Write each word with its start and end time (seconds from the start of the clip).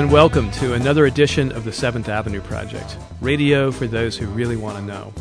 And 0.00 0.10
welcome 0.10 0.50
to 0.52 0.72
another 0.72 1.04
edition 1.04 1.52
of 1.52 1.64
the 1.64 1.74
Seventh 1.74 2.08
Avenue 2.08 2.40
Project, 2.40 2.96
radio 3.20 3.70
for 3.70 3.86
those 3.86 4.16
who 4.16 4.28
really 4.28 4.56
want 4.56 4.78
to 4.78 4.82
know. 4.82 5.12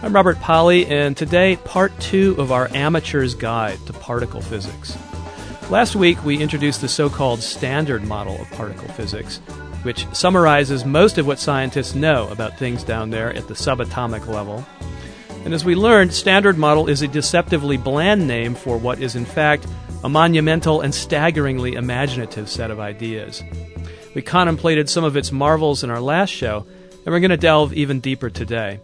I'm 0.00 0.14
Robert 0.14 0.40
Pollie, 0.40 0.86
and 0.86 1.14
today, 1.14 1.56
part 1.56 1.92
two 2.00 2.34
of 2.38 2.50
our 2.50 2.74
Amateur's 2.74 3.34
Guide 3.34 3.78
to 3.84 3.92
Particle 3.92 4.40
Physics. 4.40 4.96
Last 5.68 5.96
week, 5.96 6.24
we 6.24 6.40
introduced 6.40 6.80
the 6.80 6.88
so 6.88 7.10
called 7.10 7.42
Standard 7.42 8.04
Model 8.04 8.40
of 8.40 8.50
particle 8.52 8.88
physics, 8.88 9.36
which 9.82 10.06
summarizes 10.14 10.86
most 10.86 11.18
of 11.18 11.26
what 11.26 11.38
scientists 11.38 11.94
know 11.94 12.26
about 12.28 12.58
things 12.58 12.82
down 12.82 13.10
there 13.10 13.34
at 13.34 13.48
the 13.48 13.54
subatomic 13.54 14.26
level. 14.26 14.64
And 15.44 15.52
as 15.52 15.62
we 15.62 15.74
learned, 15.74 16.14
Standard 16.14 16.56
Model 16.56 16.88
is 16.88 17.02
a 17.02 17.08
deceptively 17.08 17.76
bland 17.76 18.26
name 18.26 18.54
for 18.54 18.78
what 18.78 18.98
is, 18.98 19.14
in 19.14 19.26
fact, 19.26 19.66
a 20.02 20.08
monumental 20.08 20.80
and 20.80 20.94
staggeringly 20.94 21.74
imaginative 21.74 22.48
set 22.48 22.70
of 22.70 22.80
ideas. 22.80 23.42
We 24.16 24.22
contemplated 24.22 24.88
some 24.88 25.04
of 25.04 25.14
its 25.14 25.30
marvels 25.30 25.84
in 25.84 25.90
our 25.90 26.00
last 26.00 26.30
show, 26.30 26.64
and 27.04 27.06
we're 27.06 27.20
going 27.20 27.32
to 27.32 27.36
delve 27.36 27.74
even 27.74 28.00
deeper 28.00 28.30
today. 28.30 28.80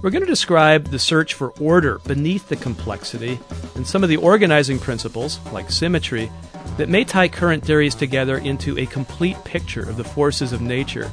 We're 0.00 0.08
going 0.08 0.22
to 0.22 0.26
describe 0.26 0.86
the 0.86 0.98
search 0.98 1.34
for 1.34 1.50
order 1.60 1.98
beneath 2.06 2.48
the 2.48 2.56
complexity 2.56 3.38
and 3.74 3.86
some 3.86 4.02
of 4.02 4.08
the 4.08 4.16
organizing 4.16 4.78
principles, 4.78 5.40
like 5.52 5.70
symmetry, 5.70 6.32
that 6.78 6.88
may 6.88 7.04
tie 7.04 7.28
current 7.28 7.62
theories 7.62 7.94
together 7.94 8.38
into 8.38 8.78
a 8.78 8.86
complete 8.86 9.36
picture 9.44 9.86
of 9.86 9.98
the 9.98 10.04
forces 10.04 10.54
of 10.54 10.62
nature. 10.62 11.12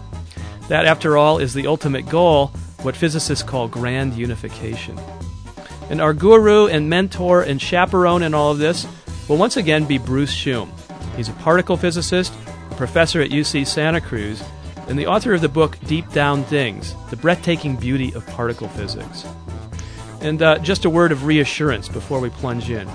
That, 0.70 0.86
after 0.86 1.18
all, 1.18 1.40
is 1.40 1.54
the 1.54 1.68
ultimate 1.68 2.08
goal, 2.08 2.54
what 2.84 2.96
physicists 2.96 3.44
call 3.44 3.68
grand 3.68 4.14
unification. 4.14 4.98
And 5.90 6.00
our 6.00 6.14
guru 6.14 6.68
and 6.68 6.90
mentor 6.90 7.42
and 7.42 7.62
chaperone 7.62 8.24
in 8.24 8.34
all 8.34 8.52
of 8.52 8.58
this 8.58 8.88
will 9.28 9.36
once 9.36 9.58
again 9.58 9.84
be 9.84 9.98
Bruce 9.98 10.34
Schumm. 10.34 10.70
He's 11.18 11.28
a 11.28 11.34
particle 11.34 11.76
physicist, 11.76 12.34
professor 12.80 13.22
at 13.22 13.30
UC 13.30 13.68
Santa 13.68 14.00
Cruz, 14.00 14.42
and 14.88 14.98
the 14.98 15.06
author 15.06 15.34
of 15.34 15.42
the 15.42 15.50
book 15.50 15.78
Deep 15.86 16.10
Down 16.14 16.46
Things 16.46 16.96
The 17.10 17.18
Breathtaking 17.18 17.76
Beauty 17.76 18.14
of 18.14 18.26
Particle 18.28 18.70
Physics. 18.70 19.26
And 20.22 20.42
uh, 20.42 20.60
just 20.60 20.86
a 20.86 20.90
word 20.90 21.12
of 21.12 21.26
reassurance 21.26 21.90
before 21.90 22.22
we 22.22 22.30
plunge 22.30 22.70
in. 22.70 22.90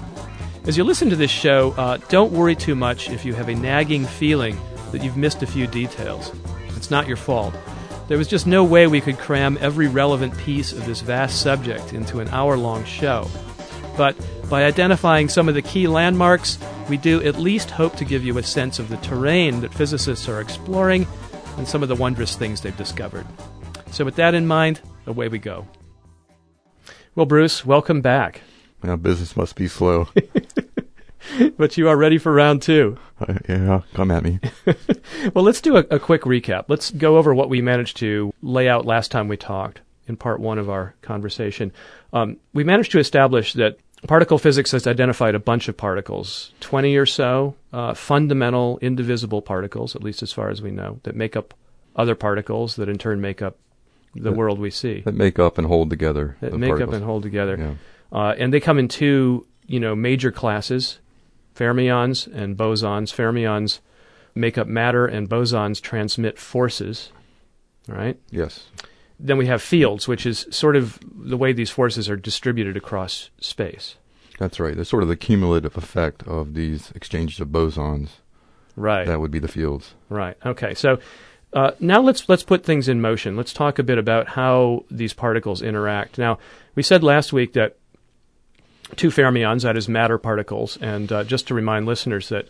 As 0.67 0.79
you 0.79 0.85
listen 0.85 1.11
to 1.11 1.17
this 1.17 1.31
show, 1.31 1.73
uh, 1.73 1.99
don't 2.09 2.33
worry 2.33 2.57
too 2.57 2.75
much 2.75 3.11
if 3.11 3.27
you 3.27 3.35
have 3.35 3.51
a 3.51 3.55
nagging 3.55 4.07
feeling 4.07 4.59
that 4.91 5.05
you've 5.05 5.19
missed 5.19 5.43
a 5.43 5.47
few 5.47 5.67
details. 5.67 6.33
It's 6.77 6.91
not 6.91 7.07
your 7.07 7.19
fault. 7.19 7.55
There 8.09 8.17
was 8.17 8.27
just 8.27 8.47
no 8.47 8.65
way 8.65 8.87
we 8.87 9.03
could 9.03 9.19
cram 9.19 9.59
every 9.61 9.89
relevant 9.89 10.35
piece 10.39 10.73
of 10.73 10.87
this 10.87 11.03
vast 11.03 11.43
subject 11.43 11.93
into 11.93 12.21
an 12.21 12.29
hour 12.29 12.57
long 12.57 12.87
show. 12.87 13.29
But 13.99 14.17
by 14.49 14.65
identifying 14.65 15.29
some 15.29 15.49
of 15.49 15.55
the 15.55 15.63
key 15.63 15.87
landmarks, 15.89 16.59
we 16.89 16.97
do 16.97 17.23
at 17.23 17.39
least 17.39 17.71
hope 17.71 17.97
to 17.97 18.05
give 18.05 18.25
you 18.25 18.39
a 18.39 18.43
sense 18.43 18.79
of 18.79 18.89
the 18.89 18.97
terrain 18.99 19.61
that 19.61 19.73
physicists 19.73 20.29
are 20.29 20.41
exploring 20.41 21.07
and 21.57 21.67
some 21.67 21.83
of 21.83 21.89
the 21.89 21.95
wondrous 21.95 22.37
things 22.37 22.61
they've 22.61 22.77
discovered. 22.77 23.27
So, 23.91 24.05
with 24.05 24.17
that 24.17 24.35
in 24.35 24.47
mind, 24.47 24.81
away 25.07 25.29
we 25.29 25.39
go. 25.39 25.67
Well, 27.15 27.27
Bruce, 27.27 27.65
welcome 27.65 28.01
back. 28.01 28.43
Now, 28.83 28.97
business 28.97 29.37
must 29.37 29.57
be 29.57 29.69
slow. 29.69 30.09
but 31.57 31.77
you 31.77 31.89
are 31.89 31.97
ready 31.97 32.19
for 32.19 32.33
round 32.33 32.61
two. 32.61 32.99
Uh, 33.21 33.35
yeah, 33.49 33.83
come 33.95 34.11
at 34.11 34.25
me. 34.25 34.41
well, 35.35 35.45
let's 35.45 35.61
do 35.61 35.77
a, 35.77 35.85
a 35.91 35.99
quick 35.99 36.23
recap. 36.23 36.65
Let's 36.69 36.91
go 36.91 37.17
over 37.17 37.35
what 37.35 37.49
we 37.49 37.63
managed 37.63 37.97
to 37.99 38.33
lay 38.43 38.69
out 38.69 38.85
last 38.85 39.11
time 39.11 39.29
we 39.29 39.37
talked 39.37 39.81
in 40.07 40.17
part 40.17 40.41
one 40.41 40.59
of 40.59 40.69
our 40.69 40.95
conversation. 41.03 41.73
Um, 42.13 42.37
we 42.53 42.65
managed 42.65 42.93
to 42.93 42.99
establish 42.99 43.55
that 43.55 43.79
particle 44.07 44.39
physics 44.39 44.73
has 44.73 44.87
identified 44.87 45.35
a 45.35 45.39
bunch 45.39 45.69
of 45.69 45.77
particles, 45.77 46.53
20 46.61 46.97
or 46.97 47.07
so 47.07 47.55
uh, 47.73 47.95
fundamental 47.95 48.79
indivisible 48.81 49.43
particles, 49.43 49.97
at 49.97 50.03
least 50.03 50.23
as 50.23 50.33
far 50.33 50.51
as 50.51 50.63
we 50.63 50.71
know, 50.71 51.01
that 51.05 51.15
make 51.17 51.37
up 51.37 51.55
other 51.97 52.15
particles 52.15 52.77
that 52.77 52.89
in 52.89 52.99
turn 52.99 53.21
make 53.21 53.43
up 53.43 53.57
the 54.15 54.31
that, 54.31 54.33
world 54.33 54.59
we 54.59 54.71
see. 54.71 55.01
That 55.01 55.15
make 55.15 55.39
up 55.39 55.59
and 55.59 55.67
hold 55.67 55.91
together. 55.91 56.37
That 56.41 56.55
make 56.55 56.71
particles. 56.71 56.89
up 56.89 56.95
and 56.95 57.05
hold 57.05 57.23
together. 57.23 57.57
Yeah. 58.13 58.19
Uh, 58.19 58.35
and 58.39 58.53
they 58.53 58.61
come 58.61 58.79
in 58.79 58.89
two, 58.89 59.47
you 59.67 59.81
know, 59.81 59.95
major 59.95 60.31
classes, 60.31 60.99
fermions 61.55 62.27
and 62.33 62.57
bosons. 62.57 63.13
Fermions 63.13 63.81
make 64.35 64.59
up 64.59 64.67
matter 64.67 65.07
and 65.07 65.29
bosons 65.29 65.81
transmit 65.81 66.39
forces, 66.39 67.11
right? 67.89 68.19
Yes. 68.31 68.67
Then 69.19 69.39
we 69.39 69.47
have 69.47 69.63
fields, 69.63 70.09
which 70.09 70.27
is 70.27 70.47
sort 70.51 70.77
of 70.77 70.99
the 71.15 71.37
way 71.37 71.53
these 71.53 71.71
forces 71.71 72.09
are 72.09 72.17
distributed 72.17 72.77
across 72.77 73.31
space. 73.41 73.97
That's 74.39 74.59
right. 74.59 74.77
That's 74.77 74.91
sort 74.91 75.03
of 75.03 75.09
the 75.09 75.17
cumulative 75.17 75.77
effect 75.77 76.23
of 76.25 76.55
these 76.55 76.91
exchanges 76.93 77.41
of 77.41 77.49
bosons. 77.49 78.09
Right. 78.77 79.07
That 79.07 79.21
would 79.21 79.31
be 79.31 79.39
the 79.39 79.49
fields. 79.49 79.95
Right. 80.09 80.37
Okay. 80.45 80.75
So 80.75 80.99
uh, 81.53 81.71
now 81.79 82.01
let's 82.01 82.29
let's 82.29 82.43
put 82.43 82.65
things 82.65 82.89
in 82.89 83.01
motion. 83.01 83.37
Let's 83.37 83.53
talk 83.53 83.79
a 83.79 83.85
bit 83.85 83.99
about 83.99 84.29
how 84.29 84.85
these 84.91 85.13
particles 85.13 85.63
interact. 85.63 86.19
Now 86.19 86.39
we 86.75 86.83
said 86.83 87.05
last 87.05 87.33
week 87.33 87.53
that 87.53 87.77
two 88.97 89.09
fermions, 89.11 89.63
that 89.63 89.77
is 89.77 89.89
matter 89.89 90.19
particles, 90.19 90.77
and 90.81 91.11
uh, 91.13 91.25
just 91.25 91.47
to 91.49 91.55
remind 91.55 91.87
listeners 91.87 92.29
that 92.31 92.49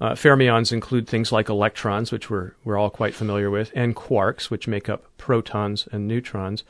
uh, 0.00 0.12
fermions 0.12 0.72
include 0.72 1.08
things 1.08 1.32
like 1.32 1.48
electrons, 1.48 2.12
which 2.12 2.28
we're 2.28 2.52
we're 2.64 2.76
all 2.76 2.90
quite 2.90 3.14
familiar 3.14 3.50
with, 3.50 3.72
and 3.74 3.96
quarks, 3.96 4.50
which 4.50 4.68
make 4.68 4.88
up 4.88 5.04
protons 5.16 5.88
and 5.90 6.06
neutrons, 6.06 6.64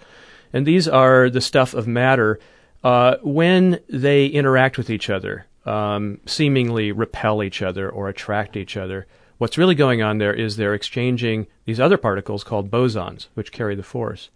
and 0.53 0.67
these 0.67 0.87
are 0.87 1.29
the 1.29 1.41
stuff 1.41 1.75
of 1.75 1.87
matter. 1.87 2.39
Uh, 2.85 3.17
when 3.23 3.81
they 3.89 4.27
interact 4.27 4.79
with 4.79 4.91
each 4.91 5.11
other, 5.11 5.47
um, 5.65 6.21
seemingly 6.27 6.93
repel 6.93 7.43
each 7.43 7.63
other 7.63 7.91
or 7.91 8.09
attract 8.09 8.57
each 8.57 8.77
other, 8.77 9.07
what's 9.39 9.59
really 9.59 9.75
going 9.75 10.03
on 10.03 10.19
there 10.19 10.33
is 10.33 10.57
they're 10.57 10.75
exchanging 10.75 11.49
these 11.65 11.81
other 11.81 11.97
particles 11.97 12.45
called 12.45 12.71
bosons, 12.71 13.27
which 13.35 13.51
carry 13.51 13.75
the 13.75 13.83
force. 13.83 14.31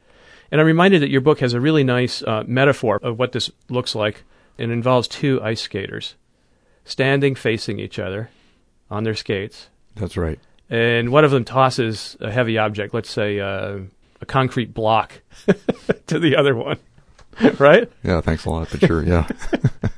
And 0.50 0.60
I'm 0.60 0.66
reminded 0.66 1.00
that 1.02 1.10
your 1.10 1.20
book 1.20 1.38
has 1.40 1.54
a 1.54 1.60
really 1.60 1.84
nice 1.84 2.24
uh, 2.24 2.42
metaphor 2.44 2.98
of 3.04 3.20
what 3.20 3.30
this 3.30 3.52
looks 3.68 3.94
like. 3.94 4.24
It 4.58 4.68
involves 4.68 5.06
two 5.06 5.40
ice 5.42 5.60
skaters 5.60 6.16
standing 6.84 7.36
facing 7.36 7.78
each 7.78 8.00
other 8.00 8.30
on 8.90 9.04
their 9.04 9.14
skates. 9.14 9.68
That's 9.96 10.16
right. 10.16 10.38
And 10.68 11.10
one 11.10 11.24
of 11.24 11.30
them 11.30 11.44
tosses 11.44 12.16
a 12.20 12.30
heavy 12.30 12.58
object, 12.58 12.94
let's 12.94 13.10
say 13.10 13.40
uh, 13.40 13.78
a 14.20 14.26
concrete 14.26 14.72
block, 14.72 15.20
to 16.06 16.18
the 16.18 16.36
other 16.36 16.54
one. 16.54 16.78
right? 17.58 17.90
Yeah, 18.02 18.20
thanks 18.20 18.44
a 18.44 18.50
lot, 18.50 18.68
but 18.70 18.80
sure, 18.80 19.02
yeah. 19.02 19.26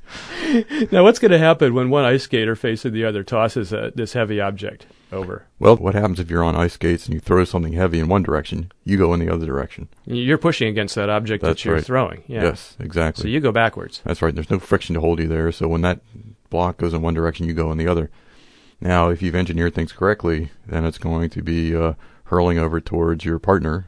now, 0.93 1.03
what's 1.03 1.19
going 1.19 1.31
to 1.31 1.39
happen 1.39 1.75
when 1.75 1.91
one 1.91 2.05
ice 2.05 2.25
skater 2.25 2.55
facing 2.55 2.93
the 2.93 3.05
other 3.05 3.25
tosses 3.25 3.73
a, 3.73 3.93
this 3.95 4.13
heavy 4.13 4.41
object 4.41 4.87
over? 5.11 5.47
Well, 5.59 5.77
what 5.77 5.95
happens 5.95 6.21
if 6.21 6.31
you're 6.31 6.45
on 6.45 6.55
ice 6.55 6.75
skates 6.75 7.07
and 7.07 7.15
you 7.15 7.21
throw 7.21 7.45
something 7.45 7.73
heavy 7.73 7.99
in 7.99 8.09
one 8.09 8.23
direction? 8.23 8.71
You 8.85 8.97
go 8.97 9.13
in 9.15 9.21
the 9.21 9.33
other 9.33 9.47
direction. 9.47 9.89
You're 10.05 10.39
pushing 10.39 10.69
against 10.69 10.95
that 10.95 11.11
object 11.11 11.43
That's 11.43 11.61
that 11.61 11.65
you're 11.65 11.75
right. 11.77 11.85
throwing. 11.85 12.25
Yeah. 12.27 12.45
Yes, 12.45 12.77
exactly. 12.79 13.23
So 13.23 13.29
you 13.29 13.41
go 13.41 13.53
backwards. 13.53 14.03
That's 14.05 14.23
right. 14.23 14.35
There's 14.35 14.51
no 14.51 14.59
friction 14.59 14.95
to 14.95 15.01
hold 15.01 15.19
you 15.19 15.29
there. 15.29 15.51
So 15.53 15.69
when 15.69 15.83
that 15.83 16.01
block 16.51 16.77
goes 16.77 16.95
in 16.95 17.03
one 17.03 17.15
direction, 17.15 17.47
you 17.47 17.55
go 17.55 17.73
in 17.73 17.79
the 17.79 17.89
other. 17.89 18.11
Now, 18.83 19.11
if 19.11 19.23
you've 19.23 19.37
engineered 19.37 19.77
things 19.77 19.93
correctly, 19.93 20.51
then 20.67 20.85
it's 20.85 20.99
going 20.99 21.31
to 21.31 21.41
be 21.41 21.73
uh, 21.73 21.93
hurling 22.25 22.59
over 22.59 22.81
towards 22.81 23.25
your 23.25 23.39
partner, 23.39 23.87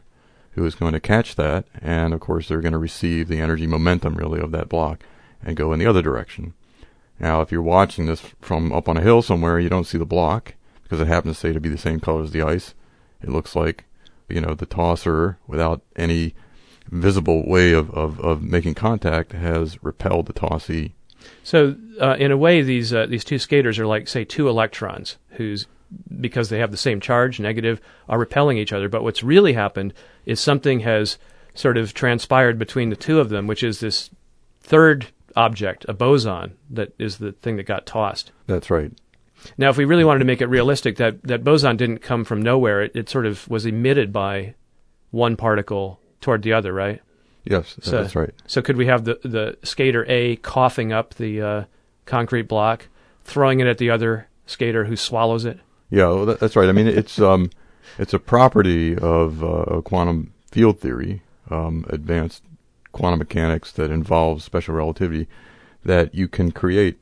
who 0.52 0.64
is 0.64 0.76
going 0.76 0.92
to 0.92 1.00
catch 1.00 1.34
that, 1.34 1.64
and 1.82 2.14
of 2.14 2.20
course 2.20 2.46
they're 2.46 2.60
going 2.60 2.74
to 2.74 2.78
receive 2.78 3.26
the 3.26 3.40
energy 3.40 3.66
momentum 3.66 4.14
really 4.14 4.38
of 4.38 4.52
that 4.52 4.68
block 4.68 5.02
and 5.42 5.56
go 5.56 5.72
in 5.72 5.80
the 5.80 5.86
other 5.86 6.00
direction. 6.00 6.54
Now, 7.18 7.40
if 7.40 7.50
you're 7.50 7.60
watching 7.60 8.06
this 8.06 8.20
from 8.40 8.72
up 8.72 8.88
on 8.88 8.96
a 8.96 9.02
hill 9.02 9.20
somewhere, 9.20 9.58
you 9.58 9.68
don't 9.68 9.82
see 9.82 9.98
the 9.98 10.06
block 10.06 10.54
because 10.84 11.00
it 11.00 11.08
happens 11.08 11.38
to 11.38 11.40
say 11.40 11.52
to 11.52 11.58
be 11.58 11.68
the 11.68 11.76
same 11.76 11.98
color 11.98 12.22
as 12.22 12.30
the 12.30 12.42
ice. 12.42 12.74
It 13.20 13.30
looks 13.30 13.56
like, 13.56 13.86
you 14.28 14.40
know, 14.40 14.54
the 14.54 14.64
tosser 14.64 15.38
without 15.48 15.82
any 15.96 16.36
visible 16.88 17.48
way 17.48 17.72
of, 17.72 17.90
of, 17.90 18.20
of 18.20 18.44
making 18.44 18.74
contact 18.74 19.32
has 19.32 19.82
repelled 19.82 20.26
the 20.26 20.32
tossee. 20.32 20.94
So, 21.42 21.76
uh, 22.00 22.16
in 22.18 22.30
a 22.30 22.36
way, 22.36 22.62
these 22.62 22.92
uh, 22.92 23.06
these 23.06 23.24
two 23.24 23.38
skaters 23.38 23.78
are 23.78 23.86
like, 23.86 24.08
say, 24.08 24.24
two 24.24 24.48
electrons 24.48 25.16
whose 25.30 25.66
because 26.20 26.48
they 26.48 26.58
have 26.58 26.70
the 26.70 26.76
same 26.76 27.00
charge, 27.00 27.38
negative, 27.38 27.80
are 28.08 28.18
repelling 28.18 28.58
each 28.58 28.72
other. 28.72 28.88
But 28.88 29.02
what's 29.02 29.22
really 29.22 29.52
happened 29.52 29.94
is 30.26 30.40
something 30.40 30.80
has 30.80 31.18
sort 31.54 31.76
of 31.76 31.94
transpired 31.94 32.58
between 32.58 32.90
the 32.90 32.96
two 32.96 33.20
of 33.20 33.28
them, 33.28 33.46
which 33.46 33.62
is 33.62 33.80
this 33.80 34.10
third 34.60 35.06
object, 35.36 35.84
a 35.88 35.94
boson, 35.94 36.56
that 36.70 36.92
is 36.98 37.18
the 37.18 37.32
thing 37.32 37.56
that 37.56 37.64
got 37.64 37.86
tossed. 37.86 38.32
That's 38.46 38.70
right. 38.70 38.92
Now, 39.58 39.68
if 39.68 39.76
we 39.76 39.84
really 39.84 40.04
wanted 40.04 40.20
to 40.20 40.24
make 40.24 40.40
it 40.40 40.46
realistic, 40.46 40.96
that, 40.96 41.22
that 41.24 41.44
boson 41.44 41.76
didn't 41.76 41.98
come 41.98 42.24
from 42.24 42.40
nowhere. 42.40 42.82
It, 42.82 42.96
it 42.96 43.08
sort 43.08 43.26
of 43.26 43.46
was 43.48 43.66
emitted 43.66 44.12
by 44.12 44.54
one 45.10 45.36
particle 45.36 46.00
toward 46.20 46.42
the 46.42 46.52
other, 46.52 46.72
right? 46.72 47.02
Yes, 47.44 47.76
So- 47.82 48.02
that's 48.02 48.16
right. 48.16 48.32
So 48.46 48.62
could 48.62 48.76
we 48.76 48.86
have 48.86 49.04
the, 49.04 49.18
the 49.22 49.56
skater 49.62 50.04
A 50.08 50.36
coughing 50.36 50.92
up 50.92 51.14
the 51.14 51.42
uh, 51.42 51.64
concrete 52.06 52.48
block, 52.48 52.88
throwing 53.24 53.60
it 53.60 53.66
at 53.66 53.78
the 53.78 53.90
other 53.90 54.28
skater 54.46 54.84
who 54.84 54.96
swallows 54.96 55.44
it? 55.44 55.60
Yeah, 55.90 56.06
well, 56.08 56.26
that, 56.26 56.40
that's 56.40 56.56
right. 56.56 56.68
I 56.68 56.72
mean, 56.72 56.86
it's 56.86 57.20
um, 57.20 57.50
it's 57.98 58.14
a 58.14 58.18
property 58.18 58.96
of 58.96 59.44
uh, 59.44 59.80
quantum 59.82 60.32
field 60.50 60.80
theory, 60.80 61.22
um, 61.50 61.84
advanced 61.88 62.42
quantum 62.92 63.18
mechanics 63.18 63.70
that 63.72 63.90
involves 63.90 64.44
special 64.44 64.74
relativity, 64.74 65.28
that 65.84 66.14
you 66.14 66.26
can 66.28 66.50
create 66.50 66.98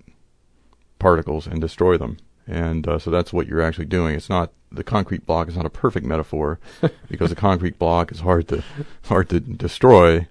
particles 0.98 1.46
and 1.46 1.60
destroy 1.60 1.96
them, 1.96 2.16
and 2.46 2.86
uh, 2.88 2.98
so 2.98 3.10
that's 3.10 3.32
what 3.32 3.46
you're 3.46 3.62
actually 3.62 3.84
doing. 3.84 4.14
It's 4.14 4.28
not 4.28 4.52
the 4.70 4.84
concrete 4.84 5.26
block 5.26 5.48
is 5.48 5.56
not 5.56 5.66
a 5.66 5.70
perfect 5.70 6.06
metaphor 6.06 6.58
because 7.08 7.30
a 7.30 7.36
concrete 7.36 7.78
block 7.78 8.10
is 8.10 8.20
hard 8.20 8.48
to 8.48 8.62
hard 9.04 9.28
to 9.30 9.40
destroy. 9.40 10.26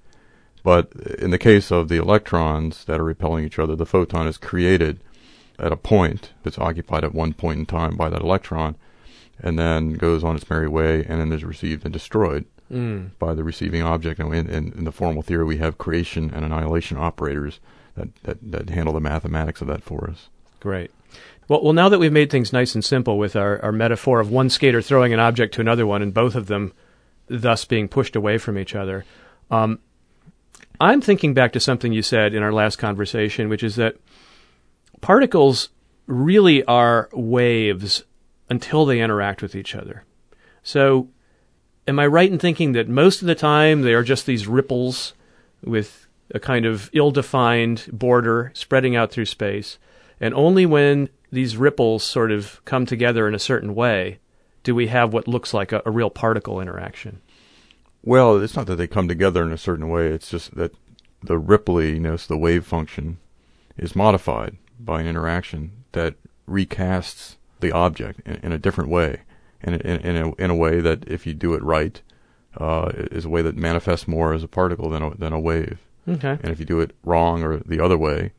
But 0.64 0.92
in 1.20 1.32
the 1.32 1.38
case 1.38 1.72
of 1.72 1.90
the 1.90 1.98
electrons 1.98 2.86
that 2.86 3.00
are 3.00 3.04
repelling 3.04 3.46
each 3.46 3.60
other, 3.60 3.76
the 3.76 3.86
photon 3.86 4.28
is 4.28 4.38
created 4.38 5.00
at 5.58 5.72
a 5.72 5.78
point 5.78 6.32
that's 6.44 6.60
occupied 6.60 7.04
at 7.04 7.16
one 7.16 7.34
point 7.34 7.60
in 7.60 7.66
time 7.66 7.96
by 7.96 8.10
that 8.10 8.22
electron, 8.22 8.76
and 9.40 9.58
then 9.58 9.94
goes 9.94 10.24
on 10.24 10.36
its 10.36 10.50
merry 10.50 10.68
way, 10.68 11.04
and 11.06 11.20
then 11.20 11.32
is 11.32 11.44
received 11.44 11.84
and 11.86 11.94
destroyed 11.94 12.46
Mm. 12.72 13.10
by 13.20 13.34
the 13.34 13.44
receiving 13.44 13.82
object. 13.82 14.18
And 14.22 14.34
in, 14.34 14.50
in, 14.50 14.72
in 14.72 14.84
the 14.86 14.94
formal 14.94 15.22
theory, 15.24 15.44
we 15.44 15.58
have 15.58 15.78
creation 15.78 16.32
and 16.34 16.46
annihilation 16.46 16.98
operators 16.98 17.60
that, 17.96 18.16
that, 18.24 18.38
that 18.50 18.70
handle 18.70 18.94
the 18.94 19.02
mathematics 19.02 19.60
of 19.62 19.68
that 19.68 19.84
for 19.84 20.10
us. 20.10 20.30
Great. 20.62 20.90
Well, 21.50 21.62
well, 21.62 21.74
now 21.74 21.90
that 21.90 22.00
we've 22.00 22.14
made 22.14 22.30
things 22.30 22.54
nice 22.54 22.74
and 22.74 22.86
simple 22.86 23.18
with 23.18 23.36
our, 23.36 23.62
our 23.62 23.74
metaphor 23.74 24.22
of 24.22 24.32
one 24.32 24.50
skater 24.50 24.82
throwing 24.82 25.12
an 25.12 25.20
object 25.20 25.54
to 25.56 25.62
another 25.62 25.86
one 25.86 26.02
and 26.02 26.14
both 26.14 26.34
of 26.34 26.48
them 26.48 26.72
thus 27.28 27.66
being 27.66 27.90
pushed 27.90 28.16
away 28.16 28.38
from 28.38 28.58
each 28.58 28.74
other, 28.74 29.04
um, 29.50 29.80
I'm 30.82 31.00
thinking 31.00 31.36
back 31.36 31.54
to 31.54 31.60
something 31.60 31.94
you 31.94 32.02
said 32.02 32.34
in 32.34 32.42
our 32.42 32.52
last 32.52 32.78
conversation, 32.78 33.50
which 33.50 33.62
is 33.62 33.76
that 33.76 33.98
particles 35.00 35.70
really 36.08 36.64
are 36.64 37.08
waves 37.14 38.04
until 38.50 38.88
they 38.88 39.00
interact 39.00 39.44
with 39.44 39.56
each 39.56 39.76
other. 39.76 40.06
So, 40.64 41.10
am 41.88 42.00
I 42.00 42.08
right 42.08 42.32
in 42.32 42.40
thinking 42.40 42.72
that 42.72 42.90
most 42.90 43.22
of 43.22 43.28
the 43.28 43.36
time 43.36 43.84
they 43.84 43.94
are 43.94 44.02
just 44.02 44.26
these 44.26 44.48
ripples 44.48 45.14
with 45.64 46.08
a 46.34 46.40
kind 46.40 46.66
of 46.66 46.90
ill 46.94 47.12
defined 47.12 47.88
border 47.94 48.52
spreading 48.56 48.96
out 48.96 49.12
through 49.12 49.26
space? 49.26 49.78
And 50.20 50.34
only 50.34 50.66
when 50.66 51.10
these 51.32 51.58
ripples 51.58 52.04
sort 52.04 52.32
of 52.32 52.60
come 52.66 52.88
together 52.88 53.28
in 53.28 53.36
a 53.36 53.40
certain 53.40 53.76
way 53.76 54.18
do 54.64 54.74
we 54.74 54.88
have 54.88 55.14
what 55.14 55.28
looks 55.28 55.54
like 55.54 55.72
a, 55.72 55.84
a 55.86 55.92
real 55.92 56.10
particle 56.10 56.60
interaction. 56.60 57.22
Well, 58.04 58.42
it's 58.42 58.56
not 58.56 58.66
that 58.68 58.78
they 58.78 58.88
come 58.88 59.08
together 59.08 59.44
in 59.44 59.52
a 59.52 59.58
certain 59.58 59.90
way. 59.90 60.08
It's 60.08 60.30
just 60.30 60.56
that 60.56 60.74
the 61.22 61.40
rippliness, 61.40 62.28
the 62.28 62.38
wave 62.38 62.66
function, 62.66 63.18
is 63.78 63.96
modified 63.96 64.58
by 64.80 65.02
an 65.02 65.08
interaction 65.08 65.84
that 65.92 66.16
recasts 66.50 67.36
the 67.60 67.72
object 67.72 68.22
in, 68.26 68.36
in 68.38 68.52
a 68.52 68.58
different 68.58 68.90
way, 68.90 69.22
in, 69.62 69.76
in, 69.76 69.98
in, 70.02 70.16
a, 70.16 70.34
in 70.36 70.50
a 70.50 70.56
way 70.56 70.82
that, 70.82 71.08
if 71.08 71.28
you 71.28 71.34
do 71.34 71.54
it 71.54 71.64
right, 71.64 72.02
uh, 72.58 72.92
is 72.96 73.26
a 73.26 73.30
way 73.30 73.42
that 73.42 73.56
manifests 73.56 74.08
more 74.08 74.34
as 74.34 74.44
a 74.44 74.48
particle 74.48 74.90
than 74.90 75.04
a, 75.04 75.16
than 75.16 75.34
a 75.34 75.40
wave. 75.40 75.78
Okay. 76.08 76.40
And 76.42 76.48
if 76.52 76.60
you 76.60 76.66
do 76.66 76.80
it 76.80 76.96
wrong 77.04 77.44
or 77.44 77.60
the 77.60 77.80
other 77.80 77.98
way, 77.98 78.34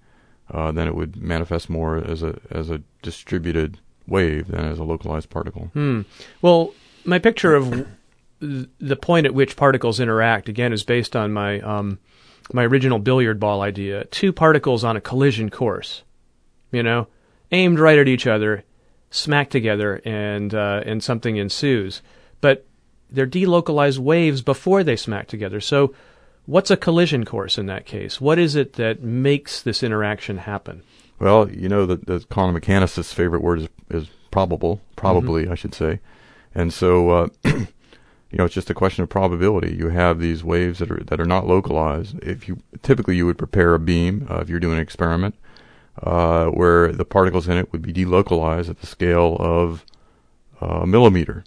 uh, 0.50 0.72
then 0.72 0.88
it 0.88 0.94
would 0.94 1.16
manifest 1.16 1.70
more 1.70 1.96
as 1.96 2.22
a 2.22 2.38
as 2.50 2.68
a 2.68 2.82
distributed 3.00 3.78
wave 4.06 4.48
than 4.48 4.64
as 4.64 4.78
a 4.78 4.84
localized 4.84 5.30
particle. 5.30 5.70
Hmm. 5.72 6.02
Well, 6.42 6.74
my 7.04 7.18
picture 7.18 7.54
of 7.54 7.86
the 8.42 8.96
point 8.96 9.26
at 9.26 9.34
which 9.34 9.56
particles 9.56 10.00
interact 10.00 10.48
again 10.48 10.72
is 10.72 10.82
based 10.82 11.14
on 11.14 11.32
my 11.32 11.60
um, 11.60 11.98
my 12.52 12.64
original 12.64 12.98
billiard 12.98 13.38
ball 13.38 13.62
idea. 13.62 14.04
Two 14.06 14.32
particles 14.32 14.84
on 14.84 14.96
a 14.96 15.00
collision 15.00 15.48
course, 15.48 16.02
you 16.72 16.82
know, 16.82 17.06
aimed 17.52 17.78
right 17.78 17.98
at 17.98 18.08
each 18.08 18.26
other, 18.26 18.64
smack 19.10 19.48
together, 19.50 20.00
and 20.04 20.54
uh, 20.54 20.82
and 20.84 21.02
something 21.02 21.36
ensues. 21.36 22.02
But 22.40 22.66
they're 23.10 23.26
delocalized 23.26 23.98
waves 23.98 24.42
before 24.42 24.82
they 24.82 24.96
smack 24.96 25.28
together. 25.28 25.60
So, 25.60 25.94
what's 26.46 26.70
a 26.70 26.76
collision 26.76 27.24
course 27.24 27.58
in 27.58 27.66
that 27.66 27.86
case? 27.86 28.20
What 28.20 28.38
is 28.38 28.56
it 28.56 28.72
that 28.74 29.02
makes 29.02 29.62
this 29.62 29.82
interaction 29.82 30.38
happen? 30.38 30.82
Well, 31.20 31.48
you 31.48 31.68
know 31.68 31.86
that 31.86 32.06
the 32.06 32.20
quantum 32.30 32.54
mechanicist's 32.54 33.12
favorite 33.12 33.42
word 33.42 33.60
is, 33.60 33.68
is 33.90 34.08
probable, 34.32 34.80
probably 34.96 35.48
I 35.48 35.54
should 35.54 35.74
say, 35.74 36.00
and 36.54 36.72
so 36.72 37.10
uh, 37.10 37.28
you 38.32 38.38
know 38.38 38.46
it's 38.46 38.54
just 38.54 38.70
a 38.70 38.74
question 38.74 39.02
of 39.02 39.10
probability. 39.10 39.76
You 39.76 39.90
have 39.90 40.18
these 40.18 40.42
waves 40.42 40.78
that 40.78 40.90
are 40.90 41.02
that 41.04 41.20
are 41.20 41.26
not 41.26 41.46
localized. 41.46 42.18
If 42.22 42.48
you 42.48 42.62
typically 42.82 43.16
you 43.16 43.26
would 43.26 43.38
prepare 43.38 43.74
a 43.74 43.78
beam 43.78 44.26
uh, 44.30 44.38
if 44.38 44.48
you're 44.48 44.58
doing 44.58 44.76
an 44.76 44.82
experiment 44.82 45.34
uh, 46.02 46.46
where 46.46 46.92
the 46.92 47.04
particles 47.04 47.46
in 47.46 47.58
it 47.58 47.70
would 47.72 47.82
be 47.82 47.92
delocalized 47.92 48.70
at 48.70 48.80
the 48.80 48.86
scale 48.86 49.36
of 49.38 49.84
a 50.60 50.86
millimeter, 50.86 51.44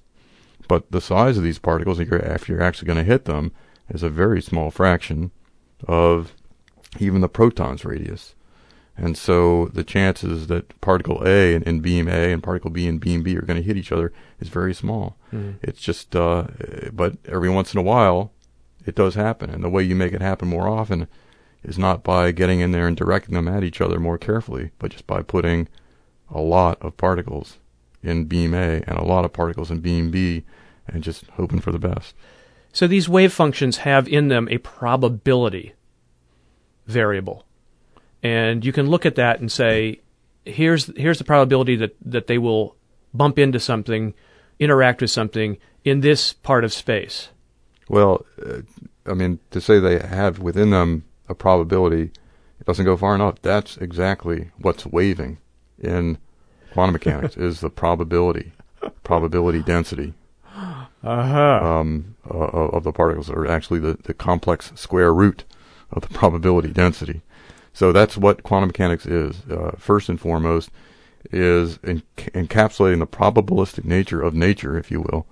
but 0.67 0.91
the 0.91 1.01
size 1.01 1.37
of 1.37 1.43
these 1.43 1.57
particles 1.57 1.99
after 1.99 2.51
you're 2.51 2.61
actually 2.61 2.85
going 2.85 2.97
to 2.97 3.03
hit 3.03 3.25
them 3.25 3.51
is 3.89 4.03
a 4.03 4.09
very 4.09 4.41
small 4.41 4.69
fraction 4.69 5.31
of 5.87 6.33
even 6.99 7.21
the 7.21 7.29
proton's 7.29 7.85
radius. 7.85 8.35
And 8.97 9.17
so 9.17 9.65
the 9.73 9.83
chances 9.83 10.47
that 10.47 10.79
particle 10.79 11.21
A 11.25 11.53
and, 11.53 11.63
in 11.65 11.81
beam 11.81 12.07
A 12.07 12.31
and 12.31 12.41
particle 12.41 12.69
B 12.69 12.87
and 12.87 12.99
beam 12.99 13.23
B 13.23 13.35
are 13.37 13.41
going 13.41 13.57
to 13.57 13.65
hit 13.65 13.77
each 13.77 13.91
other 13.91 14.13
is 14.39 14.47
very 14.47 14.73
small. 14.73 15.17
Mm. 15.33 15.55
It's 15.61 15.81
just, 15.81 16.15
uh, 16.15 16.47
but 16.93 17.17
every 17.25 17.49
once 17.49 17.73
in 17.73 17.79
a 17.79 17.83
while, 17.83 18.31
it 18.85 18.95
does 18.95 19.15
happen. 19.15 19.49
And 19.49 19.63
the 19.63 19.69
way 19.69 19.83
you 19.83 19.95
make 19.95 20.13
it 20.13 20.21
happen 20.21 20.47
more 20.47 20.69
often 20.69 21.07
is 21.63 21.77
not 21.77 22.03
by 22.03 22.31
getting 22.31 22.61
in 22.61 22.71
there 22.71 22.87
and 22.87 22.95
directing 22.95 23.35
them 23.35 23.47
at 23.47 23.63
each 23.63 23.81
other 23.81 23.99
more 23.99 24.17
carefully, 24.17 24.71
but 24.79 24.91
just 24.91 25.07
by 25.07 25.21
putting 25.21 25.67
a 26.29 26.39
lot 26.39 26.81
of 26.81 26.95
particles 26.95 27.57
in 28.01 28.25
beam 28.25 28.53
A 28.53 28.81
and 28.87 28.97
a 28.97 29.03
lot 29.03 29.25
of 29.25 29.33
particles 29.33 29.71
in 29.71 29.79
beam 29.79 30.11
B 30.11 30.43
and 30.87 31.03
just 31.03 31.25
hoping 31.33 31.59
for 31.59 31.71
the 31.71 31.79
best. 31.79 32.13
So 32.71 32.87
these 32.87 33.09
wave 33.09 33.33
functions 33.33 33.77
have 33.77 34.07
in 34.07 34.27
them 34.27 34.47
a 34.49 34.59
probability 34.59 35.73
variable. 36.85 37.44
And 38.25 38.65
you 38.65 38.73
can 38.73 38.87
look 38.89 39.05
at 39.05 39.15
that 39.15 39.39
and 39.39 39.51
say, 39.51 39.99
here's 40.45 40.83
here's 40.97 41.19
the 41.19 41.23
probability 41.23 41.75
that, 41.75 41.95
that 42.13 42.25
they 42.25 42.39
will 42.39 42.75
bump 43.13 43.37
into 43.37 43.59
something, 43.59 44.13
interact 44.57 45.01
with 45.01 45.11
something 45.11 45.57
in 45.83 46.01
this 46.01 46.33
part 46.33 46.63
of 46.63 46.73
space. 46.73 47.29
Well, 47.87 48.25
uh, 48.43 48.61
I 49.05 49.13
mean, 49.13 49.39
to 49.51 49.61
say 49.61 49.79
they 49.79 49.99
have 49.99 50.39
within 50.39 50.71
them 50.71 51.03
a 51.29 51.35
probability, 51.35 52.11
it 52.59 52.65
doesn't 52.65 52.85
go 52.85 52.97
far 52.97 53.13
enough. 53.13 53.35
That's 53.43 53.77
exactly 53.77 54.49
what's 54.57 54.87
waving 54.87 55.37
in 55.77 56.17
quantum 56.73 56.93
mechanics 56.93 57.37
is 57.37 57.59
the 57.59 57.69
probability, 57.69 58.53
probability 59.03 59.61
density 59.61 60.13
Uh-huh. 61.03 61.59
um, 61.63 62.15
uh, 62.27 62.77
of 62.77 62.83
the 62.83 62.91
particles, 62.91 63.29
or 63.29 63.45
actually 63.47 63.79
the, 63.79 63.97
the 64.03 64.13
complex 64.15 64.71
square 64.75 65.13
root 65.13 65.43
of 65.91 66.01
the 66.01 66.13
probability 66.21 66.71
density. 66.73 67.21
So 67.75 67.91
that's 67.91 68.15
what 68.15 68.41
quantum 68.43 68.69
mechanics 68.69 69.05
is. 69.05 69.41
Uh, 69.51 69.75
first 69.77 70.07
and 70.07 70.19
foremost, 70.19 70.71
is 71.29 71.77
en- 71.83 72.03
encapsulating 72.17 72.99
the 72.99 73.05
probabilistic 73.05 73.83
nature 73.83 74.21
of 74.21 74.33
nature, 74.33 74.77
if 74.77 74.89
you 74.89 75.01
will, 75.01 75.27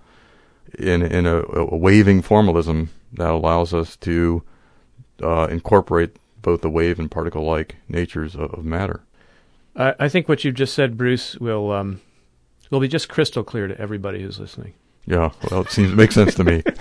in 0.77 1.01
in 1.01 1.25
a, 1.25 1.41
a 1.41 1.77
waving 1.77 2.21
formalism 2.21 2.89
that 3.13 3.29
allows 3.29 3.73
us 3.73 3.95
to 3.95 4.43
uh, 5.21 5.47
incorporate 5.49 6.17
both 6.41 6.59
the 6.59 6.69
wave 6.69 6.99
and 6.99 7.09
particle-like 7.09 7.77
natures 7.87 8.35
of, 8.35 8.53
of 8.53 8.65
matter. 8.65 9.03
I, 9.77 9.95
I 9.97 10.09
think 10.09 10.27
what 10.27 10.43
you've 10.43 10.55
just 10.55 10.73
said, 10.73 10.97
Bruce, 10.97 11.37
will 11.37 11.71
um, 11.71 12.01
will 12.69 12.81
be 12.81 12.89
just 12.89 13.07
crystal 13.07 13.45
clear 13.45 13.69
to 13.69 13.79
everybody 13.79 14.21
who's 14.21 14.37
listening. 14.37 14.73
Yeah, 15.05 15.31
well, 15.49 15.61
it 15.61 15.71
seems 15.71 15.91
to 15.91 15.95
make 15.95 16.11
sense 16.11 16.35
to 16.35 16.43
me. 16.43 16.61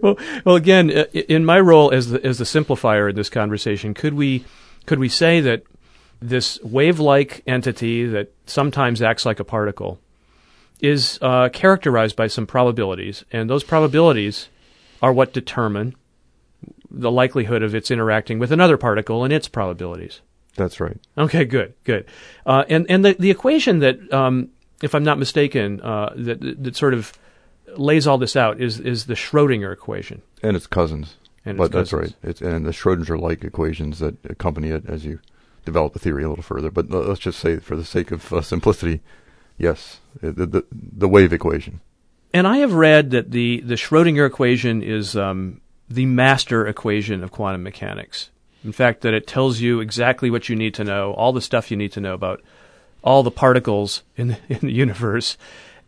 well, 0.00 0.18
well, 0.44 0.56
again, 0.56 0.90
in 0.90 1.44
my 1.44 1.60
role 1.60 1.92
as 1.92 2.10
the 2.10 2.24
as 2.24 2.38
the 2.38 2.44
simplifier 2.44 3.10
in 3.10 3.16
this 3.16 3.28
conversation, 3.28 3.94
could 3.94 4.14
we 4.14 4.44
could 4.86 4.98
we 4.98 5.08
say 5.08 5.40
that 5.40 5.62
this 6.20 6.60
wave-like 6.62 7.42
entity 7.46 8.06
that 8.06 8.32
sometimes 8.46 9.02
acts 9.02 9.26
like 9.26 9.40
a 9.40 9.44
particle 9.44 9.98
is 10.80 11.18
uh, 11.20 11.48
characterized 11.48 12.16
by 12.16 12.26
some 12.26 12.46
probabilities, 12.46 13.24
and 13.32 13.50
those 13.50 13.64
probabilities 13.64 14.48
are 15.00 15.12
what 15.12 15.32
determine 15.32 15.94
the 16.90 17.10
likelihood 17.10 17.62
of 17.62 17.74
its 17.74 17.90
interacting 17.90 18.38
with 18.38 18.52
another 18.52 18.76
particle 18.76 19.24
and 19.24 19.32
its 19.32 19.48
probabilities. 19.48 20.20
That's 20.56 20.80
right. 20.80 20.98
Okay, 21.16 21.44
good, 21.44 21.74
good. 21.84 22.04
Uh, 22.44 22.64
and 22.68 22.86
and 22.90 23.04
the 23.04 23.14
the 23.14 23.30
equation 23.30 23.78
that, 23.78 24.12
um, 24.12 24.50
if 24.82 24.94
I'm 24.94 25.04
not 25.04 25.18
mistaken, 25.18 25.80
uh, 25.80 26.12
that 26.16 26.62
that 26.62 26.76
sort 26.76 26.94
of 26.94 27.12
lays 27.76 28.06
all 28.06 28.18
this 28.18 28.36
out 28.36 28.60
is 28.60 28.80
is 28.80 29.06
the 29.06 29.14
Schrodinger 29.14 29.72
equation. 29.72 30.22
And 30.42 30.56
its 30.56 30.66
cousins. 30.66 31.16
And 31.44 31.58
but 31.58 31.66
its 31.66 31.74
that's 31.74 31.92
right. 31.92 32.14
It's 32.22 32.40
and 32.40 32.66
the 32.66 32.70
Schrodinger-like 32.70 33.44
equations 33.44 33.98
that 33.98 34.16
accompany 34.24 34.68
it 34.68 34.84
as 34.86 35.04
you 35.04 35.20
develop 35.64 35.92
the 35.92 35.98
theory 35.98 36.24
a 36.24 36.28
little 36.28 36.42
further. 36.42 36.70
But 36.70 36.90
let's 36.90 37.20
just 37.20 37.38
say, 37.38 37.58
for 37.58 37.76
the 37.76 37.84
sake 37.84 38.10
of 38.10 38.32
uh, 38.32 38.42
simplicity, 38.42 39.00
yes, 39.58 40.00
the, 40.20 40.46
the 40.46 40.64
the 40.70 41.08
wave 41.08 41.32
equation. 41.32 41.80
And 42.34 42.46
I 42.46 42.58
have 42.58 42.74
read 42.74 43.10
that 43.10 43.30
the 43.30 43.60
the 43.60 43.74
Schrodinger 43.74 44.26
equation 44.26 44.82
is 44.82 45.16
um, 45.16 45.60
the 45.88 46.06
master 46.06 46.66
equation 46.66 47.22
of 47.22 47.32
quantum 47.32 47.62
mechanics. 47.62 48.30
In 48.64 48.72
fact, 48.72 49.00
that 49.00 49.12
it 49.12 49.26
tells 49.26 49.60
you 49.60 49.80
exactly 49.80 50.30
what 50.30 50.48
you 50.48 50.54
need 50.54 50.74
to 50.74 50.84
know, 50.84 51.12
all 51.14 51.32
the 51.32 51.40
stuff 51.40 51.70
you 51.70 51.76
need 51.76 51.92
to 51.92 52.00
know 52.00 52.14
about 52.14 52.42
all 53.02 53.24
the 53.24 53.30
particles 53.30 54.04
in 54.16 54.28
the, 54.28 54.38
in 54.48 54.60
the 54.60 54.72
universe. 54.72 55.36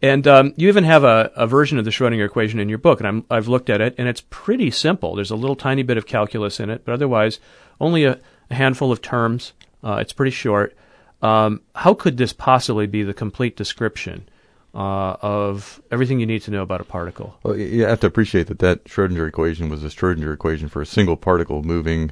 And 0.05 0.27
um, 0.27 0.53
you 0.59 0.69
even 0.69 0.85
have 0.85 1.03
a, 1.03 1.33
a 1.35 1.47
version 1.47 1.79
of 1.79 1.87
the 1.87 1.91
Schrodinger 1.91 2.27
equation 2.27 2.61
in 2.61 2.69
your 2.69 2.77
book, 2.77 3.01
and 3.01 3.09
I'm, 3.09 3.25
I've 3.31 3.49
looked 3.49 3.71
at 3.71 3.81
it, 3.81 3.95
and 3.97 4.07
it's 4.07 4.21
pretty 4.29 4.71
simple. 4.71 5.15
There's 5.15 5.31
a 5.31 5.35
little 5.35 5.57
tiny 5.57 5.83
bit 5.83 5.97
of 5.97 6.05
calculus 6.05 6.61
in 6.61 6.69
it, 6.69 6.85
but 6.85 6.93
otherwise, 6.93 7.41
only 7.81 8.05
a, 8.05 8.19
a 8.51 8.55
handful 8.55 8.93
of 8.93 9.01
terms. 9.01 9.55
Uh, 9.83 9.95
it's 10.03 10.13
pretty 10.13 10.31
short. 10.31 10.77
Um, 11.23 11.63
how 11.75 11.95
could 11.95 12.19
this 12.19 12.35
possibly 12.35 12.87
be 12.87 13.03
the 13.03 13.15
complete 13.15 13.57
description 13.57 14.29
uh, 14.75 15.17
of 15.23 15.81
everything 15.91 16.21
you 16.21 16.27
need 16.27 16.43
to 16.43 16.51
know 16.51 16.61
about 16.61 16.83
a 16.83 16.85
particle. 16.85 17.39
Well, 17.45 17.57
you 17.57 17.85
have 17.85 18.01
to 18.01 18.07
appreciate 18.07 18.49
that 18.49 18.59
that 18.59 18.85
Schrodinger 18.85 19.27
equation 19.27 19.69
was 19.71 19.85
a 19.85 19.89
Schrodinger 19.89 20.35
equation 20.35 20.69
for 20.69 20.83
a 20.83 20.87
single 20.87 21.17
particle 21.17 21.63
moving 21.63 22.11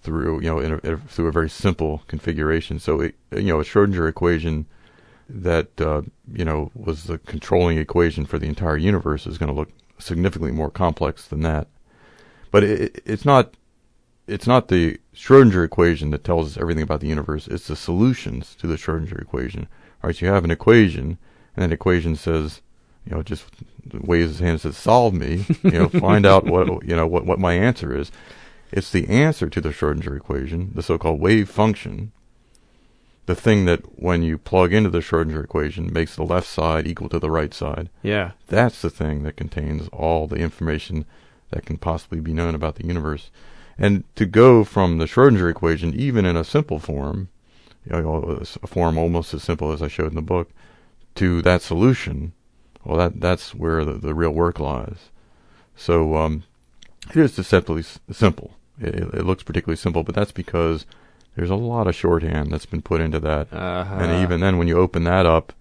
through, 0.00 0.40
you 0.40 0.48
know, 0.48 0.80
a, 0.82 0.96
through 0.96 1.28
a 1.28 1.32
very 1.32 1.50
simple 1.50 2.02
configuration. 2.08 2.80
So, 2.80 3.00
it, 3.00 3.14
you 3.30 3.42
know, 3.42 3.60
a 3.60 3.64
Schrodinger 3.64 4.08
equation 4.08 4.66
that 5.32 5.80
uh, 5.80 6.02
you 6.32 6.44
know 6.44 6.70
was 6.74 7.04
the 7.04 7.18
controlling 7.18 7.78
equation 7.78 8.26
for 8.26 8.38
the 8.38 8.46
entire 8.48 8.76
universe 8.76 9.26
is 9.26 9.38
going 9.38 9.48
to 9.48 9.54
look 9.54 9.70
significantly 9.98 10.52
more 10.52 10.70
complex 10.70 11.26
than 11.26 11.40
that. 11.42 11.68
But 12.50 12.64
it, 12.64 13.02
it's 13.06 13.24
not 13.24 13.54
it's 14.26 14.46
not 14.46 14.68
the 14.68 14.98
Schrodinger 15.14 15.64
equation 15.64 16.10
that 16.10 16.24
tells 16.24 16.52
us 16.52 16.60
everything 16.60 16.82
about 16.82 17.00
the 17.00 17.08
universe. 17.08 17.48
It's 17.48 17.68
the 17.68 17.76
solutions 17.76 18.54
to 18.56 18.66
the 18.66 18.76
Schrodinger 18.76 19.20
equation. 19.20 19.68
All 20.02 20.08
right, 20.08 20.16
so 20.16 20.26
you 20.26 20.32
have 20.32 20.44
an 20.44 20.50
equation, 20.50 21.18
and 21.56 21.64
that 21.64 21.72
equation 21.72 22.16
says, 22.16 22.60
you 23.06 23.14
know, 23.14 23.22
just 23.22 23.44
waves 23.92 24.32
his 24.32 24.38
hand 24.40 24.52
and 24.52 24.60
says, 24.60 24.76
"Solve 24.76 25.14
me." 25.14 25.46
You 25.62 25.70
know, 25.70 25.88
find 26.00 26.26
out 26.26 26.44
what 26.44 26.66
you 26.86 26.94
know 26.94 27.06
what 27.06 27.24
what 27.24 27.38
my 27.38 27.54
answer 27.54 27.96
is. 27.96 28.12
It's 28.70 28.90
the 28.90 29.08
answer 29.08 29.48
to 29.50 29.60
the 29.60 29.70
Schrodinger 29.70 30.16
equation, 30.16 30.72
the 30.74 30.82
so-called 30.82 31.20
wave 31.20 31.50
function, 31.50 32.12
the 33.26 33.34
thing 33.34 33.64
that 33.66 34.00
when 34.00 34.22
you 34.22 34.36
plug 34.36 34.72
into 34.72 34.90
the 34.90 34.98
Schrodinger 34.98 35.44
equation 35.44 35.92
makes 35.92 36.16
the 36.16 36.24
left 36.24 36.48
side 36.48 36.86
equal 36.86 37.08
to 37.08 37.18
the 37.18 37.30
right 37.30 37.54
side. 37.54 37.88
Yeah. 38.02 38.32
That's 38.48 38.82
the 38.82 38.90
thing 38.90 39.22
that 39.22 39.36
contains 39.36 39.88
all 39.92 40.26
the 40.26 40.36
information 40.36 41.04
that 41.50 41.64
can 41.64 41.78
possibly 41.78 42.20
be 42.20 42.32
known 42.32 42.54
about 42.54 42.76
the 42.76 42.86
universe. 42.86 43.30
And 43.78 44.04
to 44.16 44.26
go 44.26 44.64
from 44.64 44.98
the 44.98 45.06
Schrodinger 45.06 45.50
equation, 45.50 45.94
even 45.94 46.24
in 46.24 46.36
a 46.36 46.44
simple 46.44 46.78
form, 46.78 47.28
you 47.84 47.92
know, 47.92 48.42
a 48.62 48.66
form 48.66 48.98
almost 48.98 49.34
as 49.34 49.42
simple 49.42 49.72
as 49.72 49.82
I 49.82 49.88
showed 49.88 50.10
in 50.10 50.14
the 50.16 50.22
book, 50.22 50.50
to 51.16 51.42
that 51.42 51.62
solution, 51.62 52.32
well, 52.84 52.98
that 52.98 53.20
that's 53.20 53.54
where 53.54 53.84
the, 53.84 53.94
the 53.94 54.14
real 54.14 54.30
work 54.30 54.58
lies. 54.58 55.10
So 55.76 56.16
um, 56.16 56.44
it 57.10 57.16
is 57.16 57.36
deceptively 57.36 57.84
simple. 58.10 58.56
It, 58.80 58.94
it 58.94 59.26
looks 59.26 59.42
particularly 59.42 59.76
simple, 59.76 60.02
but 60.02 60.14
that's 60.14 60.32
because 60.32 60.86
there's 61.34 61.50
a 61.50 61.56
lot 61.56 61.86
of 61.86 61.94
shorthand 61.94 62.50
that's 62.50 62.66
been 62.66 62.82
put 62.82 63.00
into 63.00 63.20
that. 63.20 63.52
Uh-huh. 63.52 63.94
And 63.94 64.22
even 64.22 64.40
then, 64.40 64.58
when 64.58 64.68
you 64.68 64.78
open 64.78 65.04
that 65.04 65.26
up, 65.26 65.52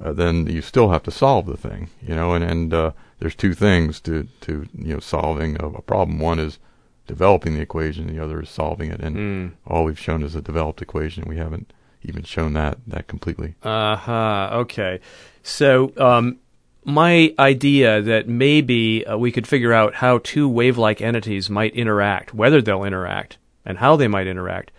uh, 0.00 0.12
then 0.12 0.46
you 0.46 0.62
still 0.62 0.90
have 0.90 1.02
to 1.04 1.10
solve 1.10 1.46
the 1.46 1.56
thing, 1.56 1.90
you 2.00 2.14
know. 2.14 2.34
And 2.34 2.44
and 2.44 2.74
uh, 2.74 2.92
there's 3.18 3.34
two 3.34 3.54
things 3.54 4.00
to 4.02 4.28
to 4.42 4.66
you 4.76 4.94
know 4.94 5.00
solving 5.00 5.60
a, 5.60 5.68
a, 5.68 5.82
problem. 5.82 6.18
One 6.18 6.38
is 6.38 6.58
developing 7.06 7.54
the 7.54 7.60
equation. 7.60 8.06
The 8.06 8.22
other 8.22 8.42
is 8.42 8.50
solving 8.50 8.90
it. 8.90 9.00
And 9.00 9.16
mm. 9.16 9.52
all 9.66 9.84
we've 9.84 9.98
shown 9.98 10.22
is 10.22 10.34
a 10.34 10.42
developed 10.42 10.82
equation. 10.82 11.24
We 11.26 11.38
haven't 11.38 11.72
even 12.02 12.22
shown 12.24 12.52
that 12.52 12.78
that 12.86 13.08
completely. 13.08 13.54
Uh 13.62 13.96
huh. 13.96 14.50
Okay. 14.52 15.00
So 15.42 15.92
um, 15.96 16.38
my 16.84 17.34
idea 17.38 18.02
that 18.02 18.28
maybe 18.28 19.04
uh, 19.06 19.16
we 19.16 19.32
could 19.32 19.48
figure 19.48 19.72
out 19.72 19.94
how 19.94 20.18
two 20.18 20.48
wave-like 20.48 21.00
entities 21.00 21.48
might 21.48 21.74
interact, 21.74 22.34
whether 22.34 22.60
they'll 22.60 22.84
interact, 22.84 23.38
and 23.64 23.78
how 23.78 23.96
they 23.96 24.08
might 24.08 24.26
interact 24.26 24.70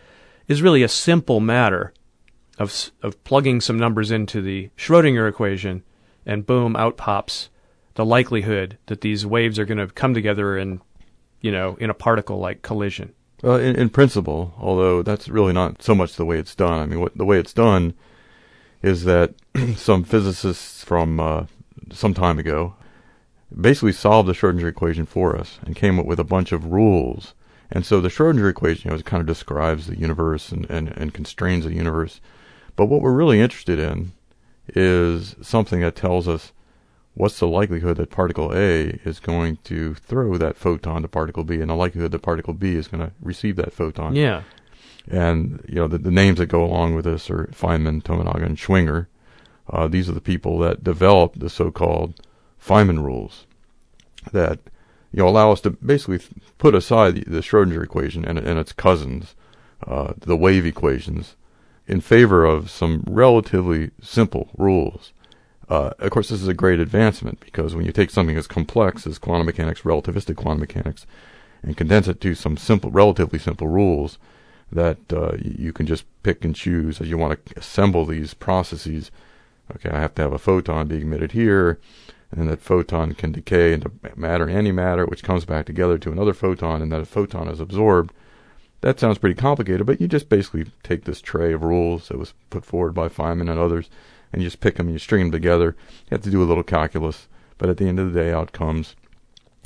is 0.48 0.62
really 0.62 0.84
a 0.84 0.88
simple 0.88 1.40
matter 1.40 1.94
of, 2.58 2.92
of 3.02 3.24
plugging 3.24 3.62
some 3.62 3.78
numbers 3.78 4.12
into 4.12 4.42
the 4.42 4.70
Schrodinger 4.78 5.30
equation, 5.30 5.84
and 6.26 6.46
boom, 6.46 6.76
out 6.76 6.98
pops 6.98 7.50
the 7.96 8.06
likelihood 8.06 8.78
that 8.88 9.02
these 9.02 9.26
waves 9.26 9.58
are 9.58 9.66
going 9.66 9.78
to 9.78 9.88
come 9.88 10.14
together 10.14 10.58
in, 10.58 10.82
you 11.42 11.52
know, 11.52 11.76
in 11.80 11.90
a 11.90 11.96
particle-like 11.96 12.62
collision. 12.62 13.14
Well, 13.44 13.58
in, 13.58 13.76
in, 13.76 13.90
principle, 13.90 14.54
although 14.58 15.04
that's 15.04 15.28
really 15.28 15.54
not 15.54 15.84
so 15.84 15.94
much 15.94 16.16
the 16.16 16.26
way 16.26 16.40
it's 16.40 16.56
done. 16.56 16.80
I 16.80 16.86
mean, 16.86 17.00
what, 17.00 17.18
the 17.18 17.26
way 17.26 17.40
it's 17.40 17.54
done 17.54 17.94
is 18.82 19.04
that 19.04 19.34
some 19.76 20.04
physicists 20.04 20.84
from 20.84 21.20
uh, 21.20 21.46
some 21.92 22.14
time 22.14 22.40
ago 22.40 22.76
basically 23.60 23.92
solved 23.92 24.28
the 24.28 24.34
Schrodinger 24.34 24.68
equation 24.68 25.06
for 25.06 25.36
us 25.36 25.60
and 25.66 25.76
came 25.76 26.00
up 26.00 26.06
with 26.06 26.20
a 26.20 26.24
bunch 26.24 26.52
of 26.52 26.66
rules 26.66 27.34
and 27.72 27.86
so 27.86 28.00
the 28.00 28.10
Schrodinger 28.10 28.50
equation, 28.50 28.90
you 28.90 28.96
know, 28.96 29.04
kind 29.04 29.22
of 29.22 29.28
describes 29.28 29.88
the 29.88 30.00
universe 30.00 30.52
and, 30.52 30.70
and, 30.70 30.90
and 30.90 31.14
constrains 31.14 31.66
the 31.66 31.74
universe. 31.74 32.22
But 32.76 32.86
what 32.86 33.02
we're 33.02 33.12
really 33.12 33.40
interested 33.42 33.80
in 33.80 34.14
is 34.76 35.36
something 35.42 35.82
that 35.82 35.96
tells 35.96 36.28
us 36.28 36.52
what's 37.14 37.40
the 37.40 37.48
likelihood 37.48 37.98
that 37.98 38.12
particle 38.12 38.54
A 38.54 39.00
is 39.04 39.20
going 39.20 39.58
to 39.64 39.96
throw 39.96 40.38
that 40.38 40.56
photon 40.56 41.02
to 41.02 41.08
particle 41.08 41.44
B, 41.44 41.60
and 41.60 41.70
the 41.70 41.76
likelihood 41.76 42.12
that 42.12 42.22
particle 42.22 42.54
B 42.54 42.76
is 42.76 42.88
going 42.88 43.06
to 43.06 43.12
receive 43.22 43.56
that 43.56 43.74
photon. 43.74 44.16
Yeah. 44.16 44.44
And 45.10 45.64
you 45.68 45.76
know 45.76 45.88
the, 45.88 45.98
the 45.98 46.12
names 46.12 46.38
that 46.38 46.48
go 46.48 46.64
along 46.64 46.94
with 46.94 47.06
this 47.06 47.30
are 47.30 47.50
Feynman, 47.54 48.04
Tomonaga, 48.04 48.46
and 48.46 48.58
Schwinger. 48.58 49.08
Uh, 49.70 49.88
these 49.88 50.08
are 50.08 50.14
the 50.14 50.22
people 50.22 50.60
that 50.60 50.84
developed 50.84 51.40
the 51.40 51.50
so-called 51.50 52.22
Feynman 52.62 53.04
rules 53.04 53.46
that 54.32 54.60
you 55.12 55.24
know, 55.24 55.28
allow 55.28 55.52
us 55.52 55.62
to 55.62 55.72
basically 55.72 56.20
put 56.58 56.76
aside 56.76 57.16
the, 57.16 57.24
the 57.26 57.40
Schrodinger 57.40 57.84
equation 57.84 58.26
and, 58.26 58.38
and 58.38 58.60
its 58.60 58.74
cousins, 58.74 59.36
uh, 59.86 60.14
the 60.18 60.36
wave 60.36 60.66
equations, 60.66 61.36
in 61.88 62.02
favor 62.02 62.46
of 62.46 62.70
some 62.70 63.04
relatively 63.08 63.92
simple 64.02 64.50
rules. 64.58 65.14
Uh, 65.70 65.92
of 66.00 66.12
course, 66.12 66.30
this 66.30 66.42
is 66.42 66.48
a 66.48 66.54
great 66.54 66.80
advancement 66.80 67.40
because 67.40 67.76
when 67.76 67.86
you 67.86 67.92
take 67.92 68.10
something 68.10 68.38
as 68.38 68.48
complex 68.48 69.06
as 69.06 69.18
quantum 69.18 69.46
mechanics, 69.46 69.82
relativistic 69.82 70.36
quantum 70.36 70.60
mechanics, 70.60 71.06
and 71.64 71.78
condense 71.78 72.08
it 72.08 72.22
to 72.22 72.36
some 72.36 72.56
simple, 72.56 72.92
relatively 72.92 73.40
simple 73.40 73.68
rules 73.68 74.18
that 74.72 74.98
uh, 75.12 75.36
you 75.42 75.72
can 75.74 75.86
just 75.86 76.06
pick 76.24 76.44
and 76.44 76.56
choose 76.56 77.02
as 77.02 77.10
you 77.10 77.18
want 77.18 77.46
to 77.46 77.60
assemble 77.60 78.06
these 78.06 78.34
processes. 78.34 79.12
Okay, 79.76 79.90
I 79.90 80.00
have 80.00 80.16
to 80.16 80.22
have 80.22 80.34
a 80.34 80.40
photon 80.40 80.88
being 80.88 81.04
emitted 81.04 81.32
here 81.32 81.80
and 82.32 82.50
that 82.50 82.62
photon 82.62 83.14
can 83.14 83.32
decay 83.32 83.74
into 83.74 83.92
matter 84.16 84.48
and 84.48 84.68
antimatter, 84.68 85.08
which 85.08 85.24
comes 85.24 85.46
back 85.46 85.66
together 85.66 85.98
to 85.98 86.12
another 86.12 86.34
photon, 86.34 86.82
and 86.82 86.92
that 86.92 87.02
a 87.02 87.06
photon 87.06 87.48
is 87.48 87.60
absorbed. 87.60 88.14
That 88.82 89.00
sounds 89.00 89.18
pretty 89.18 89.36
complicated, 89.36 89.86
but 89.86 90.00
you 90.00 90.08
just 90.08 90.30
basically 90.30 90.66
take 90.84 91.06
this 91.06 91.22
tray 91.22 91.54
of 91.54 91.64
rules 91.64 92.10
that 92.10 92.20
was 92.20 92.34
put 92.50 92.66
forward 92.66 92.94
by 92.94 93.08
Feynman 93.08 93.50
and 93.50 93.60
others, 93.60 93.90
and 94.32 94.42
you 94.42 94.48
just 94.48 94.60
pick 94.60 94.76
them 94.76 94.88
and 94.88 94.94
you 94.94 95.00
string 95.00 95.24
them 95.24 95.32
together. 95.32 95.76
You 96.06 96.16
have 96.16 96.22
to 96.24 96.30
do 96.30 96.44
a 96.44 96.46
little 96.46 96.64
calculus, 96.64 97.28
but 97.58 97.70
at 97.70 97.78
the 97.78 97.88
end 97.88 98.00
of 98.00 98.14
the 98.14 98.20
day, 98.20 98.32
out 98.32 98.52
comes 98.52 98.96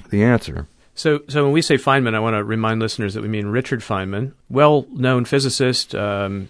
the 0.10 0.24
answer. 0.24 0.68
So, 0.94 1.22
so 1.28 1.44
when 1.44 1.54
we 1.54 1.62
say 1.62 1.76
Feynman, 1.76 2.16
I 2.16 2.20
want 2.20 2.36
to 2.36 2.44
remind 2.44 2.80
listeners 2.80 3.14
that 3.16 3.22
we 3.22 3.28
mean 3.28 3.48
Richard 3.48 3.80
Feynman, 3.80 4.34
well-known 4.50 5.26
physicist, 5.26 5.96
um, 5.96 6.50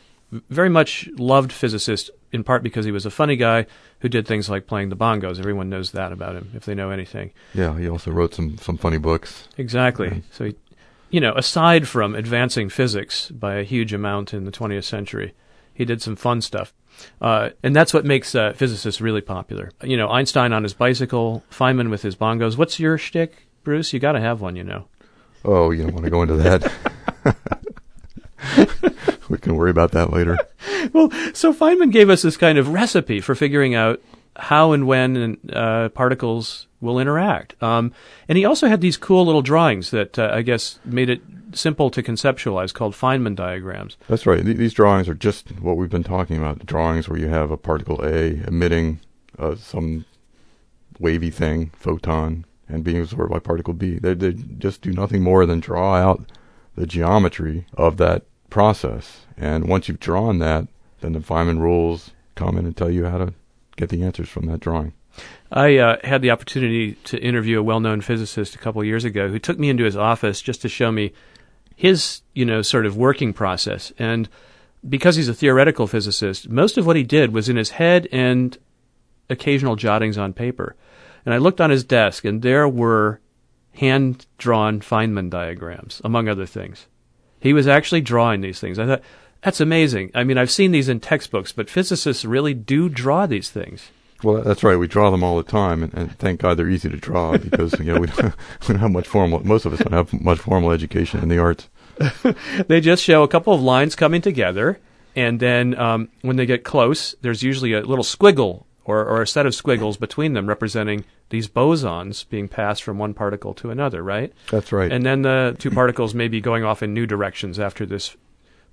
very 0.50 0.70
much 0.70 1.08
loved 1.18 1.51
physicist, 1.51 2.10
in 2.31 2.43
part 2.43 2.63
because 2.63 2.85
he 2.85 2.91
was 2.91 3.05
a 3.05 3.11
funny 3.11 3.35
guy 3.35 3.65
who 4.00 4.09
did 4.09 4.27
things 4.27 4.50
like 4.50 4.67
playing 4.67 4.89
the 4.89 4.95
bongos. 4.95 5.39
Everyone 5.39 5.69
knows 5.69 5.91
that 5.91 6.11
about 6.11 6.35
him 6.35 6.51
if 6.55 6.65
they 6.65 6.75
know 6.75 6.89
anything. 6.89 7.31
Yeah, 7.53 7.77
he 7.77 7.89
also 7.89 8.11
wrote 8.11 8.33
some 8.33 8.57
some 8.57 8.77
funny 8.77 8.97
books. 8.97 9.47
Exactly. 9.57 10.07
Yeah. 10.07 10.21
So, 10.31 10.45
he, 10.45 10.55
you 11.09 11.19
know, 11.19 11.33
aside 11.35 11.88
from 11.88 12.15
advancing 12.15 12.69
physics 12.69 13.29
by 13.31 13.55
a 13.55 13.63
huge 13.63 13.93
amount 13.93 14.33
in 14.33 14.45
the 14.45 14.51
20th 14.51 14.85
century, 14.85 15.33
he 15.73 15.85
did 15.85 16.01
some 16.01 16.15
fun 16.15 16.41
stuff. 16.41 16.73
Uh, 17.19 17.50
and 17.63 17.75
that's 17.75 17.93
what 17.93 18.05
makes 18.05 18.35
uh, 18.35 18.53
physicists 18.53 19.01
really 19.01 19.21
popular. 19.21 19.71
You 19.83 19.97
know, 19.97 20.09
Einstein 20.09 20.53
on 20.53 20.63
his 20.63 20.73
bicycle, 20.73 21.43
Feynman 21.51 21.89
with 21.89 22.01
his 22.01 22.15
bongos. 22.15 22.57
What's 22.57 22.79
your 22.79 22.97
shtick, 22.97 23.47
Bruce? 23.63 23.91
You 23.93 24.00
got 24.00 24.13
to 24.13 24.21
have 24.21 24.41
one, 24.41 24.55
you 24.55 24.63
know. 24.63 24.85
Oh, 25.43 25.71
you 25.71 25.83
don't 25.83 25.93
want 25.93 26.05
to 26.05 26.11
go 26.11 26.21
into 26.21 26.35
that. 26.38 26.71
we 29.31 29.38
can 29.38 29.55
worry 29.55 29.71
about 29.71 29.91
that 29.91 30.11
later. 30.11 30.38
well, 30.93 31.09
so 31.33 31.53
Feynman 31.53 31.91
gave 31.91 32.09
us 32.09 32.21
this 32.21 32.38
kind 32.38 32.57
of 32.57 32.69
recipe 32.69 33.21
for 33.21 33.35
figuring 33.35 33.75
out 33.75 34.01
how 34.35 34.71
and 34.71 34.88
when 34.88 35.38
uh, 35.51 35.89
particles 35.89 36.67
will 36.79 37.00
interact. 37.00 37.61
Um, 37.61 37.93
and 38.27 38.38
he 38.38 38.45
also 38.45 38.67
had 38.67 38.81
these 38.81 38.97
cool 38.97 39.25
little 39.25 39.41
drawings 39.41 39.91
that 39.91 40.17
uh, 40.17 40.31
I 40.33 40.41
guess 40.41 40.79
made 40.85 41.09
it 41.09 41.21
simple 41.53 41.89
to 41.91 42.01
conceptualize 42.01 42.73
called 42.73 42.93
Feynman 42.93 43.35
diagrams. 43.35 43.97
That's 44.07 44.25
right. 44.25 44.43
Th- 44.43 44.57
these 44.57 44.73
drawings 44.73 45.09
are 45.09 45.13
just 45.13 45.59
what 45.59 45.77
we've 45.77 45.89
been 45.89 46.03
talking 46.03 46.38
about. 46.38 46.65
Drawings 46.65 47.09
where 47.09 47.19
you 47.19 47.27
have 47.27 47.51
a 47.51 47.57
particle 47.57 48.03
A 48.03 48.41
emitting 48.47 49.00
uh, 49.38 49.55
some 49.55 50.05
wavy 51.00 51.29
thing, 51.29 51.71
photon, 51.75 52.45
and 52.67 52.83
being 52.83 53.01
absorbed 53.01 53.31
by 53.31 53.39
particle 53.39 53.73
B. 53.73 54.00
They, 54.00 54.13
they 54.13 54.33
just 54.33 54.81
do 54.81 54.91
nothing 54.91 55.21
more 55.21 55.45
than 55.45 55.59
draw 55.59 55.95
out 55.95 56.31
the 56.75 56.88
geometry 56.88 57.65
of 57.73 57.97
that 57.97 58.23
process. 58.51 59.25
And 59.36 59.67
once 59.67 59.88
you've 59.88 60.00
drawn 60.00 60.38
that, 60.38 60.67
then 61.00 61.13
the 61.13 61.20
Feynman 61.20 61.60
rules 61.60 62.12
come 62.36 62.58
in 62.58 62.65
and 62.65 62.77
tell 62.77 62.91
you 62.91 63.05
how 63.05 63.17
to 63.17 63.34
get 63.75 63.89
the 63.89 64.03
answers 64.03 64.29
from 64.29 64.46
that 64.46 64.60
drawing. 64.60 64.93
I 65.51 65.77
uh, 65.77 65.98
had 66.03 66.22
the 66.22 66.31
opportunity 66.31 66.93
to 67.05 67.17
interview 67.17 67.60
a 67.60 67.63
well-known 67.63 68.01
physicist 68.01 68.55
a 68.55 68.60
couple 68.60 68.81
of 68.81 68.88
years 68.88 69.03
ago 69.03 69.27
who 69.27 69.39
took 69.39 69.58
me 69.58 69.70
into 69.70 69.84
his 69.84 69.98
office 69.98 70.41
just 70.41 70.62
to 70.62 70.70
show 70.70 70.91
me 70.91 71.12
his, 71.75 72.22
you 72.34 72.46
know, 72.46 72.62
sort 72.62 72.86
of 72.86 72.96
working 72.96 73.34
process. 73.34 73.91
And 73.98 74.29
because 74.88 75.15
he's 75.15 75.27
a 75.27 75.34
theoretical 75.34 75.88
physicist, 75.88 76.48
most 76.48 76.77
of 76.77 76.86
what 76.86 76.96
he 76.96 77.03
did 77.03 77.34
was 77.34 77.50
in 77.50 77.58
his 77.58 77.72
head 77.72 78.08
and 78.12 78.58
occasional 79.29 79.75
jottings 79.75 80.17
on 80.17 80.34
paper. 80.34 80.75
And 81.25 81.34
I 81.34 81.38
looked 81.38 81.62
on 81.62 81.70
his 81.70 81.84
desk, 81.84 82.25
and 82.25 82.41
there 82.41 82.67
were 82.67 83.20
hand-drawn 83.74 84.79
Feynman 84.79 85.29
diagrams, 85.29 86.01
among 86.03 86.27
other 86.27 86.46
things. 86.46 86.88
He 87.41 87.53
was 87.53 87.67
actually 87.67 88.01
drawing 88.01 88.39
these 88.41 88.60
things. 88.60 88.79
I 88.79 88.86
thought, 88.86 89.01
that's 89.43 89.60
amazing. 89.60 90.12
I 90.13 90.24
mean, 90.24 90.38
I've 90.38 90.51
seen 90.51 90.71
these 90.71 90.88
in 90.88 91.00
textbooks, 91.00 91.51
but 91.51 91.69
physicists 91.69 92.24
really 92.24 92.53
do 92.53 92.88
draw 92.88 93.25
these 93.25 93.50
things. 93.50 93.89
Well, 94.24 94.43
that's 94.43 94.63
right. 94.63 94.75
We 94.75 94.88
draw 94.88 95.10
them 95.10 95.24
all 95.24 95.38
the 95.38 95.43
time, 95.43 95.81
and, 95.81 95.93
and 95.95 96.17
thank 96.19 96.41
God 96.41 96.57
they're 96.57 96.69
easy 96.69 96.89
to 96.89 96.98
draw 96.98 97.38
because 97.38 97.77
you 97.79 97.86
know 97.86 98.00
we 98.00 98.07
don't, 98.07 98.25
we 98.62 98.67
don't 98.67 98.79
have 98.79 98.91
much 98.91 99.07
formal. 99.07 99.45
Most 99.45 99.65
of 99.65 99.74
us 99.74 99.79
don't 99.79 99.93
have 99.93 100.13
much 100.21 100.39
formal 100.39 100.71
education 100.71 101.21
in 101.21 101.29
the 101.29 101.39
arts. 101.39 101.67
they 102.67 102.79
just 102.79 103.03
show 103.03 103.24
a 103.24 103.27
couple 103.27 103.53
of 103.53 103.62
lines 103.62 103.95
coming 103.95 104.21
together, 104.21 104.79
and 105.15 105.39
then 105.39 105.75
um, 105.79 106.10
when 106.21 106.36
they 106.36 106.45
get 106.45 106.63
close, 106.63 107.15
there's 107.21 107.41
usually 107.41 107.74
a 107.74 107.81
little 107.81 108.03
squiggle 108.03 108.65
or, 108.85 109.05
or 109.05 109.21
a 109.21 109.27
set 109.27 109.45
of 109.45 109.53
squiggles 109.53 109.97
between 109.97 110.33
them 110.33 110.47
representing 110.47 111.05
these 111.29 111.47
bosons 111.47 112.27
being 112.27 112.47
passed 112.47 112.83
from 112.83 112.97
one 112.97 113.13
particle 113.13 113.53
to 113.53 113.69
another, 113.69 114.03
right? 114.03 114.33
That's 114.50 114.71
right. 114.71 114.91
And 114.91 115.05
then 115.05 115.21
the 115.21 115.55
two 115.59 115.71
particles 115.71 116.13
may 116.13 116.27
be 116.27 116.41
going 116.41 116.63
off 116.63 116.81
in 116.81 116.93
new 116.93 117.05
directions 117.05 117.59
after 117.59 117.85
this 117.85 118.15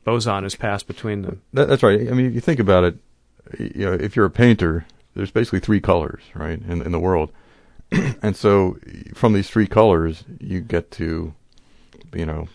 boson 0.05 0.45
is 0.45 0.55
passed 0.55 0.87
between 0.87 1.23
them. 1.23 1.43
That, 1.53 1.69
that's 1.69 1.83
right. 1.83 2.01
I 2.01 2.13
mean, 2.13 2.27
if 2.27 2.35
you 2.35 2.41
think 2.41 2.61
about 2.61 2.85
it, 2.85 2.97
you 3.59 3.87
know, 3.87 3.93
if 3.93 4.17
you're 4.17 4.27
a 4.27 4.31
painter, 4.31 4.87
there's 5.15 5.31
basically 5.31 5.61
three 5.61 5.81
colors, 5.81 6.23
right, 6.35 6.61
in 6.61 6.83
in 6.83 6.93
the 6.93 7.01
world, 7.01 7.33
and 8.23 8.37
so 8.37 8.79
from 9.15 9.33
these 9.33 9.49
three 9.49 9.67
colors, 9.67 10.25
you 10.39 10.61
get 10.61 10.91
to, 10.93 11.35
you 12.15 12.27
know, 12.27 12.49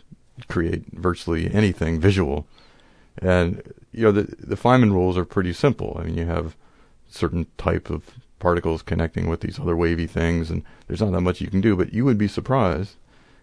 create 0.48 0.86
virtually 0.94 1.52
anything 1.54 2.00
visual, 2.00 2.48
and 3.18 3.62
you 3.92 4.04
know 4.04 4.12
the 4.12 4.36
the 4.40 4.56
Feynman 4.56 4.92
rules 4.92 5.18
are 5.18 5.26
pretty 5.26 5.54
simple. 5.54 5.98
I 6.00 6.04
mean, 6.04 6.18
you 6.18 6.26
have 6.26 6.56
certain 7.14 7.48
type 7.58 7.90
of 7.90 8.04
particles 8.40 8.82
connecting 8.82 9.30
with 9.30 9.42
these 9.42 9.60
other 9.60 9.76
wavy 9.76 10.08
things, 10.08 10.50
and 10.50 10.64
there's 10.88 11.02
not 11.02 11.12
that 11.12 11.22
much 11.22 11.42
you 11.42 11.48
can 11.48 11.62
do. 11.62 11.76
But 11.76 11.94
you 11.94 12.06
would 12.06 12.18
be 12.18 12.28
surprised 12.28 12.96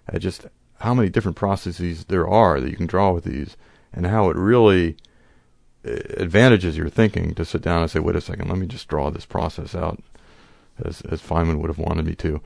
at 0.08 0.20
just 0.20 0.46
how 0.80 0.94
many 0.94 1.08
different 1.08 1.36
processes 1.36 2.04
there 2.06 2.28
are 2.28 2.60
that 2.60 2.70
you 2.70 2.76
can 2.76 2.86
draw 2.86 3.12
with 3.12 3.24
these, 3.24 3.56
and 3.92 4.06
how 4.06 4.30
it 4.30 4.36
really 4.36 4.96
uh, 5.86 5.92
advantages 6.16 6.76
your 6.76 6.88
thinking 6.88 7.34
to 7.34 7.44
sit 7.44 7.62
down 7.62 7.82
and 7.82 7.90
say, 7.90 8.00
"Wait 8.00 8.16
a 8.16 8.20
second, 8.20 8.48
let 8.48 8.58
me 8.58 8.66
just 8.66 8.88
draw 8.88 9.10
this 9.10 9.26
process 9.26 9.74
out," 9.74 10.02
as 10.84 11.00
as 11.02 11.22
Feynman 11.22 11.60
would 11.60 11.70
have 11.70 11.78
wanted 11.78 12.06
me 12.06 12.14
to 12.16 12.40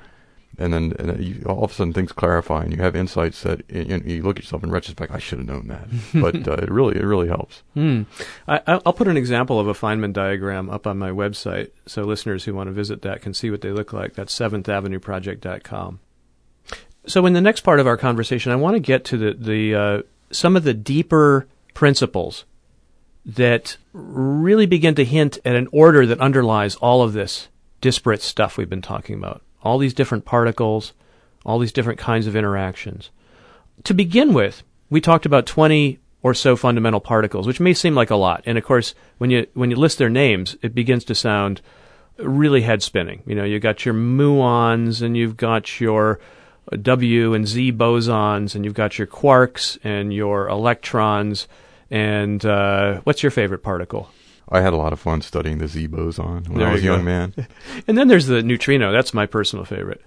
and 0.59 0.73
then, 0.73 0.93
and 0.99 1.25
you, 1.25 1.43
all 1.47 1.65
of 1.65 1.71
a 1.71 1.75
sudden 1.75 1.93
things 1.93 2.13
clarify 2.13 2.63
and 2.63 2.73
you 2.73 2.83
have 2.83 2.95
insights 2.95 3.43
that 3.43 3.63
you, 3.69 4.03
you 4.05 4.23
look 4.23 4.39
at 4.39 4.45
yourself 4.45 4.63
in 4.63 4.71
retrospect. 4.71 5.13
I 5.13 5.19
should 5.19 5.39
have 5.39 5.49
known 5.49 5.69
that, 5.69 5.89
but 6.15 6.47
uh, 6.47 6.63
it 6.63 6.71
really 6.71 6.97
it 6.97 7.05
really 7.05 7.29
helps. 7.29 7.63
Hmm. 7.75 8.03
I, 8.47 8.81
will 8.85 8.93
put 8.93 9.09
an 9.09 9.17
example 9.17 9.59
of 9.59 9.67
a 9.67 9.75
Feynman 9.75 10.13
diagram 10.13 10.71
up 10.71 10.87
on 10.87 10.99
my 10.99 11.11
website, 11.11 11.71
so 11.87 12.03
listeners 12.03 12.45
who 12.45 12.55
want 12.55 12.69
to 12.69 12.73
visit 12.73 13.03
that 13.03 13.23
can 13.23 13.35
see 13.35 13.51
what 13.51 13.61
they 13.61 13.71
look 13.71 13.93
like. 13.93 14.15
That's 14.15 14.37
SeventhAvenueProject.com. 14.39 16.01
So 17.07 17.27
in 17.27 17.33
the 17.33 17.41
next 17.41 17.61
part 17.61 17.81
of 17.81 17.87
our 17.87 17.97
conversation, 17.97 18.53
I 18.53 18.57
want 18.57 18.75
to 18.75 18.81
get 18.81 19.05
to 19.07 19.17
the 19.17 19.35
the 19.35 19.75
uh, 19.75 20.03
some 20.31 20.57
of 20.57 20.65
the 20.65 20.75
deeper 20.75 21.47
principles 21.75 22.45
that 23.27 23.77
really 23.93 24.67
begin 24.67 24.95
to 24.95 25.05
hint 25.05 25.39
at 25.45 25.57
an 25.57 25.69
order 25.73 26.07
that 26.07 26.21
underlies 26.21 26.77
all 26.77 27.03
of 27.03 27.15
this 27.15 27.49
disparate 27.81 28.23
stuff 28.23 28.57
we've 28.57 28.69
been 28.69 28.83
talking 28.83 29.17
about 29.17 29.43
all 29.65 29.79
these 29.79 29.95
different 29.95 30.25
particles, 30.25 30.93
all 31.45 31.59
these 31.59 31.73
different 31.73 31.99
kinds 31.99 32.27
of 32.27 32.37
interactions. 32.37 33.11
To 33.85 33.95
begin 33.95 34.33
with, 34.35 34.63
we 34.91 35.01
talked 35.01 35.27
about 35.27 35.47
20 35.47 35.99
or 36.23 36.35
so 36.35 36.57
fundamental 36.57 37.01
particles, 37.01 37.47
which 37.47 37.61
may 37.61 37.75
seem 37.75 37.95
like 37.95 38.11
a 38.11 38.17
lot. 38.17 38.43
And 38.47 38.57
of 38.57 38.65
course, 38.65 38.95
when 39.19 39.31
you 39.31 39.47
when 39.55 39.71
you 39.71 39.77
list 39.77 39.99
their 39.99 40.09
names, 40.09 40.57
it 40.63 40.75
begins 40.75 41.05
to 41.05 41.15
sound 41.15 41.61
really 42.19 42.63
head 42.63 42.83
spinning. 42.83 43.23
You 43.27 43.35
know, 43.35 43.45
you've 43.45 43.63
got 43.63 43.85
your 43.85 43.95
muons 43.95 45.03
and 45.03 45.17
you've 45.17 45.37
got 45.37 45.81
your 45.81 46.21
W 46.81 47.35
and 47.35 47.47
Z 47.47 47.73
bosons 47.73 48.55
and 48.55 48.65
you've 48.65 48.75
got 48.75 48.99
your 48.99 49.07
quarks 49.07 49.79
and 49.85 50.15
your 50.15 50.49
electrons 50.49 51.47
and 51.91 52.45
uh, 52.45 53.01
what's 53.05 53.23
your 53.23 53.31
favorite 53.31 53.63
particle? 53.63 54.09
I 54.49 54.61
had 54.61 54.73
a 54.73 54.77
lot 54.77 54.93
of 54.93 55.01
fun 55.01 55.23
studying 55.23 55.59
the 55.59 55.69
Z 55.69 55.87
boson 55.87 56.45
when 56.45 56.59
there 56.59 56.69
I 56.69 56.73
was 56.73 56.83
a 56.83 56.85
young 56.85 57.05
man. 57.05 57.35
and 57.89 57.97
then 57.97 58.09
there's 58.09 58.27
the 58.27 58.43
neutrino. 58.43 58.93
That's 58.93 59.15
my 59.15 59.27
personal 59.27 59.65
favorite 59.65 60.03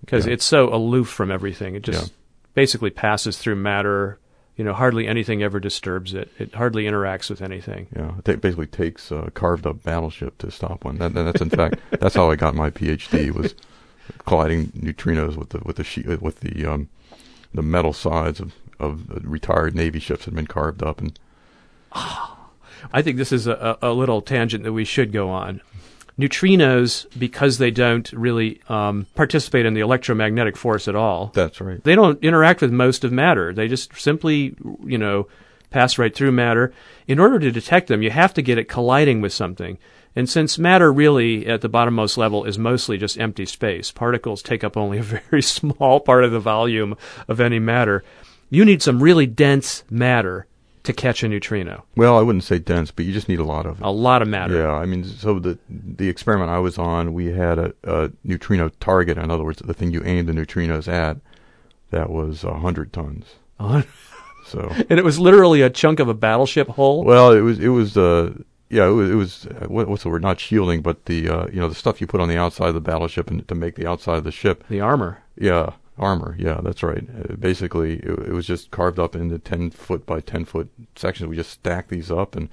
because 0.00 0.26
yeah. 0.26 0.34
it's 0.34 0.44
so 0.44 0.72
aloof 0.72 1.08
from 1.08 1.30
everything. 1.30 1.74
It 1.74 1.82
just 1.82 2.08
yeah. 2.08 2.14
basically 2.54 2.90
passes 2.90 3.38
through 3.38 3.56
matter. 3.56 4.18
You 4.56 4.64
know, 4.64 4.74
hardly 4.74 5.06
anything 5.06 5.42
ever 5.42 5.58
disturbs 5.58 6.12
it. 6.12 6.30
It 6.38 6.54
hardly 6.54 6.84
interacts 6.84 7.30
with 7.30 7.40
anything. 7.40 7.86
Yeah, 7.96 8.12
it 8.26 8.40
basically 8.42 8.66
takes 8.66 9.10
a 9.10 9.30
carved 9.30 9.66
up 9.66 9.82
battleship 9.82 10.36
to 10.38 10.50
stop 10.50 10.84
one. 10.84 10.98
That, 10.98 11.14
that's 11.14 11.40
in 11.40 11.50
fact 11.50 11.76
that's 11.90 12.14
how 12.14 12.30
I 12.30 12.36
got 12.36 12.54
my 12.54 12.70
PhD 12.70 13.30
was 13.32 13.54
colliding 14.26 14.66
neutrinos 14.68 15.36
with 15.36 15.50
the 15.50 15.60
with 15.64 15.76
the 15.76 16.18
with 16.20 16.40
the 16.40 16.66
um, 16.66 16.88
the 17.54 17.62
metal 17.62 17.92
sides 17.92 18.38
of 18.38 18.54
of 18.78 19.04
retired 19.24 19.74
Navy 19.74 19.98
ships 19.98 20.24
that 20.24 20.32
had 20.32 20.36
been 20.36 20.46
carved 20.46 20.82
up 20.82 21.00
and. 21.00 21.18
I 22.92 23.02
think 23.02 23.16
this 23.16 23.32
is 23.32 23.46
a, 23.46 23.78
a 23.82 23.92
little 23.92 24.22
tangent 24.22 24.64
that 24.64 24.72
we 24.72 24.84
should 24.84 25.12
go 25.12 25.30
on. 25.30 25.60
Neutrinos, 26.18 27.06
because 27.18 27.58
they 27.58 27.70
don't 27.70 28.12
really 28.12 28.60
um, 28.68 29.06
participate 29.14 29.64
in 29.64 29.74
the 29.74 29.80
electromagnetic 29.80 30.56
force 30.56 30.86
at 30.86 30.94
all. 30.94 31.30
That's 31.34 31.60
right. 31.60 31.82
They 31.82 31.94
don't 31.94 32.22
interact 32.22 32.60
with 32.60 32.70
most 32.70 33.04
of 33.04 33.12
matter. 33.12 33.54
They 33.54 33.68
just 33.68 33.96
simply, 33.96 34.54
you 34.84 34.98
know, 34.98 35.28
pass 35.70 35.98
right 35.98 36.14
through 36.14 36.32
matter. 36.32 36.72
In 37.06 37.18
order 37.18 37.38
to 37.38 37.50
detect 37.50 37.88
them, 37.88 38.02
you 38.02 38.10
have 38.10 38.34
to 38.34 38.42
get 38.42 38.58
it 38.58 38.68
colliding 38.68 39.20
with 39.20 39.32
something. 39.32 39.78
And 40.14 40.28
since 40.28 40.58
matter 40.58 40.92
really 40.92 41.46
at 41.46 41.60
the 41.60 41.70
bottommost 41.70 42.16
level 42.16 42.44
is 42.44 42.58
mostly 42.58 42.98
just 42.98 43.18
empty 43.18 43.46
space, 43.46 43.90
particles 43.90 44.42
take 44.42 44.64
up 44.64 44.76
only 44.76 44.98
a 44.98 45.02
very 45.30 45.42
small 45.42 46.00
part 46.00 46.24
of 46.24 46.32
the 46.32 46.40
volume 46.40 46.96
of 47.28 47.40
any 47.40 47.58
matter. 47.58 48.04
You 48.50 48.64
need 48.64 48.82
some 48.82 49.02
really 49.02 49.26
dense 49.26 49.84
matter 49.88 50.46
to 50.84 50.92
catch 50.92 51.22
a 51.22 51.28
neutrino. 51.28 51.84
Well, 51.96 52.16
I 52.18 52.22
wouldn't 52.22 52.44
say 52.44 52.58
dense, 52.58 52.90
but 52.90 53.04
you 53.04 53.12
just 53.12 53.28
need 53.28 53.38
a 53.38 53.44
lot 53.44 53.66
of 53.66 53.80
it. 53.80 53.84
A 53.84 53.90
lot 53.90 54.22
of 54.22 54.28
matter. 54.28 54.56
Yeah, 54.56 54.72
I 54.72 54.86
mean, 54.86 55.04
so 55.04 55.38
the 55.38 55.58
the 55.68 56.08
experiment 56.08 56.50
I 56.50 56.58
was 56.58 56.78
on, 56.78 57.12
we 57.12 57.26
had 57.26 57.58
a, 57.58 57.74
a 57.84 58.10
neutrino 58.24 58.70
target. 58.80 59.18
In 59.18 59.30
other 59.30 59.44
words, 59.44 59.62
the 59.64 59.74
thing 59.74 59.92
you 59.92 60.02
aim 60.04 60.26
the 60.26 60.32
neutrinos 60.32 60.88
at, 60.88 61.18
that 61.90 62.10
was 62.10 62.44
a 62.44 62.54
hundred 62.54 62.92
tons. 62.92 63.26
so 64.46 64.72
and 64.90 64.98
it 64.98 65.04
was 65.04 65.18
literally 65.18 65.62
a 65.62 65.70
chunk 65.70 66.00
of 66.00 66.08
a 66.08 66.14
battleship 66.14 66.68
hull. 66.68 67.04
Well, 67.04 67.32
it 67.32 67.40
was 67.40 67.58
it 67.58 67.68
was 67.68 67.96
uh 67.96 68.32
yeah 68.70 68.86
it 68.86 68.92
was, 68.92 69.10
it 69.10 69.14
was 69.14 69.46
uh, 69.46 69.66
what, 69.66 69.88
what's 69.88 70.04
the 70.04 70.08
word 70.08 70.22
not 70.22 70.38
shielding 70.38 70.80
but 70.80 71.06
the 71.06 71.28
uh, 71.28 71.46
you 71.48 71.58
know 71.60 71.68
the 71.68 71.74
stuff 71.74 72.00
you 72.00 72.06
put 72.06 72.20
on 72.20 72.28
the 72.28 72.36
outside 72.36 72.68
of 72.68 72.74
the 72.74 72.80
battleship 72.80 73.28
and 73.28 73.46
to 73.48 73.54
make 73.54 73.74
the 73.74 73.86
outside 73.86 74.16
of 74.16 74.24
the 74.24 74.32
ship 74.32 74.64
the 74.68 74.80
armor. 74.80 75.18
Yeah, 75.36 75.72
armor. 76.00 76.34
Yeah, 76.38 76.60
that's 76.62 76.82
right. 76.82 77.06
Uh, 77.08 77.34
basically, 77.36 77.98
it, 77.98 78.18
it, 78.18 78.32
was 78.32 78.46
just 78.46 78.70
carved 78.72 78.98
up 78.98 79.14
into 79.14 79.38
ten 79.38 79.70
foot 79.70 80.06
by 80.06 80.20
ten 80.20 80.44
foot 80.44 80.68
sections. 80.96 81.28
We 81.28 81.36
just 81.36 81.50
stacked 81.50 81.90
these 81.90 82.10
up 82.10 82.34
and 82.34 82.48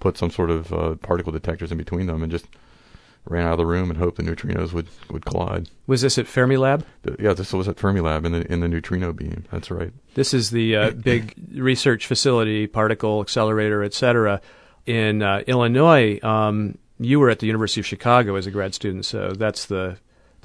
put 0.00 0.18
some 0.18 0.30
sort 0.30 0.50
of 0.50 0.72
uh, 0.72 0.94
particle 0.96 1.32
detectors 1.32 1.72
in 1.72 1.78
between 1.78 2.06
them, 2.06 2.22
and 2.22 2.30
just 2.30 2.46
ran 3.24 3.46
out 3.46 3.52
of 3.52 3.58
the 3.58 3.66
room 3.66 3.90
and 3.90 3.98
hoped 3.98 4.16
the 4.16 4.22
neutrinos 4.22 4.72
would, 4.72 4.88
would 5.10 5.24
collide. 5.24 5.68
Was 5.86 6.02
this 6.02 6.18
at 6.18 6.26
Fermilab? 6.26 6.82
Yeah, 7.18 7.34
this 7.34 7.52
was 7.52 7.68
at 7.68 7.76
Fermilab 7.76 8.24
in 8.24 8.32
the 8.32 8.52
in 8.52 8.60
the 8.60 8.68
neutrino 8.68 9.12
beam. 9.12 9.44
That's 9.50 9.70
right. 9.70 9.92
This 10.14 10.34
is 10.34 10.50
the 10.50 10.76
uh, 10.76 10.90
big 11.02 11.34
research 11.54 12.06
facility, 12.06 12.66
particle 12.66 13.20
accelerator, 13.20 13.82
etc. 13.82 14.40
In 14.86 15.22
uh, 15.22 15.42
Illinois, 15.46 16.18
um, 16.22 16.78
you 16.98 17.20
were 17.20 17.30
at 17.30 17.38
the 17.38 17.46
University 17.46 17.80
of 17.80 17.86
Chicago 17.86 18.34
as 18.36 18.46
a 18.46 18.50
grad 18.50 18.74
student, 18.74 19.04
so 19.04 19.32
that's 19.32 19.66
the 19.66 19.98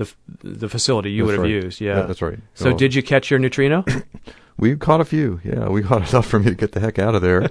the 0.04 0.50
the 0.50 0.70
facility 0.70 1.12
you 1.12 1.24
that's 1.24 1.28
would 1.28 1.34
have 1.34 1.44
right. 1.44 1.63
used. 1.63 1.82
Yeah, 1.82 2.02
that's 2.04 2.22
right. 2.22 2.39
So, 2.54 2.72
so 2.72 2.78
did 2.78 2.96
you 2.96 3.04
catch 3.04 3.30
your 3.30 3.39
neutrino? 3.39 3.86
we 4.58 4.76
caught 4.76 5.02
a 5.02 5.06
few. 5.06 5.39
Yeah, 5.44 5.70
we 5.70 5.82
caught 5.89 6.10
enough 6.10 6.26
for 6.26 6.39
me 6.39 6.46
to 6.46 6.56
get 6.56 6.72
the 6.74 6.80
heck 6.80 7.00
out 7.00 7.16
of 7.16 7.22
there. 7.22 7.50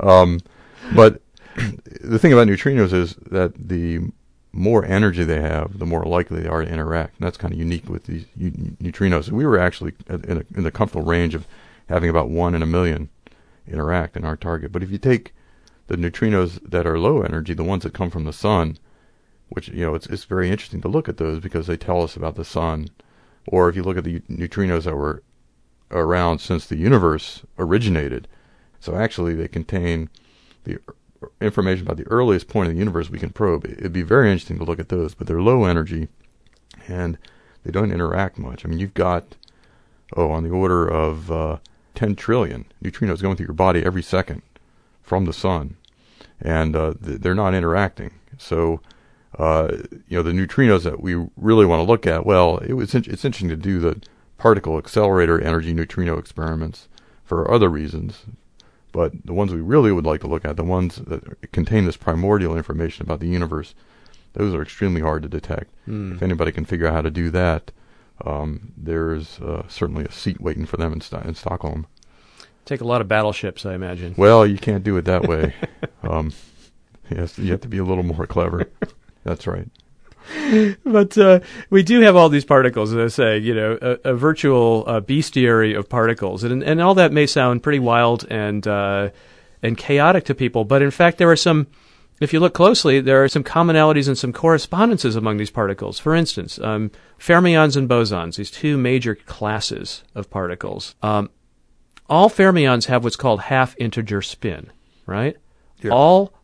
um, 0.00 0.40
but 0.94 1.20
the 2.00 2.18
thing 2.18 2.32
about 2.32 2.48
neutrinos 2.48 2.92
is 2.92 3.14
that 3.30 3.52
the 3.68 4.00
more 4.52 4.84
energy 4.84 5.24
they 5.24 5.40
have, 5.40 5.78
the 5.78 5.86
more 5.86 6.04
likely 6.04 6.40
they 6.40 6.48
are 6.48 6.62
to 6.62 6.68
interact. 6.68 7.18
And 7.18 7.26
that's 7.26 7.36
kind 7.36 7.52
of 7.52 7.58
unique 7.58 7.88
with 7.88 8.04
these 8.04 8.24
neutrinos. 8.36 9.30
we 9.30 9.46
were 9.46 9.58
actually 9.58 9.92
in, 10.08 10.38
a, 10.38 10.56
in 10.56 10.64
the 10.64 10.70
comfortable 10.72 11.06
range 11.06 11.34
of 11.34 11.46
having 11.88 12.10
about 12.10 12.30
one 12.30 12.54
in 12.54 12.62
a 12.62 12.66
million 12.66 13.08
interact 13.68 14.16
in 14.16 14.24
our 14.24 14.36
target. 14.36 14.72
But 14.72 14.82
if 14.82 14.90
you 14.90 14.98
take 14.98 15.32
the 15.86 15.96
neutrinos 15.96 16.58
that 16.68 16.86
are 16.86 16.98
low 16.98 17.22
energy, 17.22 17.54
the 17.54 17.64
ones 17.64 17.84
that 17.84 17.94
come 17.94 18.10
from 18.10 18.24
the 18.24 18.32
sun, 18.32 18.78
which 19.50 19.68
you 19.68 19.84
know 19.84 19.94
it's 19.94 20.06
it's 20.06 20.24
very 20.24 20.50
interesting 20.50 20.80
to 20.80 20.88
look 20.88 21.08
at 21.08 21.18
those 21.18 21.40
because 21.40 21.66
they 21.66 21.76
tell 21.76 22.02
us 22.02 22.16
about 22.16 22.36
the 22.36 22.44
sun. 22.44 22.88
Or 23.46 23.68
if 23.68 23.76
you 23.76 23.82
look 23.82 23.96
at 23.96 24.04
the 24.04 24.20
neutrinos 24.20 24.84
that 24.84 24.96
were 24.96 25.22
around 25.90 26.40
since 26.40 26.66
the 26.66 26.76
universe 26.76 27.42
originated, 27.58 28.28
so 28.78 28.96
actually 28.96 29.34
they 29.34 29.48
contain 29.48 30.08
the 30.64 30.78
information 31.40 31.84
about 31.84 31.96
the 31.96 32.06
earliest 32.08 32.48
point 32.48 32.68
of 32.68 32.74
the 32.74 32.78
universe 32.78 33.10
we 33.10 33.18
can 33.18 33.30
probe. 33.30 33.64
It'd 33.64 33.92
be 33.92 34.02
very 34.02 34.30
interesting 34.30 34.58
to 34.58 34.64
look 34.64 34.78
at 34.78 34.88
those, 34.88 35.14
but 35.14 35.26
they're 35.26 35.42
low 35.42 35.64
energy 35.64 36.08
and 36.88 37.18
they 37.64 37.70
don't 37.70 37.92
interact 37.92 38.38
much. 38.38 38.64
I 38.64 38.68
mean, 38.68 38.78
you've 38.78 38.94
got 38.94 39.36
oh 40.16 40.30
on 40.30 40.44
the 40.44 40.50
order 40.50 40.86
of 40.86 41.30
uh, 41.30 41.58
10 41.94 42.16
trillion 42.16 42.66
neutrinos 42.82 43.22
going 43.22 43.36
through 43.36 43.46
your 43.46 43.54
body 43.54 43.84
every 43.84 44.02
second 44.02 44.42
from 45.02 45.24
the 45.24 45.32
sun, 45.32 45.76
and 46.40 46.76
uh, 46.76 46.94
they're 47.00 47.34
not 47.34 47.54
interacting. 47.54 48.12
So 48.38 48.80
uh, 49.40 49.78
you 50.06 50.18
know, 50.18 50.22
the 50.22 50.32
neutrinos 50.32 50.82
that 50.82 51.00
we 51.00 51.14
really 51.38 51.64
want 51.64 51.80
to 51.80 51.84
look 51.84 52.06
at, 52.06 52.26
well, 52.26 52.58
it 52.58 52.74
was 52.74 52.94
it's 52.94 53.24
interesting 53.24 53.48
to 53.48 53.56
do 53.56 53.78
the 53.78 53.98
particle 54.36 54.76
accelerator 54.76 55.40
energy 55.40 55.72
neutrino 55.72 56.18
experiments 56.18 56.88
for 57.24 57.50
other 57.50 57.70
reasons, 57.70 58.24
but 58.92 59.12
the 59.24 59.32
ones 59.32 59.54
we 59.54 59.62
really 59.62 59.92
would 59.92 60.04
like 60.04 60.20
to 60.20 60.26
look 60.26 60.44
at, 60.44 60.56
the 60.56 60.62
ones 60.62 60.96
that 60.96 61.50
contain 61.52 61.86
this 61.86 61.96
primordial 61.96 62.54
information 62.54 63.02
about 63.02 63.20
the 63.20 63.28
universe, 63.28 63.74
Those 64.34 64.52
are 64.52 64.60
extremely 64.60 65.00
hard 65.00 65.22
to 65.22 65.28
detect. 65.28 65.72
Hmm. 65.86 66.12
If 66.12 66.22
anybody 66.22 66.52
can 66.52 66.66
figure 66.66 66.86
out 66.86 66.94
how 66.94 67.02
to 67.02 67.10
do 67.10 67.30
that, 67.30 67.70
um, 68.26 68.72
there's 68.76 69.40
uh, 69.40 69.62
certainly 69.68 70.04
a 70.04 70.12
seat 70.12 70.38
waiting 70.38 70.66
for 70.66 70.76
them 70.76 70.92
in, 70.92 71.00
Sto- 71.00 71.22
in 71.24 71.34
Stockholm. 71.34 71.86
Take 72.66 72.82
a 72.82 72.86
lot 72.86 73.00
of 73.00 73.08
battleships, 73.08 73.64
I 73.64 73.72
imagine. 73.72 74.14
Well, 74.18 74.46
you 74.46 74.58
can't 74.58 74.84
do 74.84 74.98
it 74.98 75.06
that 75.06 75.26
way. 75.26 75.54
um, 76.02 76.32
yes, 77.08 77.38
you 77.38 77.50
have 77.52 77.62
to 77.62 77.68
be 77.68 77.78
a 77.78 77.84
little 77.84 78.04
more 78.04 78.26
clever. 78.26 78.70
That's 79.30 79.46
right. 79.46 79.68
but 80.84 81.16
uh, 81.16 81.38
we 81.70 81.84
do 81.84 82.00
have 82.00 82.16
all 82.16 82.28
these 82.28 82.44
particles, 82.44 82.92
as 82.92 83.12
I 83.12 83.14
say, 83.14 83.38
you 83.38 83.54
know, 83.54 83.78
a, 83.80 84.10
a 84.10 84.14
virtual 84.14 84.82
uh, 84.88 85.00
bestiary 85.00 85.78
of 85.78 85.88
particles, 85.88 86.42
and 86.42 86.64
and 86.64 86.82
all 86.82 86.94
that 86.96 87.12
may 87.12 87.26
sound 87.26 87.62
pretty 87.62 87.78
wild 87.78 88.26
and 88.28 88.66
uh, 88.66 89.10
and 89.62 89.78
chaotic 89.78 90.24
to 90.24 90.34
people, 90.34 90.64
but 90.64 90.82
in 90.82 90.90
fact, 90.90 91.18
there 91.18 91.30
are 91.30 91.36
some. 91.36 91.68
If 92.20 92.32
you 92.32 92.40
look 92.40 92.54
closely, 92.54 93.00
there 93.00 93.22
are 93.22 93.28
some 93.28 93.44
commonalities 93.44 94.08
and 94.08 94.18
some 94.18 94.32
correspondences 94.32 95.14
among 95.14 95.36
these 95.36 95.50
particles. 95.50 96.00
For 96.00 96.14
instance, 96.14 96.58
um, 96.58 96.90
fermions 97.18 97.76
and 97.76 97.88
bosons, 97.88 98.36
these 98.36 98.50
two 98.50 98.76
major 98.76 99.14
classes 99.14 100.02
of 100.14 100.28
particles. 100.28 100.96
Um, 101.02 101.30
all 102.10 102.28
fermions 102.28 102.86
have 102.86 103.04
what's 103.04 103.16
called 103.16 103.42
half 103.42 103.76
integer 103.78 104.20
spin, 104.20 104.70
right? 105.06 105.36
Yeah. 105.80 105.92
All 105.92 106.34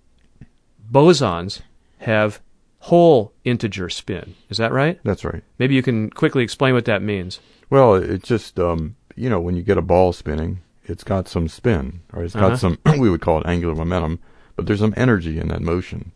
bosons 0.91 1.61
have 1.99 2.41
whole 2.87 3.33
integer 3.45 3.89
spin. 3.89 4.35
Is 4.49 4.59
that 4.59 4.73
right? 4.73 4.99
That's 5.05 5.25
right. 5.25 5.43
Maybe 5.59 5.75
you 5.75 5.83
can 5.83 6.11
quickly 6.11 6.43
explain 6.45 6.75
what 6.75 6.85
that 6.87 7.03
means. 7.03 7.41
Well, 7.71 7.95
it's 7.97 8.29
just 8.29 8.59
um, 8.61 8.97
you 9.17 9.29
know 9.31 9.41
when 9.41 9.57
you 9.57 9.63
get 9.63 9.79
a 9.79 9.83
ball 9.83 10.13
spinning, 10.13 10.61
it's 10.85 11.05
got 11.05 11.29
some 11.29 11.49
spin, 11.49 12.01
or 12.13 12.23
it's 12.25 12.35
got 12.35 12.53
Uh-huh. 12.53 12.57
some 12.57 12.79
we 13.01 13.11
would 13.11 13.21
call 13.21 13.41
it 13.41 13.47
angular 13.47 13.75
momentum, 13.75 14.21
but 14.55 14.67
there's 14.67 14.81
some 14.81 14.95
energy 14.97 15.39
in 15.39 15.49
that 15.49 15.63
motion. 15.63 16.13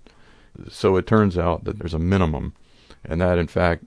So 0.68 0.96
it 0.96 1.06
turns 1.06 1.38
out 1.38 1.64
that 1.64 1.78
there's 1.78 1.94
a 1.94 1.98
minimum, 1.98 2.52
and 3.04 3.20
that 3.20 3.38
in 3.38 3.46
fact 3.48 3.84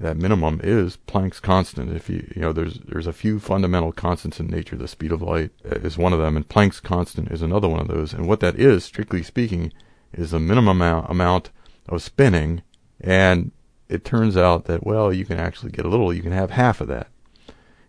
that 0.00 0.16
minimum 0.16 0.60
is 0.62 0.98
Planck's 1.08 1.40
constant. 1.40 1.94
If 1.96 2.08
you 2.10 2.30
you 2.36 2.42
know 2.42 2.52
there's 2.52 2.78
there's 2.80 3.06
a 3.06 3.12
few 3.12 3.38
fundamental 3.40 3.92
constants 3.92 4.38
in 4.38 4.48
nature. 4.48 4.76
The 4.76 4.86
speed 4.88 5.12
of 5.12 5.22
light 5.22 5.50
is 5.64 5.96
one 5.96 6.12
of 6.12 6.18
them, 6.18 6.36
and 6.36 6.46
Planck's 6.48 6.80
constant 6.80 7.30
is 7.30 7.40
another 7.42 7.68
one 7.68 7.80
of 7.80 7.88
those. 7.88 8.12
And 8.12 8.28
what 8.28 8.40
that 8.40 8.56
is, 8.56 8.84
strictly 8.84 9.22
speaking, 9.22 9.72
is 10.12 10.30
the 10.32 10.38
minimum 10.38 10.76
amount, 10.82 11.10
amount 11.10 11.50
of 11.88 12.02
spinning. 12.02 12.62
And 13.00 13.52
it 13.88 14.04
turns 14.04 14.36
out 14.36 14.66
that 14.66 14.84
well, 14.84 15.12
you 15.12 15.24
can 15.24 15.38
actually 15.38 15.72
get 15.72 15.84
a 15.84 15.88
little. 15.88 16.12
You 16.12 16.22
can 16.22 16.32
have 16.32 16.50
half 16.50 16.80
of 16.80 16.88
that. 16.88 17.08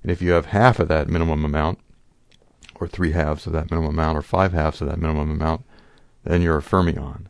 And 0.01 0.11
if 0.11 0.21
you 0.21 0.31
have 0.31 0.47
half 0.47 0.79
of 0.79 0.87
that 0.87 1.09
minimum 1.09 1.43
amount, 1.43 1.79
or 2.75 2.87
three 2.87 3.11
halves 3.11 3.45
of 3.45 3.53
that 3.53 3.69
minimum 3.69 3.91
amount, 3.91 4.17
or 4.17 4.21
five 4.21 4.53
halves 4.53 4.81
of 4.81 4.87
that 4.87 4.99
minimum 4.99 5.29
amount, 5.29 5.65
then 6.23 6.41
you're 6.41 6.57
a 6.57 6.61
fermion. 6.61 7.25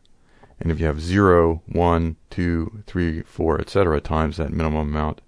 And 0.60 0.72
if 0.72 0.80
you 0.80 0.86
have 0.86 1.02
zero, 1.02 1.62
one, 1.66 2.18
two, 2.30 2.84
three, 2.86 3.22
four, 3.24 3.60
etc. 3.60 4.02
times 4.02 4.38
that 4.38 4.52
minimum 4.52 4.90
amount, 4.90 5.22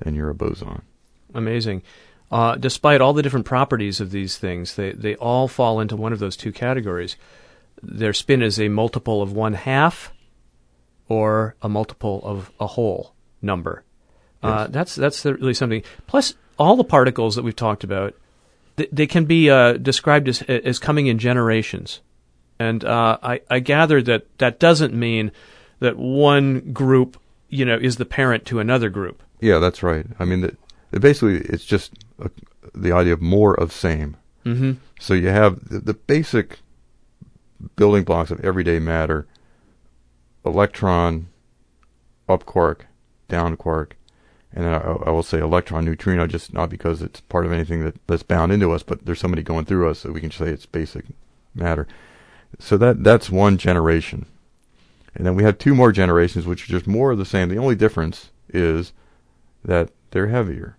then 0.00 0.14
you're 0.14 0.30
a 0.30 0.34
boson. 0.34 0.82
Amazing. 1.34 1.82
Uh, 2.30 2.56
despite 2.56 3.00
all 3.00 3.12
the 3.12 3.22
different 3.22 3.46
properties 3.46 4.00
of 4.00 4.10
these 4.10 4.36
things, 4.38 4.74
they, 4.74 4.92
they 4.92 5.14
all 5.16 5.46
fall 5.46 5.78
into 5.78 5.94
one 5.94 6.12
of 6.12 6.18
those 6.18 6.36
two 6.36 6.52
categories. 6.52 7.16
Their 7.82 8.12
spin 8.12 8.42
is 8.42 8.58
a 8.58 8.68
multiple 8.68 9.22
of 9.22 9.32
one 9.32 9.54
half 9.54 10.12
or 11.08 11.54
a 11.62 11.68
multiple 11.68 12.20
of 12.24 12.50
a 12.60 12.66
whole 12.66 13.14
number. 13.42 13.84
Uh, 14.42 14.66
that's 14.68 14.94
that's 14.94 15.24
really 15.24 15.54
something. 15.54 15.82
Plus, 16.06 16.34
all 16.58 16.76
the 16.76 16.84
particles 16.84 17.34
that 17.36 17.42
we've 17.42 17.56
talked 17.56 17.84
about, 17.84 18.14
they, 18.76 18.86
they 18.92 19.06
can 19.06 19.24
be 19.24 19.50
uh, 19.50 19.74
described 19.74 20.28
as 20.28 20.42
as 20.42 20.78
coming 20.78 21.06
in 21.06 21.18
generations, 21.18 22.00
and 22.58 22.84
uh, 22.84 23.18
I, 23.22 23.40
I 23.50 23.58
gather 23.58 24.00
that 24.02 24.26
that 24.38 24.60
doesn't 24.60 24.94
mean 24.94 25.32
that 25.80 25.96
one 25.96 26.72
group, 26.72 27.20
you 27.48 27.64
know, 27.64 27.76
is 27.76 27.96
the 27.96 28.04
parent 28.04 28.44
to 28.46 28.60
another 28.60 28.88
group. 28.88 29.22
Yeah, 29.40 29.58
that's 29.58 29.82
right. 29.82 30.06
I 30.18 30.24
mean, 30.24 30.56
basically, 30.92 31.38
it's 31.38 31.64
just 31.64 31.92
a, 32.20 32.30
the 32.74 32.92
idea 32.92 33.14
of 33.14 33.22
more 33.22 33.58
of 33.58 33.72
same. 33.72 34.16
Mm-hmm. 34.44 34.72
So 35.00 35.14
you 35.14 35.28
have 35.28 35.68
the, 35.68 35.80
the 35.80 35.94
basic 35.94 36.60
building 37.74 38.04
blocks 38.04 38.30
of 38.30 38.44
everyday 38.44 38.78
matter: 38.78 39.26
electron, 40.46 41.28
up 42.28 42.46
quark, 42.46 42.86
down 43.28 43.56
quark, 43.56 43.96
and 44.52 44.64
then 44.64 44.74
I, 44.74 44.78
I 44.78 45.10
will 45.10 45.22
say 45.22 45.38
electron 45.38 45.84
neutrino, 45.84 46.26
just 46.26 46.52
not 46.52 46.70
because 46.70 47.02
it's 47.02 47.20
part 47.20 47.44
of 47.44 47.52
anything 47.52 47.84
that, 47.84 47.96
that's 48.06 48.22
bound 48.22 48.52
into 48.52 48.72
us, 48.72 48.82
but 48.82 49.04
there's 49.04 49.20
somebody 49.20 49.42
going 49.42 49.64
through 49.64 49.90
us, 49.90 50.00
so 50.00 50.12
we 50.12 50.20
can 50.20 50.30
say 50.30 50.48
it's 50.48 50.66
basic 50.66 51.04
matter. 51.54 51.86
So 52.58 52.76
that 52.78 53.04
that's 53.04 53.28
one 53.28 53.58
generation, 53.58 54.26
and 55.14 55.26
then 55.26 55.34
we 55.34 55.42
have 55.42 55.58
two 55.58 55.74
more 55.74 55.92
generations, 55.92 56.46
which 56.46 56.64
are 56.64 56.72
just 56.72 56.86
more 56.86 57.10
of 57.10 57.18
the 57.18 57.24
same. 57.24 57.48
The 57.48 57.58
only 57.58 57.74
difference 57.74 58.30
is 58.48 58.92
that 59.64 59.90
they're 60.10 60.28
heavier. 60.28 60.76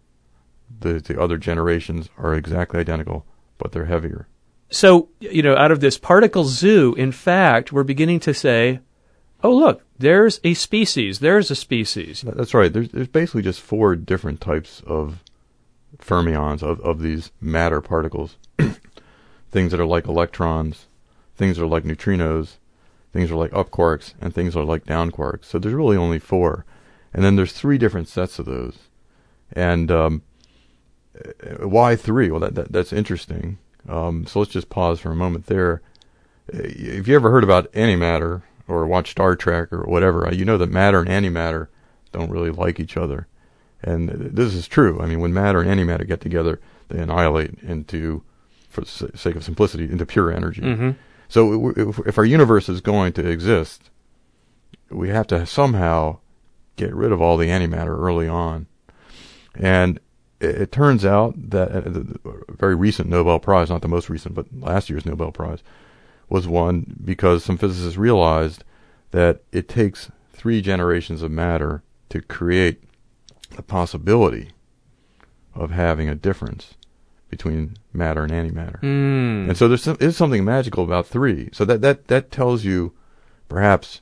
The 0.79 0.93
the 0.99 1.21
other 1.21 1.37
generations 1.37 2.09
are 2.17 2.33
exactly 2.33 2.79
identical, 2.79 3.25
but 3.57 3.73
they're 3.73 3.85
heavier. 3.85 4.27
So, 4.69 5.09
you 5.19 5.41
know, 5.41 5.55
out 5.55 5.71
of 5.71 5.79
this 5.79 5.97
particle 5.97 6.43
zoo, 6.43 6.93
in 6.95 7.11
fact, 7.11 7.71
we're 7.71 7.83
beginning 7.83 8.19
to 8.21 8.33
say, 8.33 8.81
oh, 9.43 9.55
look, 9.55 9.83
there's 9.97 10.39
a 10.43 10.53
species, 10.53 11.19
there's 11.19 11.51
a 11.51 11.55
species. 11.55 12.21
That's 12.21 12.53
right. 12.53 12.71
There's 12.71 12.89
there's 12.89 13.07
basically 13.07 13.41
just 13.41 13.61
four 13.61 13.95
different 13.95 14.41
types 14.41 14.81
of 14.85 15.23
fermions 15.99 16.61
of, 16.61 16.79
of 16.81 17.01
these 17.01 17.31
matter 17.41 17.81
particles. 17.81 18.37
things 19.51 19.71
that 19.71 19.79
are 19.79 19.85
like 19.85 20.07
electrons, 20.07 20.87
things 21.35 21.57
that 21.57 21.63
are 21.63 21.67
like 21.67 21.83
neutrinos, 21.83 22.57
things 23.13 23.31
are 23.31 23.35
like 23.35 23.53
up 23.53 23.71
quarks, 23.71 24.13
and 24.21 24.33
things 24.33 24.55
are 24.55 24.63
like 24.65 24.85
down 24.85 25.11
quarks. 25.11 25.45
So 25.45 25.59
there's 25.59 25.73
really 25.73 25.97
only 25.97 26.19
four, 26.19 26.65
and 27.13 27.23
then 27.23 27.35
there's 27.35 27.53
three 27.53 27.77
different 27.77 28.07
sets 28.07 28.39
of 28.39 28.45
those. 28.45 28.77
And 29.53 29.89
um, 29.91 30.21
uh, 31.15 31.67
why 31.67 31.95
three? 31.95 32.29
Well, 32.29 32.41
that, 32.41 32.55
that 32.55 32.71
that's 32.71 32.93
interesting. 32.93 33.57
Um, 33.87 34.25
so 34.25 34.39
let's 34.39 34.51
just 34.51 34.69
pause 34.69 34.99
for 34.99 35.11
a 35.11 35.15
moment 35.15 35.45
there. 35.45 35.81
Uh, 36.53 36.59
If 36.63 37.07
you 37.07 37.15
ever 37.15 37.31
heard 37.31 37.43
about 37.43 37.71
antimatter 37.71 38.43
or 38.67 38.85
watch 38.85 39.11
Star 39.11 39.35
Trek 39.35 39.71
or 39.71 39.83
whatever, 39.83 40.27
uh, 40.27 40.31
you 40.31 40.45
know 40.45 40.57
that 40.57 40.71
matter 40.71 41.01
and 41.01 41.09
antimatter 41.09 41.67
don't 42.11 42.31
really 42.31 42.51
like 42.51 42.79
each 42.79 42.97
other. 42.97 43.27
And 43.83 44.09
this 44.09 44.53
is 44.53 44.67
true. 44.67 44.99
I 45.01 45.05
mean, 45.05 45.19
when 45.19 45.33
matter 45.33 45.61
and 45.61 45.69
antimatter 45.69 46.07
get 46.07 46.21
together, 46.21 46.59
they 46.89 46.99
annihilate 46.99 47.59
into, 47.61 48.23
for 48.69 48.81
the 48.81 48.87
sake 48.87 49.35
of 49.35 49.43
simplicity, 49.43 49.85
into 49.85 50.05
pure 50.05 50.31
energy. 50.31 50.61
Mm-hmm. 50.61 50.91
So 51.29 51.69
if, 51.75 51.99
if 51.99 52.17
our 52.17 52.25
universe 52.25 52.69
is 52.69 52.81
going 52.81 53.13
to 53.13 53.27
exist, 53.27 53.89
we 54.89 55.09
have 55.09 55.27
to 55.27 55.45
somehow 55.45 56.19
get 56.75 56.93
rid 56.95 57.11
of 57.11 57.21
all 57.21 57.37
the 57.37 57.49
antimatter 57.49 57.97
early 57.97 58.27
on. 58.27 58.67
And 59.55 59.99
it, 60.39 60.61
it 60.61 60.71
turns 60.71 61.05
out 61.05 61.33
that 61.49 61.71
uh, 61.71 61.81
the, 61.81 61.99
the 61.99 62.43
very 62.49 62.75
recent 62.75 63.09
Nobel 63.09 63.39
Prize, 63.39 63.69
not 63.69 63.81
the 63.81 63.87
most 63.87 64.09
recent, 64.09 64.35
but 64.35 64.45
last 64.57 64.89
year's 64.89 65.05
Nobel 65.05 65.31
Prize, 65.31 65.61
was 66.29 66.47
won 66.47 66.97
because 67.03 67.43
some 67.43 67.57
physicists 67.57 67.97
realized 67.97 68.63
that 69.11 69.41
it 69.51 69.67
takes 69.67 70.11
three 70.33 70.61
generations 70.61 71.21
of 71.21 71.31
matter 71.31 71.83
to 72.09 72.21
create 72.21 72.83
the 73.55 73.63
possibility 73.63 74.51
of 75.55 75.71
having 75.71 76.09
a 76.09 76.15
difference 76.15 76.75
between 77.29 77.77
matter 77.91 78.23
and 78.23 78.31
antimatter. 78.31 78.79
Mm. 78.81 79.49
And 79.49 79.57
so 79.57 79.67
there's 79.67 79.83
some, 79.83 79.97
is 79.99 80.15
something 80.15 80.45
magical 80.45 80.83
about 80.83 81.07
three. 81.07 81.49
So 81.51 81.65
that, 81.65 81.81
that, 81.81 82.07
that 82.07 82.31
tells 82.31 82.63
you 82.63 82.93
perhaps 83.49 84.01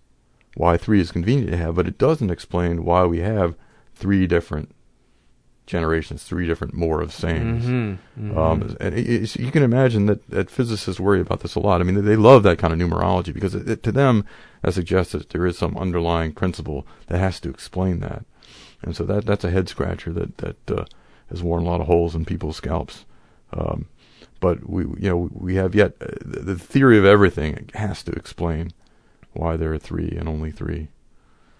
why 0.56 0.78
three 0.78 1.00
is 1.00 1.12
convenient 1.12 1.52
to 1.52 1.58
have, 1.58 1.76
but 1.76 1.88
it 1.88 1.98
doesn't 1.98 2.30
explain 2.30 2.84
why 2.84 3.06
we 3.06 3.20
have 3.20 3.56
three 3.96 4.28
different 4.28 4.75
generations, 5.66 6.24
three 6.24 6.46
different 6.46 6.74
more 6.74 7.02
of 7.02 7.12
sames. 7.14 7.66
Mm-hmm. 7.66 8.32
Mhm. 8.32 8.38
Um, 8.38 8.78
and 8.80 8.94
it, 8.96 9.08
it's- 9.10 9.36
you 9.36 9.52
can 9.52 9.64
imagine 9.64 10.06
that, 10.06 10.30
that 10.30 10.50
physicists 10.50 11.00
worry 11.00 11.20
about 11.22 11.40
this 11.40 11.56
a 11.56 11.60
lot. 11.60 11.82
I 11.82 11.84
mean, 11.84 12.06
they 12.06 12.16
love 12.16 12.44
that 12.44 12.58
kind 12.60 12.72
of 12.74 12.80
numerology 12.80 13.34
because 13.34 13.56
it, 13.56 13.68
it, 13.70 13.84
to 13.84 13.92
them 13.92 14.26
that 14.62 14.74
suggests 14.74 15.14
that 15.14 15.30
there 15.30 15.46
is 15.46 15.58
some 15.58 15.76
underlying 15.78 16.34
principle 16.34 16.86
that 17.08 17.18
has 17.20 17.40
to 17.42 17.50
explain 17.50 18.00
that. 18.02 18.26
And 18.84 18.96
so 18.96 19.04
that 19.06 19.26
that's 19.26 19.44
a 19.44 19.50
head 19.50 19.68
scratcher 19.70 20.12
that 20.14 20.38
that 20.38 20.72
uh, 20.72 20.86
has 21.30 21.42
worn 21.42 21.64
a 21.64 21.66
lot 21.66 21.82
of 21.82 21.88
holes 21.88 22.14
in 22.14 22.26
people's 22.26 22.58
scalps. 22.58 23.06
Um, 23.52 23.88
but 24.40 24.70
we 24.70 24.84
you 24.84 25.10
know 25.10 25.30
we 25.34 25.56
have 25.56 25.74
yet 25.74 25.94
uh, 26.02 26.08
the, 26.24 26.40
the 26.42 26.56
theory 26.60 26.98
of 27.00 27.06
everything 27.06 27.70
has 27.74 28.04
to 28.04 28.12
explain 28.12 28.72
why 29.34 29.58
there 29.58 29.74
are 29.74 29.80
three 29.80 30.10
and 30.10 30.30
only 30.30 30.52
three. 30.52 30.90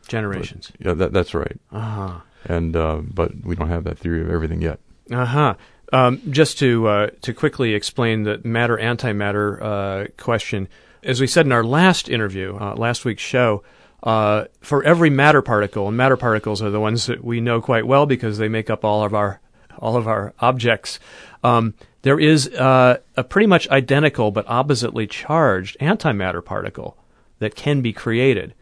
Generations. 0.08 0.72
Yeah, 0.78 0.94
that 0.94 1.14
that's 1.14 1.34
right. 1.34 1.58
Uh-huh. 1.72 2.20
And 2.46 2.76
uh, 2.76 3.02
but 3.02 3.32
we 3.44 3.56
don't 3.56 3.70
have 3.70 3.84
that 3.86 3.98
theory 3.98 4.22
of 4.22 4.30
everything 4.30 4.62
yet. 4.62 4.80
Uh-huh. 5.12 5.56
Um, 5.94 6.22
just 6.32 6.60
to 6.60 6.88
uh, 6.88 7.10
to 7.22 7.34
quickly 7.34 7.74
explain 7.74 8.24
the 8.24 8.40
matter 8.44 8.78
antimatter 8.78 9.62
uh, 9.62 10.08
question, 10.18 10.68
as 11.04 11.22
we 11.22 11.28
said 11.28 11.46
in 11.46 11.52
our 11.52 11.64
last 11.64 12.10
interview, 12.10 12.58
uh, 12.60 12.76
last 12.76 13.06
week's 13.06 13.22
show, 13.22 13.64
uh, 14.04 14.46
for 14.62 14.84
every 14.84 15.10
matter 15.10 15.42
particle, 15.42 15.88
and 15.88 15.98
matter 15.98 16.18
particles 16.18 16.62
are 16.62 16.70
the 16.72 16.80
ones 16.80 17.06
that 17.08 17.24
we 17.24 17.40
know 17.42 17.62
quite 17.62 17.88
well 17.88 18.06
because 18.06 18.38
they 18.38 18.48
make 18.48 18.70
up 18.70 18.84
all 18.84 19.04
of 19.04 19.14
our 19.14 19.40
all 19.78 19.98
of 19.98 20.08
our 20.08 20.34
objects. 20.40 21.00
Um, 21.44 21.74
there 22.02 22.20
is 22.20 22.48
uh, 22.50 23.00
a 23.18 23.24
pretty 23.24 23.48
much 23.48 23.68
identical 23.70 24.32
but 24.32 24.46
oppositely 24.48 25.08
charged 25.08 25.78
antimatter 25.80 26.44
particle 26.44 26.98
that 27.40 27.56
can 27.56 27.82
be 27.82 27.94
created. 27.94 28.54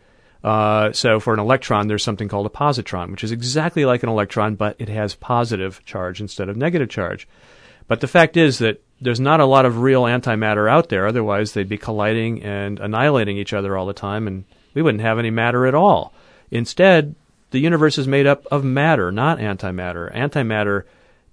Uh, 0.44 0.92
so 0.92 1.20
for 1.20 1.34
an 1.34 1.40
electron, 1.40 1.88
there's 1.88 2.04
something 2.04 2.28
called 2.28 2.46
a 2.46 2.50
positron, 2.50 3.12
which 3.12 3.24
is 3.24 3.32
exactly 3.32 3.86
like 3.86 4.04
an 4.04 4.10
electron, 4.10 4.56
but 4.56 4.76
it 4.80 4.90
has 4.90 5.16
positive 5.16 5.84
charge 5.86 6.20
instead 6.20 6.50
of 6.50 6.58
negative 6.58 6.90
charge. 6.90 7.28
But 7.88 8.02
the 8.02 8.08
fact 8.08 8.36
is 8.36 8.60
that 8.60 8.82
there's 9.00 9.20
not 9.20 9.40
a 9.40 9.46
lot 9.46 9.66
of 9.66 9.80
real 9.80 10.04
antimatter 10.04 10.70
out 10.70 10.90
there. 10.90 11.08
Otherwise, 11.08 11.54
they'd 11.54 11.70
be 11.70 11.78
colliding 11.78 12.44
and 12.44 12.80
annihilating 12.80 13.38
each 13.38 13.54
other 13.54 13.78
all 13.78 13.86
the 13.86 13.94
time, 13.94 14.28
and 14.28 14.44
we 14.74 14.82
wouldn't 14.82 15.04
have 15.04 15.20
any 15.20 15.30
matter 15.30 15.66
at 15.66 15.76
all. 15.76 16.14
Instead, 16.52 17.16
the 17.52 17.60
universe 17.60 17.98
is 17.98 18.08
made 18.08 18.28
up 18.28 18.46
of 18.52 18.64
matter, 18.64 19.12
not 19.12 19.40
antimatter. 19.40 20.14
Antimatter 20.14 20.84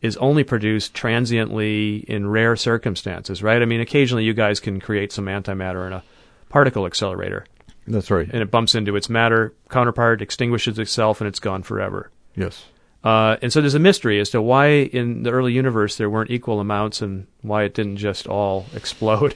is 0.03 0.17
only 0.17 0.45
produced 0.45 0.95
transiently 0.95 1.97
in 2.09 2.29
rare 2.29 2.57
circumstances, 2.57 3.43
right? 3.43 3.63
I 3.63 3.65
mean, 3.65 3.81
occasionally 3.81 4.25
you 4.25 4.35
guys 4.35 4.61
can 4.61 4.81
create 4.81 5.13
some 5.13 5.27
antimatter 5.27 5.87
in 5.87 5.93
a 5.93 6.03
particle 6.49 6.87
accelerator. 6.87 7.45
That's 7.91 8.11
right. 8.11 8.29
And 8.31 8.43
it 8.43 8.51
bumps 8.51 8.75
into 8.75 8.97
its 8.97 9.09
matter 9.09 9.55
counterpart, 9.69 10.23
extinguishes 10.23 10.79
itself, 10.79 11.21
and 11.21 11.29
it's 11.29 11.41
gone 11.41 11.63
forever. 11.63 12.11
Yes. 12.37 12.65
Uh, 13.03 13.37
and 13.41 13.53
so 13.53 13.61
there's 13.61 13.75
a 13.75 13.81
mystery 13.81 14.21
as 14.21 14.31
to 14.31 14.43
why 14.43 14.67
in 14.69 15.23
the 15.23 15.31
early 15.31 15.53
universe 15.53 15.97
there 15.97 16.11
weren't 16.11 16.31
equal 16.31 16.61
amounts 16.61 17.01
and 17.01 17.27
why 17.41 17.65
it 17.65 17.75
didn't 17.75 17.97
just 17.97 18.27
all 18.27 18.67
explode. 18.75 19.35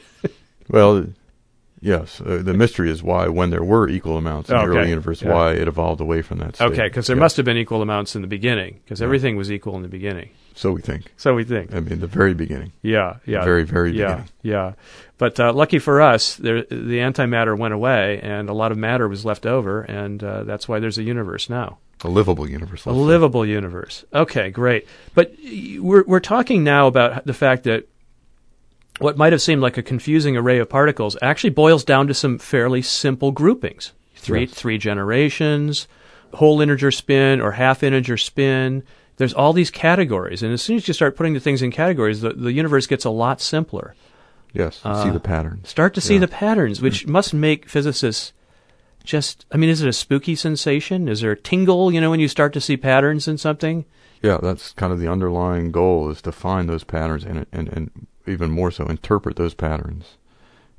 well, 0.68 1.06
yes. 1.80 2.20
Uh, 2.20 2.42
the 2.42 2.54
mystery 2.54 2.90
is 2.90 3.02
why, 3.02 3.28
when 3.28 3.50
there 3.50 3.64
were 3.64 3.88
equal 3.88 4.16
amounts 4.16 4.50
in 4.50 4.56
okay. 4.56 4.66
the 4.66 4.78
early 4.78 4.88
universe, 4.90 5.22
yeah. 5.22 5.32
why 5.32 5.52
it 5.52 5.66
evolved 5.66 6.00
away 6.00 6.22
from 6.22 6.38
that 6.38 6.56
state. 6.56 6.66
Okay, 6.66 6.88
because 6.88 7.06
there 7.06 7.16
yeah. 7.16 7.20
must 7.20 7.36
have 7.36 7.46
been 7.46 7.56
equal 7.56 7.82
amounts 7.82 8.14
in 8.14 8.22
the 8.22 8.28
beginning, 8.28 8.80
because 8.84 9.00
yeah. 9.00 9.06
everything 9.06 9.36
was 9.36 9.50
equal 9.50 9.76
in 9.76 9.82
the 9.82 9.88
beginning. 9.88 10.30
So 10.54 10.70
we 10.72 10.80
think. 10.80 11.12
So 11.16 11.34
we 11.34 11.44
think. 11.44 11.74
I 11.74 11.80
mean, 11.80 12.00
the 12.00 12.06
very 12.06 12.32
beginning. 12.32 12.72
Yeah, 12.80 13.16
yeah. 13.26 13.40
The 13.40 13.44
very, 13.44 13.64
very 13.64 13.90
yeah, 13.90 14.06
beginning. 14.06 14.28
Yeah, 14.42 14.72
But 15.18 15.40
uh, 15.40 15.52
lucky 15.52 15.80
for 15.80 16.00
us, 16.00 16.36
there, 16.36 16.62
the 16.62 16.98
antimatter 16.98 17.58
went 17.58 17.74
away, 17.74 18.20
and 18.22 18.48
a 18.48 18.52
lot 18.52 18.70
of 18.70 18.78
matter 18.78 19.08
was 19.08 19.24
left 19.24 19.46
over, 19.46 19.82
and 19.82 20.22
uh, 20.22 20.44
that's 20.44 20.68
why 20.68 20.78
there's 20.78 20.98
a 20.98 21.02
universe 21.02 21.50
now. 21.50 21.78
A 22.02 22.08
livable 22.08 22.48
universe. 22.48 22.84
A 22.84 22.92
livable 22.92 23.44
say. 23.44 23.50
universe. 23.50 24.04
Okay, 24.12 24.50
great. 24.50 24.86
But 25.14 25.34
we're 25.78 26.04
we're 26.04 26.20
talking 26.20 26.62
now 26.62 26.86
about 26.86 27.24
the 27.24 27.34
fact 27.34 27.64
that 27.64 27.88
what 28.98 29.16
might 29.16 29.32
have 29.32 29.42
seemed 29.42 29.62
like 29.62 29.76
a 29.76 29.82
confusing 29.82 30.36
array 30.36 30.58
of 30.58 30.68
particles 30.68 31.16
actually 31.20 31.50
boils 31.50 31.84
down 31.84 32.06
to 32.06 32.14
some 32.14 32.38
fairly 32.38 32.82
simple 32.82 33.32
groupings. 33.32 33.92
Three 34.14 34.42
yes. 34.42 34.54
three 34.54 34.78
generations, 34.78 35.88
whole 36.34 36.60
integer 36.60 36.90
spin 36.90 37.40
or 37.40 37.52
half 37.52 37.82
integer 37.82 38.16
spin. 38.16 38.84
There's 39.16 39.34
all 39.34 39.52
these 39.52 39.70
categories, 39.70 40.42
and 40.42 40.52
as 40.52 40.62
soon 40.62 40.76
as 40.76 40.88
you 40.88 40.94
start 40.94 41.16
putting 41.16 41.34
the 41.34 41.40
things 41.40 41.62
in 41.62 41.70
categories, 41.70 42.20
the, 42.20 42.30
the 42.30 42.52
universe 42.52 42.86
gets 42.86 43.04
a 43.04 43.10
lot 43.10 43.40
simpler. 43.40 43.94
Yes, 44.52 44.80
uh, 44.84 45.02
see 45.02 45.10
the 45.10 45.20
patterns. 45.20 45.68
Start 45.68 45.94
to 45.94 46.00
see 46.00 46.14
yeah. 46.14 46.20
the 46.20 46.28
patterns, 46.28 46.80
which 46.80 47.06
must 47.06 47.34
make 47.34 47.68
physicists 47.68 48.32
just. 49.02 49.46
I 49.52 49.56
mean, 49.56 49.70
is 49.70 49.82
it 49.82 49.88
a 49.88 49.92
spooky 49.92 50.34
sensation? 50.34 51.08
Is 51.08 51.20
there 51.20 51.32
a 51.32 51.36
tingle, 51.36 51.92
you 51.92 52.00
know, 52.00 52.10
when 52.10 52.20
you 52.20 52.28
start 52.28 52.52
to 52.54 52.60
see 52.60 52.76
patterns 52.76 53.28
in 53.28 53.38
something? 53.38 53.84
Yeah, 54.22 54.38
that's 54.42 54.72
kind 54.72 54.92
of 54.92 55.00
the 55.00 55.08
underlying 55.08 55.70
goal 55.70 56.08
is 56.08 56.22
to 56.22 56.32
find 56.32 56.68
those 56.68 56.84
patterns 56.84 57.24
and 57.24 57.46
and, 57.52 57.68
and 57.68 58.06
even 58.26 58.50
more 58.50 58.70
so 58.70 58.86
interpret 58.86 59.36
those 59.36 59.54
patterns, 59.54 60.16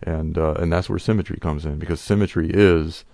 and 0.02 0.38
uh, 0.38 0.54
and 0.54 0.71
that's 0.71 0.89
where 0.89 1.00
symmetry 1.00 1.38
comes 1.38 1.65
in 1.65 1.78
because 1.78 2.02
symmetry 2.02 2.50
is 2.50 3.06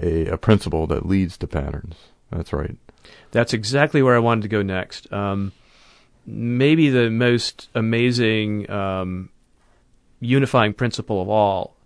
a, 0.00 0.26
a 0.26 0.38
principle 0.38 0.86
that 0.86 1.06
leads 1.06 1.36
to 1.38 1.46
patterns. 1.46 1.96
That's 2.30 2.52
right. 2.52 2.76
That's 3.30 3.52
exactly 3.52 4.02
where 4.02 4.16
I 4.16 4.20
wanted 4.20 4.42
to 4.42 4.48
go 4.48 4.62
next. 4.62 5.12
Um, 5.12 5.52
maybe 6.26 6.90
the 6.90 7.10
most 7.10 7.68
amazing 7.74 8.70
um, 8.70 9.30
unifying 10.20 10.74
principle 10.74 11.20
of 11.20 11.28
all, 11.28 11.76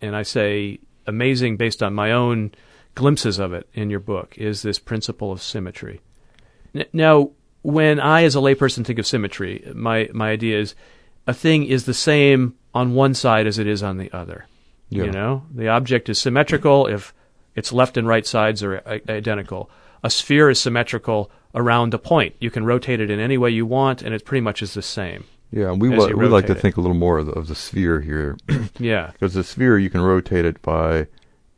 and 0.00 0.16
I 0.16 0.22
say 0.22 0.80
amazing 1.06 1.56
based 1.56 1.82
on 1.82 1.94
my 1.94 2.12
own 2.12 2.52
glimpses 2.94 3.38
of 3.38 3.52
it 3.52 3.68
in 3.74 3.90
your 3.90 4.00
book, 4.00 4.36
is 4.38 4.62
this 4.62 4.78
principle 4.78 5.32
of 5.32 5.42
symmetry. 5.42 6.00
Now, 6.92 7.30
when 7.62 8.00
I, 8.00 8.24
as 8.24 8.34
a 8.34 8.40
layperson, 8.40 8.84
think 8.84 8.98
of 8.98 9.06
symmetry, 9.06 9.70
my 9.74 10.08
my 10.12 10.30
idea 10.30 10.58
is 10.58 10.74
a 11.26 11.34
thing 11.34 11.64
is 11.64 11.84
the 11.84 11.94
same 11.94 12.54
on 12.74 12.94
one 12.94 13.14
side 13.14 13.46
as 13.46 13.58
it 13.58 13.66
is 13.66 13.82
on 13.82 13.98
the 13.98 14.12
other. 14.12 14.46
Yeah. 14.90 15.04
You 15.04 15.10
know, 15.12 15.46
the 15.52 15.68
object 15.68 16.08
is 16.08 16.18
symmetrical 16.18 16.86
if 16.86 17.14
its 17.54 17.72
left 17.72 17.96
and 17.96 18.06
right 18.06 18.26
sides 18.26 18.62
are 18.62 18.82
I- 18.86 19.00
identical. 19.08 19.70
A 20.04 20.10
sphere 20.10 20.50
is 20.50 20.60
symmetrical 20.60 21.30
around 21.54 21.92
a 21.94 21.98
point. 21.98 22.36
You 22.38 22.50
can 22.50 22.64
rotate 22.64 23.00
it 23.00 23.10
in 23.10 23.18
any 23.18 23.36
way 23.38 23.50
you 23.50 23.66
want, 23.66 24.02
and 24.02 24.14
it 24.14 24.24
pretty 24.24 24.42
much 24.42 24.62
is 24.62 24.74
the 24.74 24.82
same. 24.82 25.24
Yeah, 25.50 25.72
we 25.72 25.88
li- 25.88 26.14
we 26.14 26.26
like 26.26 26.46
to 26.46 26.52
it. 26.52 26.60
think 26.60 26.76
a 26.76 26.80
little 26.80 26.96
more 26.96 27.18
of 27.18 27.26
the, 27.26 27.32
of 27.32 27.46
the 27.46 27.54
sphere 27.54 28.00
here 28.00 28.36
Yeah. 28.78 29.10
because 29.12 29.34
the 29.34 29.44
sphere 29.44 29.78
you 29.78 29.88
can 29.90 30.00
rotate 30.00 30.44
it 30.44 30.60
by 30.62 31.06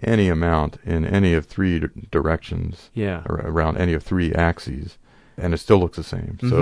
any 0.03 0.29
amount 0.29 0.77
in 0.85 1.05
any 1.07 1.33
of 1.35 1.47
three 1.47 1.81
d- 1.81 1.87
directions 2.11 2.91
Yeah. 2.95 3.23
or 3.27 3.37
around 3.37 3.79
any 3.79 3.95
of 3.95 4.03
three 4.03 4.33
axes, 4.35 4.99
and 5.39 5.53
it 5.55 5.59
still 5.59 5.79
looks 5.79 5.97
the 5.97 6.05
same. 6.05 6.39
Mhm. 6.43 6.51
So, 6.51 6.57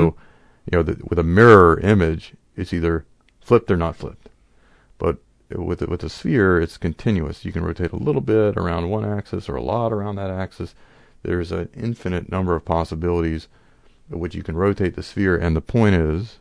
you 0.70 0.79
know, 0.79 0.83
the, 0.85 0.97
with 1.09 1.18
a 1.18 1.25
mirror 1.25 1.79
image, 1.81 2.35
it's 2.57 2.73
either 2.73 3.05
flipped 3.40 3.70
or 3.70 3.77
not 3.77 3.97
flipped. 3.97 4.29
But 4.99 5.18
with 5.51 5.83
with 5.83 6.03
a 6.05 6.09
sphere, 6.09 6.61
it's 6.61 6.79
continuous. 6.79 7.44
You 7.44 7.53
can 7.53 7.64
rotate 7.64 7.92
a 7.92 7.97
little 7.97 8.20
bit 8.23 8.57
around 8.57 8.88
one 8.90 9.05
axis 9.05 9.49
or 9.49 9.57
a 9.57 9.62
lot 9.62 9.92
around 9.92 10.16
that 10.16 10.31
axis. 10.31 10.75
There's 11.25 11.53
an 11.53 11.69
infinite 11.75 12.31
number 12.31 12.55
of 12.55 12.65
possibilities 12.65 13.49
at 14.11 14.19
which 14.19 14.35
you 14.35 14.43
can 14.43 14.57
rotate 14.57 14.95
the 14.95 15.03
sphere. 15.03 15.37
And 15.37 15.57
the 15.57 15.61
point 15.61 15.97
is, 15.97 16.39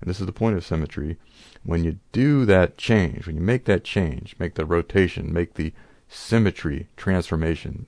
and 0.00 0.10
this 0.10 0.20
is 0.20 0.26
the 0.26 0.32
point 0.32 0.56
of 0.56 0.66
symmetry, 0.66 1.18
when 1.62 1.84
you 1.84 1.98
do 2.12 2.44
that 2.46 2.76
change, 2.76 3.26
when 3.26 3.36
you 3.36 3.42
make 3.42 3.64
that 3.66 3.84
change, 3.84 4.34
make 4.38 4.54
the 4.54 4.66
rotation, 4.66 5.32
make 5.32 5.54
the 5.54 5.72
symmetry 6.08 6.88
transformation, 6.96 7.86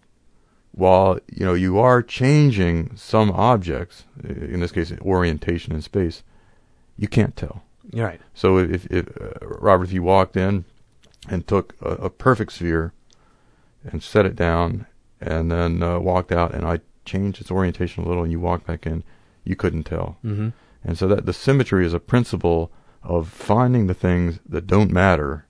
while 0.72 1.18
you 1.32 1.44
know 1.44 1.54
you 1.54 1.78
are 1.78 2.02
changing 2.02 2.94
some 2.96 3.30
objects, 3.30 4.04
in 4.22 4.60
this 4.60 4.72
case 4.72 4.92
orientation 5.00 5.74
in 5.74 5.80
space, 5.80 6.22
you 6.98 7.08
can't 7.08 7.36
tell. 7.36 7.62
Right. 7.92 8.20
So 8.34 8.58
if, 8.58 8.86
if 8.86 9.08
uh, 9.20 9.46
Robert, 9.46 9.84
if 9.84 9.92
you 9.92 10.02
walked 10.02 10.36
in 10.36 10.64
and 11.28 11.46
took 11.46 11.74
a, 11.80 11.90
a 11.90 12.10
perfect 12.10 12.52
sphere 12.52 12.92
and 13.84 14.02
set 14.02 14.26
it 14.26 14.36
down, 14.36 14.86
and 15.20 15.50
then 15.50 15.82
uh, 15.82 15.98
walked 15.98 16.32
out, 16.32 16.54
and 16.54 16.66
I 16.66 16.80
changed 17.04 17.40
its 17.40 17.50
orientation 17.50 18.04
a 18.04 18.08
little, 18.08 18.22
and 18.22 18.32
you 18.32 18.40
walked 18.40 18.66
back 18.66 18.86
in, 18.86 19.04
you 19.44 19.56
couldn't 19.56 19.84
tell. 19.84 20.18
Mm-hmm. 20.24 20.48
And 20.84 20.98
so 20.98 21.08
that 21.08 21.26
the 21.26 21.32
symmetry 21.32 21.84
is 21.86 21.94
a 21.94 22.00
principle 22.00 22.70
of 23.02 23.28
finding 23.28 23.86
the 23.86 23.94
things 23.94 24.40
that 24.48 24.66
don't 24.66 24.90
matter 24.90 25.46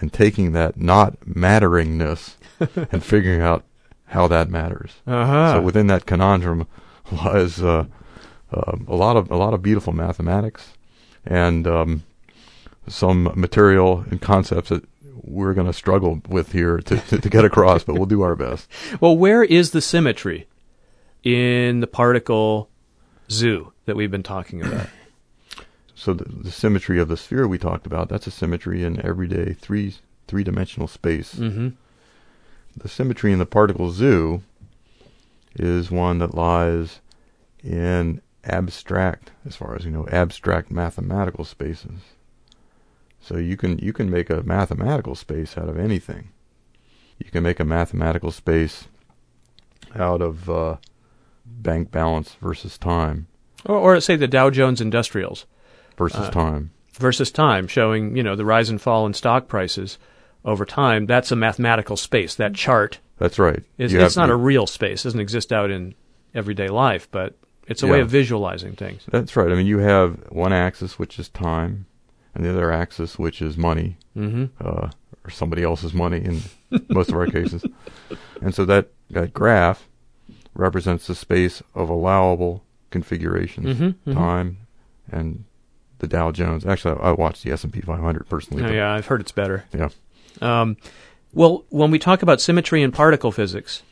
and 0.00 0.12
taking 0.12 0.52
that 0.52 0.76
not 0.76 1.20
matteringness 1.20 2.36
and 2.92 3.04
figuring 3.04 3.40
out 3.40 3.64
how 4.06 4.28
that 4.28 4.50
matters. 4.50 4.92
Uh-huh. 5.06 5.54
So 5.54 5.60
within 5.62 5.86
that 5.86 6.06
conundrum 6.06 6.66
lies 7.12 7.62
uh, 7.62 7.86
uh, 8.52 8.76
a 8.86 8.94
lot 8.94 9.16
of 9.16 9.30
a 9.30 9.36
lot 9.36 9.54
of 9.54 9.62
beautiful 9.62 9.92
mathematics 9.92 10.74
and 11.24 11.66
um, 11.66 12.02
some 12.86 13.32
material 13.34 14.04
and 14.10 14.20
concepts 14.20 14.68
that 14.68 14.84
we're 15.14 15.54
going 15.54 15.66
to 15.66 15.72
struggle 15.72 16.20
with 16.28 16.52
here 16.52 16.78
to, 16.78 16.96
to, 16.96 17.18
to 17.20 17.28
get 17.28 17.44
across, 17.44 17.84
but 17.84 17.94
we'll 17.94 18.06
do 18.06 18.22
our 18.22 18.36
best. 18.36 18.68
Well, 19.00 19.16
where 19.16 19.42
is 19.42 19.70
the 19.70 19.80
symmetry 19.80 20.46
in 21.22 21.80
the 21.80 21.86
particle 21.86 22.68
zoo 23.30 23.72
that 23.86 23.96
we've 23.96 24.10
been 24.10 24.22
talking 24.22 24.62
about? 24.62 24.88
So 25.94 26.14
the, 26.14 26.24
the 26.24 26.50
symmetry 26.50 26.98
of 26.98 27.06
the 27.06 27.16
sphere 27.16 27.46
we 27.46 27.58
talked 27.58 27.86
about, 27.86 28.08
that's 28.08 28.26
a 28.26 28.32
symmetry 28.32 28.82
in 28.82 29.04
everyday 29.06 29.52
three 29.52 29.94
three 30.26 30.42
dimensional 30.42 30.88
space. 30.88 31.36
mm-hmm. 31.36 31.68
The 32.76 32.88
symmetry 32.88 33.32
in 33.32 33.38
the 33.38 33.46
particle 33.46 33.92
zoo 33.92 34.42
is 35.54 35.92
one 35.92 36.18
that 36.18 36.34
lies 36.34 37.00
in 37.62 38.20
abstract, 38.42 39.30
as 39.46 39.54
far 39.54 39.76
as 39.76 39.84
you 39.84 39.92
know, 39.92 40.08
abstract 40.10 40.72
mathematical 40.72 41.44
spaces. 41.44 42.00
So 43.22 43.36
you 43.38 43.56
can 43.56 43.78
you 43.78 43.92
can 43.92 44.10
make 44.10 44.30
a 44.30 44.42
mathematical 44.42 45.14
space 45.14 45.56
out 45.56 45.68
of 45.68 45.78
anything. 45.78 46.30
You 47.18 47.30
can 47.30 47.42
make 47.44 47.60
a 47.60 47.64
mathematical 47.64 48.32
space 48.32 48.88
out 49.94 50.20
of 50.20 50.50
uh, 50.50 50.76
bank 51.44 51.90
balance 51.90 52.34
versus 52.40 52.78
time 52.78 53.26
Or, 53.64 53.76
or 53.76 54.00
say 54.00 54.16
the 54.16 54.26
Dow 54.26 54.50
Jones 54.50 54.80
Industrials 54.80 55.46
versus 55.96 56.28
Uh, 56.28 56.30
time. 56.30 56.70
versus 56.98 57.30
time, 57.30 57.66
showing 57.68 58.16
you 58.16 58.22
know 58.22 58.34
the 58.34 58.44
rise 58.44 58.68
and 58.70 58.80
fall 58.80 59.06
in 59.06 59.14
stock 59.14 59.46
prices 59.48 59.98
over 60.44 60.64
time. 60.64 61.06
That's 61.06 61.30
a 61.30 61.36
mathematical 61.36 61.96
space. 61.96 62.34
That 62.34 62.54
chart 62.54 62.98
That's 63.18 63.38
right. 63.38 63.62
is 63.78 63.94
it's 63.94 64.16
not 64.16 64.30
a 64.30 64.36
real 64.36 64.66
space. 64.66 65.02
It 65.04 65.08
doesn't 65.08 65.20
exist 65.20 65.52
out 65.52 65.70
in 65.70 65.94
everyday 66.34 66.68
life, 66.68 67.06
but 67.12 67.36
it's 67.68 67.84
a 67.84 67.86
way 67.86 68.00
of 68.00 68.10
visualizing 68.10 68.72
things. 68.74 69.02
That's 69.08 69.36
right. 69.36 69.50
I 69.50 69.54
mean, 69.54 69.66
you 69.66 69.78
have 69.78 70.18
one 70.30 70.52
axis 70.52 70.98
which 70.98 71.18
is 71.20 71.28
time, 71.28 71.86
and 72.34 72.44
the 72.44 72.50
other 72.50 72.72
axis 72.72 73.18
which 73.18 73.40
is 73.42 73.56
money, 73.56 73.96
Mm-hmm. 74.16 74.44
uh, 74.60 74.90
or 75.24 75.30
somebody 75.30 75.62
else's 75.62 75.94
money 75.94 76.18
in 76.18 76.40
most 76.88 77.08
of 77.10 77.16
our 77.16 77.26
cases. 77.26 77.64
And 78.42 78.52
so 78.54 78.64
that, 78.64 78.88
that 79.10 79.32
graph 79.32 79.88
represents 80.54 81.06
the 81.06 81.14
space 81.14 81.62
of 81.74 81.88
allowable 81.88 82.64
configurations, 82.90 83.78
Mhm, 83.78 83.94
mhm. 84.06 84.12
time, 84.14 84.58
and 85.10 85.44
the 86.00 86.06
Dow 86.08 86.32
Jones. 86.32 86.66
Actually, 86.66 86.98
I, 87.00 87.10
I 87.10 87.12
watched 87.12 87.44
the 87.44 87.52
S 87.52 87.62
and 87.64 87.72
P 87.72 87.80
500 87.80 88.28
personally. 88.28 88.64
Oh, 88.64 88.70
yeah, 88.72 88.92
I've 88.92 89.06
heard 89.06 89.20
it's 89.20 89.32
better. 89.32 89.64
Yeah. 89.72 89.90
Um, 90.40 90.76
Well, 91.32 91.64
when 91.70 91.90
we 91.90 91.98
talk 91.98 92.22
about 92.22 92.40
symmetry 92.40 92.82
in 92.82 92.90
particle 92.92 93.30
physics, 93.32 93.82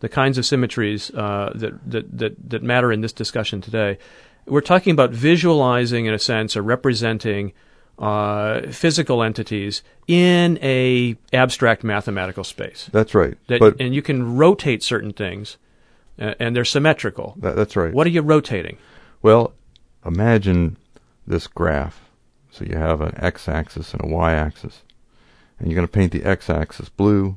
the 0.00 0.08
kinds 0.08 0.38
of 0.38 0.46
symmetries 0.46 1.10
uh, 1.12 1.52
that, 1.54 1.90
that, 1.90 2.18
that, 2.18 2.50
that 2.50 2.62
matter 2.62 2.90
in 2.90 3.02
this 3.02 3.12
discussion 3.12 3.60
today, 3.60 3.98
we're 4.46 4.60
talking 4.62 4.92
about 4.92 5.10
visualizing, 5.10 6.06
in 6.06 6.14
a 6.14 6.18
sense, 6.18 6.56
or 6.56 6.62
representing 6.62 7.52
uh, 7.98 8.62
physical 8.70 9.22
entities 9.22 9.82
in 10.06 10.58
a 10.62 11.16
abstract 11.32 11.82
mathematical 11.82 12.44
space. 12.44 12.88
That's 12.92 13.14
right. 13.14 13.36
That, 13.48 13.60
but 13.60 13.80
and 13.80 13.94
you 13.94 14.02
can 14.02 14.36
rotate 14.36 14.82
certain 14.82 15.12
things, 15.12 15.56
uh, 16.18 16.34
and 16.38 16.54
they're 16.54 16.64
symmetrical. 16.64 17.34
that, 17.38 17.56
that's 17.56 17.76
right. 17.76 17.92
What 17.92 18.06
are 18.06 18.10
you 18.10 18.22
rotating? 18.22 18.78
Well, 19.20 19.52
imagine 20.04 20.76
this 21.26 21.46
graph. 21.46 22.04
So 22.50 22.64
you 22.64 22.76
have 22.76 23.00
an 23.00 23.14
x-axis 23.16 23.92
and 23.92 24.02
a 24.02 24.06
y-axis, 24.06 24.82
and 25.58 25.68
you're 25.68 25.76
going 25.76 25.86
to 25.86 25.92
paint 25.92 26.12
the 26.12 26.24
x-axis 26.24 26.88
blue, 26.88 27.26
and 27.26 27.36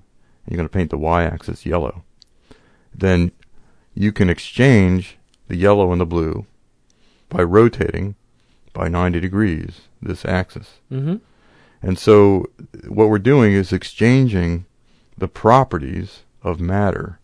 you're 0.49 0.57
going 0.57 0.69
to 0.69 0.73
paint 0.73 0.89
the 0.89 0.97
y-axis 0.97 1.65
yellow. 1.65 2.03
Then 2.93 3.31
you 3.93 4.11
can 4.11 4.29
exchange 4.29 5.17
the 5.47 5.57
yellow 5.57 5.91
and 5.91 5.99
the 5.99 6.05
blue 6.05 6.45
by 7.29 7.43
rotating 7.43 8.15
by 8.73 8.87
90 8.87 9.19
degrees 9.19 9.81
this 10.01 10.25
axis. 10.25 10.79
Mm-hmm. 10.91 11.17
And 11.81 11.97
so 11.97 12.49
what 12.87 13.09
we're 13.09 13.19
doing 13.19 13.53
is 13.53 13.73
exchanging 13.73 14.65
the 15.17 15.27
properties 15.27 16.23
of 16.43 16.59
matter. 16.59 17.19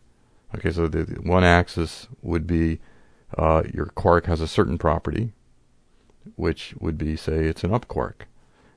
Okay, 0.55 0.71
so 0.71 0.87
the, 0.87 1.03
the 1.03 1.21
one 1.21 1.43
axis 1.43 2.07
would 2.21 2.47
be 2.47 2.79
uh, 3.37 3.63
your 3.73 3.87
quark 3.87 4.25
has 4.25 4.41
a 4.41 4.47
certain 4.47 4.77
property, 4.77 5.33
which 6.35 6.73
would 6.79 6.97
be, 6.97 7.15
say, 7.15 7.45
it's 7.45 7.63
an 7.63 7.73
up 7.73 7.87
quark. 7.87 8.27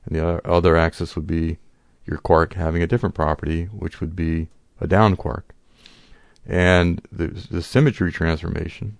And 0.05 0.15
the 0.15 0.27
other, 0.27 0.41
other 0.45 0.77
axis 0.77 1.15
would 1.15 1.27
be 1.27 1.57
your 2.05 2.17
quark 2.17 2.53
having 2.53 2.81
a 2.81 2.87
different 2.87 3.15
property, 3.15 3.65
which 3.65 4.01
would 4.01 4.15
be 4.15 4.49
a 4.79 4.87
down 4.87 5.15
quark. 5.15 5.53
And 6.45 7.01
the, 7.11 7.27
the 7.27 7.61
symmetry 7.61 8.11
transformation, 8.11 8.97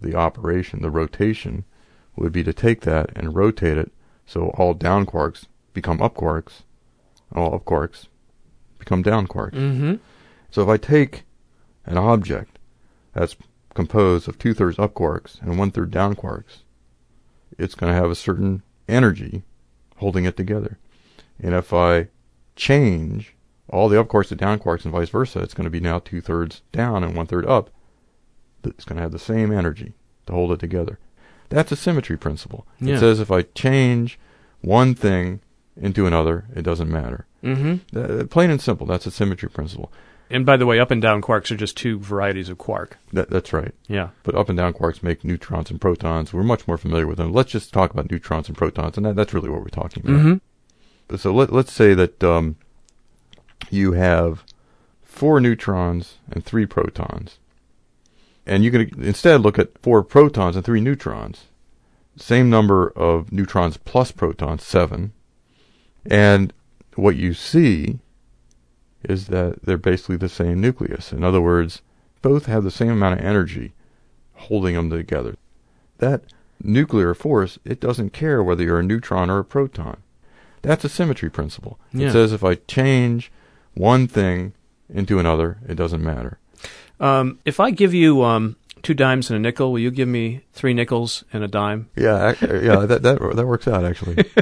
the 0.00 0.14
operation, 0.14 0.82
the 0.82 0.90
rotation, 0.90 1.64
would 2.16 2.32
be 2.32 2.44
to 2.44 2.52
take 2.52 2.82
that 2.82 3.10
and 3.16 3.34
rotate 3.34 3.76
it 3.76 3.92
so 4.26 4.48
all 4.50 4.74
down 4.74 5.06
quarks 5.06 5.46
become 5.72 6.00
up 6.00 6.14
quarks, 6.14 6.62
and 7.30 7.42
all 7.42 7.54
up 7.54 7.64
quarks 7.64 8.06
become 8.78 9.02
down 9.02 9.26
quarks. 9.26 9.54
Mm-hmm. 9.54 9.94
So 10.50 10.62
if 10.62 10.68
I 10.68 10.76
take 10.76 11.24
an 11.86 11.98
object 11.98 12.58
that's 13.12 13.36
composed 13.74 14.28
of 14.28 14.38
two 14.38 14.54
thirds 14.54 14.78
up 14.78 14.94
quarks 14.94 15.40
and 15.42 15.58
one 15.58 15.70
third 15.70 15.90
down 15.90 16.14
quarks, 16.14 16.62
it's 17.58 17.74
going 17.74 17.92
to 17.92 17.98
have 17.98 18.10
a 18.10 18.16
certain 18.16 18.62
energy 18.88 19.42
holding 19.96 20.24
it 20.24 20.36
together. 20.36 20.78
And 21.40 21.54
if 21.54 21.72
I 21.72 22.08
change 22.56 23.34
all 23.68 23.88
the 23.88 23.98
up 23.98 24.08
quarks 24.08 24.28
to 24.28 24.36
down 24.36 24.58
quarks 24.58 24.84
and 24.84 24.92
vice 24.92 25.08
versa, 25.08 25.40
it's 25.40 25.54
going 25.54 25.64
to 25.64 25.70
be 25.70 25.80
now 25.80 25.98
two 25.98 26.20
thirds 26.20 26.62
down 26.72 27.02
and 27.02 27.16
one 27.16 27.26
third 27.26 27.46
up. 27.46 27.70
It's 28.62 28.84
going 28.84 28.96
to 28.96 29.02
have 29.02 29.12
the 29.12 29.18
same 29.18 29.52
energy 29.52 29.94
to 30.26 30.32
hold 30.32 30.52
it 30.52 30.60
together. 30.60 30.98
That's 31.48 31.72
a 31.72 31.76
symmetry 31.76 32.16
principle. 32.16 32.66
Yeah. 32.80 32.96
It 32.96 33.00
says 33.00 33.20
if 33.20 33.30
I 33.30 33.42
change 33.42 34.18
one 34.60 34.94
thing 34.94 35.40
into 35.76 36.06
another, 36.06 36.46
it 36.54 36.62
doesn't 36.62 36.90
matter. 36.90 37.26
Mm-hmm. 37.42 37.96
Uh, 37.96 38.24
plain 38.26 38.50
and 38.50 38.60
simple. 38.60 38.86
That's 38.86 39.06
a 39.06 39.10
symmetry 39.10 39.50
principle. 39.50 39.92
And 40.30 40.46
by 40.46 40.56
the 40.56 40.66
way, 40.66 40.80
up 40.80 40.90
and 40.90 41.02
down 41.02 41.20
quarks 41.20 41.50
are 41.50 41.56
just 41.56 41.76
two 41.76 41.98
varieties 41.98 42.48
of 42.48 42.58
quark. 42.58 42.96
That, 43.12 43.30
that's 43.30 43.52
right. 43.52 43.74
Yeah. 43.88 44.08
But 44.22 44.34
up 44.34 44.48
and 44.48 44.56
down 44.56 44.72
quarks 44.72 45.02
make 45.02 45.22
neutrons 45.22 45.70
and 45.70 45.80
protons. 45.80 46.32
We're 46.32 46.42
much 46.42 46.66
more 46.66 46.78
familiar 46.78 47.06
with 47.06 47.18
them. 47.18 47.32
Let's 47.32 47.52
just 47.52 47.72
talk 47.72 47.92
about 47.92 48.10
neutrons 48.10 48.48
and 48.48 48.56
protons, 48.56 48.96
and 48.96 49.04
that, 49.04 49.16
that's 49.16 49.34
really 49.34 49.50
what 49.50 49.60
we're 49.60 49.68
talking 49.68 50.02
about. 50.02 50.20
Mm-hmm. 50.20 51.16
So 51.16 51.32
let, 51.32 51.52
let's 51.52 51.72
say 51.72 51.92
that 51.94 52.24
um, 52.24 52.56
you 53.70 53.92
have 53.92 54.44
four 55.02 55.40
neutrons 55.40 56.14
and 56.30 56.44
three 56.44 56.66
protons. 56.66 57.38
And 58.46 58.64
you 58.64 58.70
can 58.70 59.02
instead 59.02 59.40
look 59.40 59.58
at 59.58 59.78
four 59.78 60.02
protons 60.02 60.56
and 60.56 60.64
three 60.64 60.80
neutrons. 60.80 61.44
Same 62.16 62.48
number 62.50 62.88
of 62.90 63.32
neutrons 63.32 63.76
plus 63.76 64.12
protons, 64.12 64.62
seven. 64.62 65.12
And 66.06 66.52
what 66.94 67.16
you 67.16 67.34
see 67.34 67.98
is 69.02 69.26
that 69.28 69.62
they're 69.64 69.76
basically 69.76 70.16
the 70.16 70.28
same 70.28 70.60
nucleus. 70.60 71.12
In 71.12 71.24
other 71.24 71.40
words, 71.40 71.82
both 72.22 72.46
have 72.46 72.64
the 72.64 72.70
same 72.70 72.90
amount 72.90 73.18
of 73.18 73.24
energy 73.24 73.72
holding 74.34 74.74
them 74.74 74.90
together. 74.90 75.36
That 75.98 76.24
nuclear 76.62 77.14
force, 77.14 77.58
it 77.64 77.80
doesn't 77.80 78.12
care 78.12 78.42
whether 78.42 78.62
you're 78.62 78.80
a 78.80 78.82
neutron 78.82 79.30
or 79.30 79.38
a 79.38 79.44
proton. 79.44 79.98
That's 80.62 80.84
a 80.84 80.88
symmetry 80.88 81.30
principle. 81.30 81.78
Yeah. 81.92 82.08
It 82.08 82.12
says 82.12 82.32
if 82.32 82.42
I 82.44 82.54
change 82.54 83.30
one 83.74 84.08
thing 84.08 84.54
into 84.88 85.18
another, 85.18 85.58
it 85.68 85.74
doesn't 85.74 86.02
matter. 86.02 86.38
Um, 87.00 87.38
if 87.44 87.60
I 87.60 87.70
give 87.70 87.92
you 87.94 88.22
um, 88.22 88.56
two 88.82 88.94
dimes 88.94 89.30
and 89.30 89.36
a 89.36 89.40
nickel, 89.40 89.72
will 89.72 89.80
you 89.80 89.90
give 89.90 90.08
me 90.08 90.42
three 90.52 90.74
nickels 90.74 91.24
and 91.32 91.42
a 91.44 91.48
dime? 91.48 91.88
Yeah, 91.96 92.30
ac- 92.30 92.46
yeah, 92.64 92.86
that 92.86 93.02
that 93.02 93.18
that 93.36 93.46
works 93.46 93.66
out 93.68 93.84
actually. 93.84 94.24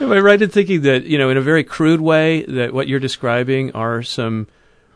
Am 0.00 0.12
I 0.12 0.18
right 0.20 0.40
in 0.40 0.50
thinking 0.50 0.82
that, 0.82 1.04
you 1.04 1.16
know, 1.16 1.30
in 1.30 1.36
a 1.38 1.40
very 1.42 1.64
crude 1.64 2.00
way, 2.02 2.42
that 2.44 2.74
what 2.74 2.86
you're 2.86 3.00
describing 3.00 3.72
are 3.72 4.02
some 4.02 4.46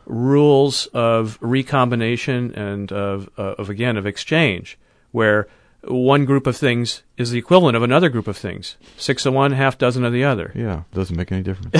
rules 0.05 0.87
of 0.89 1.39
recombination 1.41 2.55
and 2.55 2.93
of, 2.93 3.31
uh, 3.39 3.55
of 3.59 3.71
again, 3.71 3.97
of 3.97 4.05
exchange, 4.07 4.79
where 5.13 5.49
one 5.85 6.27
group 6.27 6.47
of 6.47 6.57
things 6.57 7.03
is 7.17 7.31
the 7.31 7.39
equivalent 7.39 7.77
of 7.77 7.83
another 7.83 8.09
group 8.11 8.29
of 8.29 8.37
things. 8.37 8.77
Six 8.99 9.25
of 9.25 9.33
one, 9.33 9.53
half 9.53 9.79
dozen 9.79 10.05
of 10.05 10.13
the 10.13 10.25
other. 10.25 10.53
yeah, 10.55 10.83
doesn't 10.93 11.17
make 11.17 11.33
any 11.33 11.43
difference. 11.43 11.75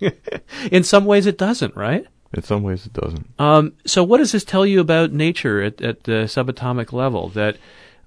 In 0.70 0.84
some 0.84 1.04
ways, 1.04 1.26
it 1.26 1.36
doesn't, 1.38 1.74
right? 1.76 2.06
In 2.34 2.42
some 2.42 2.62
ways, 2.62 2.86
it 2.86 2.94
doesn't. 2.94 3.28
Um, 3.38 3.74
so, 3.84 4.02
what 4.02 4.18
does 4.18 4.32
this 4.32 4.44
tell 4.44 4.64
you 4.64 4.80
about 4.80 5.12
nature 5.12 5.62
at, 5.62 5.82
at 5.82 6.04
the 6.04 6.24
subatomic 6.24 6.92
level? 6.92 7.28
That 7.28 7.56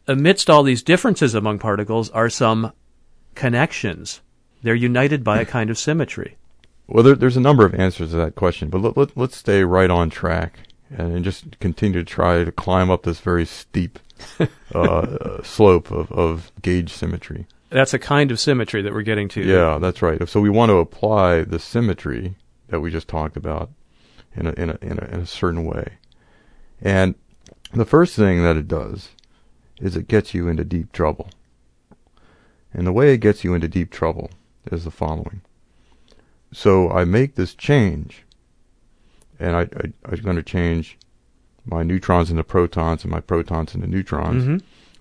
amidst 0.08 0.50
all 0.50 0.64
these 0.64 0.84
differences 0.84 1.36
among 1.36 1.60
particles 1.60 2.10
are 2.10 2.30
some 2.30 2.72
connections. 3.36 4.22
They're 4.64 4.74
united 4.74 5.24
by 5.24 5.42
a 5.42 5.46
kind 5.46 5.70
of 5.70 5.78
symmetry. 5.78 6.38
Well, 6.88 7.04
there, 7.04 7.16
there's 7.16 7.38
a 7.38 7.42
number 7.42 7.66
of 7.66 7.76
answers 7.76 8.12
to 8.12 8.18
that 8.18 8.36
question, 8.36 8.70
but 8.70 8.82
let, 8.82 8.98
let, 8.98 9.18
let's 9.18 9.36
stay 9.36 9.64
right 9.64 9.90
on 9.90 10.10
track 10.10 10.60
and, 10.90 11.14
and 11.14 11.24
just 11.24 11.60
continue 11.60 12.00
to 12.00 12.06
try 12.06 12.44
to 12.44 12.52
climb 12.52 12.90
up 12.90 13.04
this 13.04 13.20
very 13.20 13.46
steep 13.46 14.00
uh, 14.74 15.42
slope 15.44 15.92
of, 15.92 16.12
of 16.12 16.52
gauge 16.62 16.92
symmetry. 16.92 17.48
That's 17.70 17.94
a 17.94 18.00
kind 18.00 18.32
of 18.32 18.40
symmetry 18.40 18.82
that 18.84 18.94
we're 18.94 19.02
getting 19.02 19.28
to. 19.30 19.42
Yeah, 19.42 19.80
that's 19.80 20.02
right. 20.02 20.28
So 20.30 20.40
we 20.40 20.50
want 20.50 20.70
to 20.70 20.78
apply 20.78 21.42
the 21.42 21.60
symmetry 21.60 22.36
that 22.70 22.80
we 22.80 22.92
just 22.92 23.08
talked 23.08 23.36
about 23.36 23.70
in 24.36 24.48
a, 24.48 24.52
in 24.52 24.70
a, 24.70 24.78
in 24.82 25.00
a, 25.00 25.06
in 25.14 25.20
a 25.22 25.26
certain 25.26 25.66
way. 25.66 25.94
And 26.82 27.16
the 27.74 27.86
first 27.86 28.16
thing 28.16 28.44
that 28.44 28.58
it 28.58 28.68
does 28.68 29.10
is 29.80 29.96
it 29.96 30.08
gets 30.08 30.34
you 30.34 30.48
into 30.48 30.64
deep 30.64 30.92
trouble. 30.92 31.30
And 32.74 32.86
the 32.86 32.92
way 32.94 33.14
it 33.14 33.20
gets 33.20 33.44
you 33.44 33.54
into 33.54 33.68
deep 33.68 33.92
trouble 33.92 34.30
is 34.72 34.84
the 34.84 34.92
following. 34.92 35.42
So 36.52 36.90
I 36.90 37.06
make 37.06 37.36
this 37.36 37.54
change, 37.54 38.24
and 39.40 39.56
I, 39.56 39.62
I, 39.62 39.94
I'm 40.06 40.22
going 40.22 40.36
to 40.36 40.44
change 40.44 40.98
my 41.66 41.84
neutrons 41.84 42.30
into 42.30 42.44
protons 42.44 43.04
and 43.04 43.12
my 43.12 43.20
protons 43.20 43.74
into 43.74 43.88
neutrons. 43.88 44.44
hmm 44.44 44.58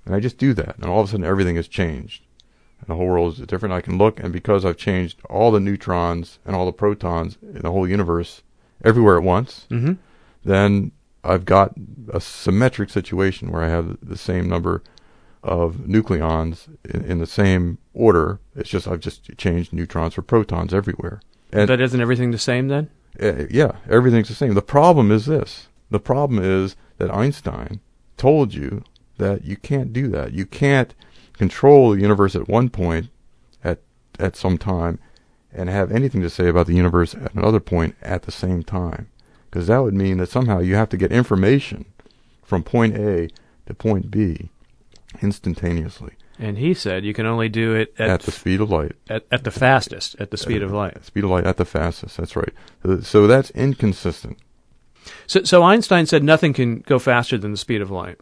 And 0.07 0.15
I 0.15 0.21
just 0.21 0.38
do 0.38 0.54
that, 0.54 0.77
and 0.77 0.87
all 0.87 1.00
of 1.00 1.08
a 1.08 1.11
sudden 1.11 1.27
everything 1.27 1.56
has 1.56 1.69
changed. 1.69 2.23
And 2.81 2.88
the 2.88 2.94
whole 2.94 3.06
world 3.06 3.38
is 3.38 3.46
different. 3.46 3.75
I 3.75 3.81
can 3.81 3.98
look, 3.98 4.21
and 4.21 4.33
because 4.33 4.65
I've 4.65 4.77
changed 4.77 5.19
all 5.29 5.50
the 5.50 5.61
neutrons 5.61 6.38
and 6.44 6.54
all 6.54 6.67
the 6.67 6.73
protons 6.73 7.38
in 7.42 7.63
the 7.63 7.73
whole 7.73 7.88
universe 7.88 8.42
everywhere 8.85 9.16
at 9.16 9.22
once, 9.24 9.66
hmm 9.70 9.94
then 10.46 10.92
I've 11.24 11.46
got 11.46 11.72
a 12.12 12.20
symmetric 12.20 12.90
situation 12.90 13.50
where 13.50 13.62
I 13.62 13.68
have 13.68 13.96
the 14.02 14.18
same 14.18 14.46
number 14.46 14.82
of 15.42 15.76
nucleons 15.87 16.68
in, 16.85 17.02
in 17.04 17.18
the 17.18 17.26
same 17.26 17.78
order. 17.94 18.40
It's 18.54 18.68
just 18.68 18.87
I've 18.87 19.00
just 19.00 19.35
changed 19.38 19.72
neutrons 19.72 20.12
for 20.14 20.22
protons 20.22 20.74
everywhere. 20.74 21.22
And 21.50 21.66
But 21.66 21.80
isn't 21.80 21.98
everything 22.00 22.30
the 22.30 22.38
same 22.38 22.68
then? 22.68 22.90
uh, 23.22 23.44
yeah, 23.50 23.72
everything's 23.88 24.28
the 24.28 24.35
same. 24.35 24.52
The 24.54 24.60
problem 24.60 25.10
is 25.10 25.24
this. 25.24 25.68
The 25.90 26.00
problem 26.00 26.42
is 26.44 26.76
that 26.98 27.10
Einstein 27.10 27.80
told 28.18 28.52
you 28.52 28.82
that 29.16 29.44
you 29.44 29.56
can't 29.56 29.92
do 29.94 30.08
that. 30.08 30.32
You 30.32 30.44
can't 30.44 30.94
control 31.35 31.90
the 31.92 32.00
universe 32.02 32.35
at 32.37 32.48
one 32.48 32.68
point 32.68 33.08
at 33.62 33.78
at 34.18 34.37
some 34.37 34.58
time 34.58 34.98
and 35.55 35.69
have 35.69 35.90
anything 35.92 36.21
to 36.23 36.31
say 36.31 36.48
about 36.48 36.67
the 36.67 36.75
universe 36.75 37.15
at 37.15 37.35
another 37.35 37.61
point 37.61 37.94
at 38.02 38.23
the 38.23 38.33
same 38.33 38.63
time. 38.63 39.09
Because 39.50 39.67
that 39.69 39.79
would 39.79 39.94
mean 39.94 40.19
that 40.19 40.29
somehow 40.31 40.59
you 40.59 40.75
have 40.75 40.88
to 40.90 40.96
get 40.96 41.13
information 41.13 41.85
from 42.42 42.63
point 42.63 42.96
A 42.96 43.29
to 43.67 43.75
point 43.75 44.11
B 44.11 44.50
instantaneously 45.23 46.15
And 46.38 46.59
he 46.59 46.75
said 46.75 47.05
you 47.05 47.15
can 47.15 47.27
only 47.27 47.48
do 47.48 47.75
it 47.75 47.94
at, 47.98 48.11
at, 48.11 48.21
the 48.23 48.33
speed 48.33 48.61
of 48.61 48.71
light. 48.71 48.92
at, 49.09 49.25
at 49.31 49.44
the 49.44 49.50
fastest, 49.50 50.17
at 50.19 50.31
the 50.31 50.37
speed 50.37 50.63
of 50.63 50.73
light. 50.73 51.05
Speed 51.05 51.25
of 51.25 51.31
light 51.31 51.46
at 51.46 51.57
the 51.57 51.65
fastest. 51.65 52.17
That's 52.17 52.35
right. 52.37 52.52
So- 52.83 53.00
So 53.00 53.27
that's 53.27 53.50
inconsistent. 53.50 54.38
So, 55.27 55.44
so 55.44 55.63
Einstein 55.63 56.07
said 56.07 56.25
nothing 56.25 56.52
can 56.55 56.81
go 56.81 56.98
faster 56.98 57.37
than 57.38 57.52
the 57.52 57.59
speed 57.59 57.81
of 57.83 57.90
light. 57.90 58.19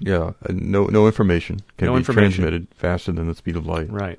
Yeah, 0.00 0.32
uh, 0.48 0.52
no 0.52 0.86
no 0.86 1.06
information 1.06 1.60
can 1.78 1.86
No 1.86 1.92
be 1.92 1.98
information. 1.98 2.30
transmitted 2.42 2.66
faster 2.74 3.12
than 3.12 3.28
the 3.28 3.34
speed 3.34 3.56
of 3.56 3.64
light. 3.66 3.90
Right. 3.90 4.18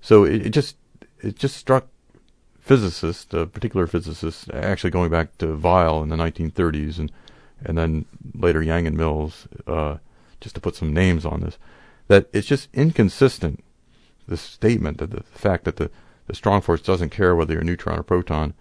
So 0.00 0.24
it, 0.24 0.46
it 0.46 0.50
just 0.50 0.76
it 1.22 1.36
just 1.36 1.56
struck 1.56 1.88
physicists, 2.58 3.32
a 3.34 3.46
particular 3.46 3.86
physicist, 3.86 4.50
actually 4.52 4.90
going 4.90 5.10
back 5.10 5.36
to 5.38 5.46
Weyl 5.46 6.02
in 6.02 6.08
the 6.08 6.16
1930s, 6.16 6.98
and 6.98 7.12
and 7.62 7.76
then 7.76 8.06
later 8.34 8.62
Yang 8.62 8.86
and 8.86 8.96
Mills, 8.96 9.46
uh, 9.66 9.98
just 10.40 10.54
to 10.54 10.60
put 10.62 10.74
some 10.74 10.94
names 10.94 11.26
on 11.26 11.40
this, 11.40 11.58
that 12.08 12.28
it's 12.32 12.46
just 12.46 12.68
inconsistent. 12.72 13.62
The 14.26 14.36
statement 14.36 14.98
that 14.98 15.10
the 15.10 15.22
fact 15.22 15.64
that 15.64 15.76
the 15.76 15.90
the 16.26 16.34
strong 16.34 16.60
force 16.60 16.80
doesn't 16.80 17.10
care 17.10 17.34
whether 17.34 17.52
you're 17.52 17.62
a 17.62 17.64
neutron 17.64 17.98
or 17.98 18.02
proton, 18.02 18.54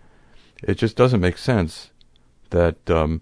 it 0.63 0.75
just 0.75 0.97
doesn't 0.97 1.21
make 1.21 1.37
sense 1.37 1.91
that 2.49 2.89
um, 2.89 3.21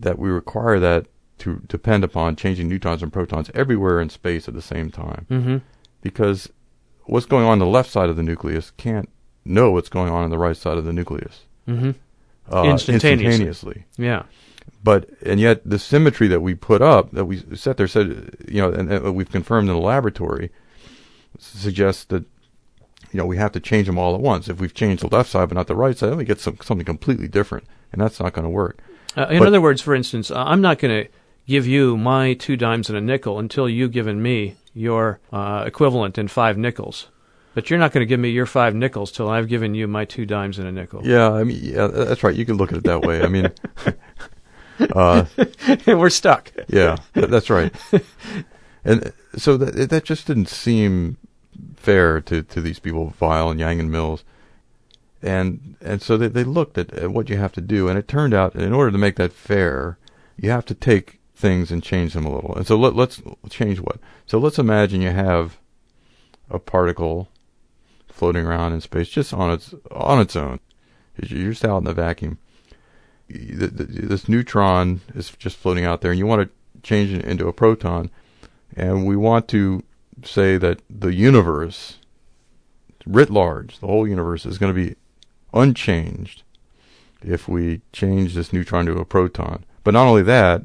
that 0.00 0.18
we 0.18 0.28
require 0.30 0.80
that 0.80 1.06
to 1.38 1.62
depend 1.68 2.02
upon 2.02 2.36
changing 2.36 2.68
neutrons 2.68 3.02
and 3.02 3.12
protons 3.12 3.50
everywhere 3.54 4.00
in 4.00 4.10
space 4.10 4.48
at 4.48 4.54
the 4.54 4.62
same 4.62 4.90
time. 4.90 5.26
Mm-hmm. 5.30 5.56
Because 6.02 6.50
what's 7.08 7.26
going 7.26 7.44
on, 7.44 7.52
on 7.52 7.58
the 7.58 7.66
left 7.66 7.90
side 7.90 8.08
of 8.08 8.16
the 8.16 8.22
nucleus 8.22 8.70
can't 8.76 9.08
know 9.44 9.70
what's 9.70 9.88
going 9.88 10.10
on 10.12 10.24
on 10.24 10.30
the 10.30 10.38
right 10.38 10.56
side 10.56 10.76
of 10.78 10.84
the 10.84 10.92
nucleus 10.92 11.44
Mm-hmm. 11.66 11.90
uh, 12.54 12.62
Instantaneously. 12.64 12.94
instantaneously. 13.46 13.84
Yeah. 13.98 14.22
But 14.84 15.08
and 15.26 15.38
yet 15.40 15.60
the 15.68 15.78
symmetry 15.78 16.28
that 16.28 16.40
we 16.40 16.54
put 16.54 16.80
up, 16.82 17.10
that 17.12 17.24
we 17.26 17.42
set 17.54 17.76
there, 17.76 17.88
said 17.88 18.36
you 18.48 18.60
know, 18.62 18.70
and, 18.72 18.90
and 18.92 19.14
we've 19.14 19.30
confirmed 19.30 19.68
in 19.68 19.74
the 19.74 19.80
laboratory, 19.80 20.50
suggests 21.38 22.04
that 22.04 22.24
you 23.12 23.18
know 23.18 23.26
we 23.26 23.36
have 23.36 23.52
to 23.52 23.60
change 23.60 23.86
them 23.86 23.98
all 23.98 24.14
at 24.14 24.20
once. 24.20 24.48
If 24.48 24.60
we've 24.60 24.74
changed 24.74 25.02
the 25.02 25.14
left 25.14 25.30
side 25.30 25.48
but 25.48 25.56
not 25.56 25.66
the 25.66 25.74
right 25.76 25.96
side, 25.96 26.10
then 26.10 26.16
we 26.18 26.24
get 26.24 26.40
some, 26.40 26.56
something 26.62 26.84
completely 26.86 27.28
different, 27.28 27.64
and 27.92 28.00
that's 28.00 28.20
not 28.20 28.32
going 28.32 28.44
to 28.44 28.50
work. 28.50 28.78
Uh, 29.16 29.26
in 29.30 29.38
But- 29.40 29.48
other 29.48 29.60
words, 29.60 29.80
for 29.82 29.94
instance, 29.94 30.30
uh, 30.30 30.42
I'm 30.44 30.60
not 30.60 30.78
going 30.78 31.04
to 31.04 31.10
give 31.48 31.66
you 31.66 31.96
my 31.96 32.34
two 32.34 32.56
dimes 32.56 32.88
and 32.88 32.96
a 32.96 33.00
nickel 33.00 33.38
until 33.38 33.68
you've 33.68 33.90
given 33.90 34.22
me 34.22 34.54
your 34.74 35.18
uh, 35.32 35.64
equivalent 35.66 36.18
in 36.18 36.28
five 36.28 36.56
nickels. 36.56 37.08
But 37.54 37.70
you're 37.70 37.78
not 37.78 37.92
going 37.92 38.02
to 38.02 38.06
give 38.06 38.20
me 38.20 38.28
your 38.28 38.46
five 38.46 38.74
nickels 38.74 39.10
till 39.10 39.28
I've 39.28 39.48
given 39.48 39.74
you 39.74 39.88
my 39.88 40.04
two 40.04 40.26
dimes 40.26 40.58
and 40.58 40.68
a 40.68 40.72
nickel. 40.72 41.00
Yeah, 41.04 41.32
I 41.32 41.42
mean, 41.42 41.58
yeah, 41.60 41.88
that's 41.88 42.22
right. 42.22 42.36
You 42.36 42.46
can 42.46 42.56
look 42.56 42.70
at 42.70 42.78
it 42.78 42.84
that 42.84 43.02
way. 43.02 43.22
I 43.22 43.26
mean, 43.26 43.50
uh, 44.94 45.24
We're 45.86 46.10
stuck. 46.10 46.52
yeah, 46.68 46.98
that's 47.14 47.50
right. 47.50 47.74
And 48.84 49.12
so 49.36 49.56
that 49.56 49.90
that 49.90 50.04
just 50.04 50.26
didn't 50.26 50.48
seem 50.48 51.16
fair 51.76 52.20
to, 52.20 52.42
to 52.42 52.60
these 52.60 52.78
people, 52.78 53.12
Weyl 53.20 53.50
and 53.50 53.58
Yang 53.58 53.80
and 53.80 53.90
Mills. 53.90 54.22
And 55.20 55.76
and 55.80 56.00
so 56.00 56.16
they, 56.16 56.28
they 56.28 56.44
looked 56.44 56.78
at, 56.78 56.92
at 56.92 57.10
what 57.10 57.28
you 57.28 57.38
have 57.38 57.52
to 57.54 57.60
do, 57.60 57.88
and 57.88 57.98
it 57.98 58.06
turned 58.06 58.34
out 58.34 58.54
in 58.54 58.72
order 58.72 58.92
to 58.92 58.98
make 58.98 59.16
that 59.16 59.32
fair, 59.32 59.98
you 60.36 60.50
have 60.50 60.64
to 60.66 60.74
take 60.74 61.17
things 61.38 61.70
and 61.70 61.82
change 61.82 62.14
them 62.14 62.26
a 62.26 62.34
little. 62.34 62.54
And 62.56 62.66
so 62.66 62.76
let, 62.76 62.96
let's 62.96 63.22
change 63.48 63.78
what. 63.78 63.98
So 64.26 64.38
let's 64.38 64.58
imagine 64.58 65.00
you 65.00 65.10
have 65.10 65.58
a 66.50 66.58
particle 66.58 67.28
floating 68.08 68.44
around 68.44 68.72
in 68.72 68.80
space 68.80 69.08
just 69.08 69.32
on 69.32 69.52
its 69.52 69.74
on 69.92 70.20
its 70.20 70.34
own. 70.34 70.58
You're 71.16 71.52
just 71.52 71.64
out 71.64 71.78
in 71.78 71.84
the 71.84 71.94
vacuum. 71.94 72.38
This 73.28 74.28
neutron 74.28 75.00
is 75.14 75.30
just 75.30 75.56
floating 75.56 75.84
out 75.84 76.00
there, 76.00 76.10
and 76.10 76.18
you 76.18 76.26
want 76.26 76.42
to 76.42 76.80
change 76.82 77.12
it 77.12 77.24
into 77.24 77.46
a 77.46 77.52
proton, 77.52 78.10
and 78.74 79.06
we 79.06 79.16
want 79.16 79.48
to 79.48 79.82
say 80.24 80.56
that 80.56 80.80
the 80.88 81.12
universe, 81.12 81.98
writ 83.06 83.30
large, 83.30 83.80
the 83.80 83.86
whole 83.86 84.08
universe 84.08 84.46
is 84.46 84.58
going 84.58 84.74
to 84.74 84.86
be 84.86 84.96
unchanged 85.52 86.42
if 87.22 87.48
we 87.48 87.82
change 87.92 88.34
this 88.34 88.52
neutron 88.52 88.86
to 88.86 88.98
a 88.98 89.04
proton. 89.04 89.64
But 89.84 89.94
not 89.94 90.06
only 90.06 90.22
that, 90.22 90.62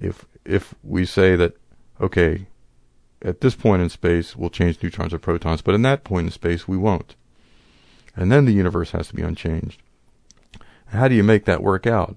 if 0.00 0.24
if 0.44 0.74
we 0.82 1.04
say 1.04 1.36
that 1.36 1.56
okay, 2.00 2.46
at 3.22 3.40
this 3.40 3.54
point 3.54 3.82
in 3.82 3.88
space 3.88 4.36
we'll 4.36 4.50
change 4.50 4.82
neutrons 4.82 5.14
or 5.14 5.18
protons, 5.18 5.62
but 5.62 5.74
in 5.74 5.82
that 5.82 6.04
point 6.04 6.26
in 6.26 6.32
space 6.32 6.66
we 6.66 6.76
won't. 6.76 7.14
And 8.16 8.30
then 8.32 8.44
the 8.44 8.52
universe 8.52 8.90
has 8.90 9.08
to 9.08 9.14
be 9.14 9.22
unchanged. 9.22 9.82
How 10.86 11.06
do 11.08 11.14
you 11.14 11.22
make 11.22 11.44
that 11.44 11.62
work 11.62 11.86
out? 11.86 12.16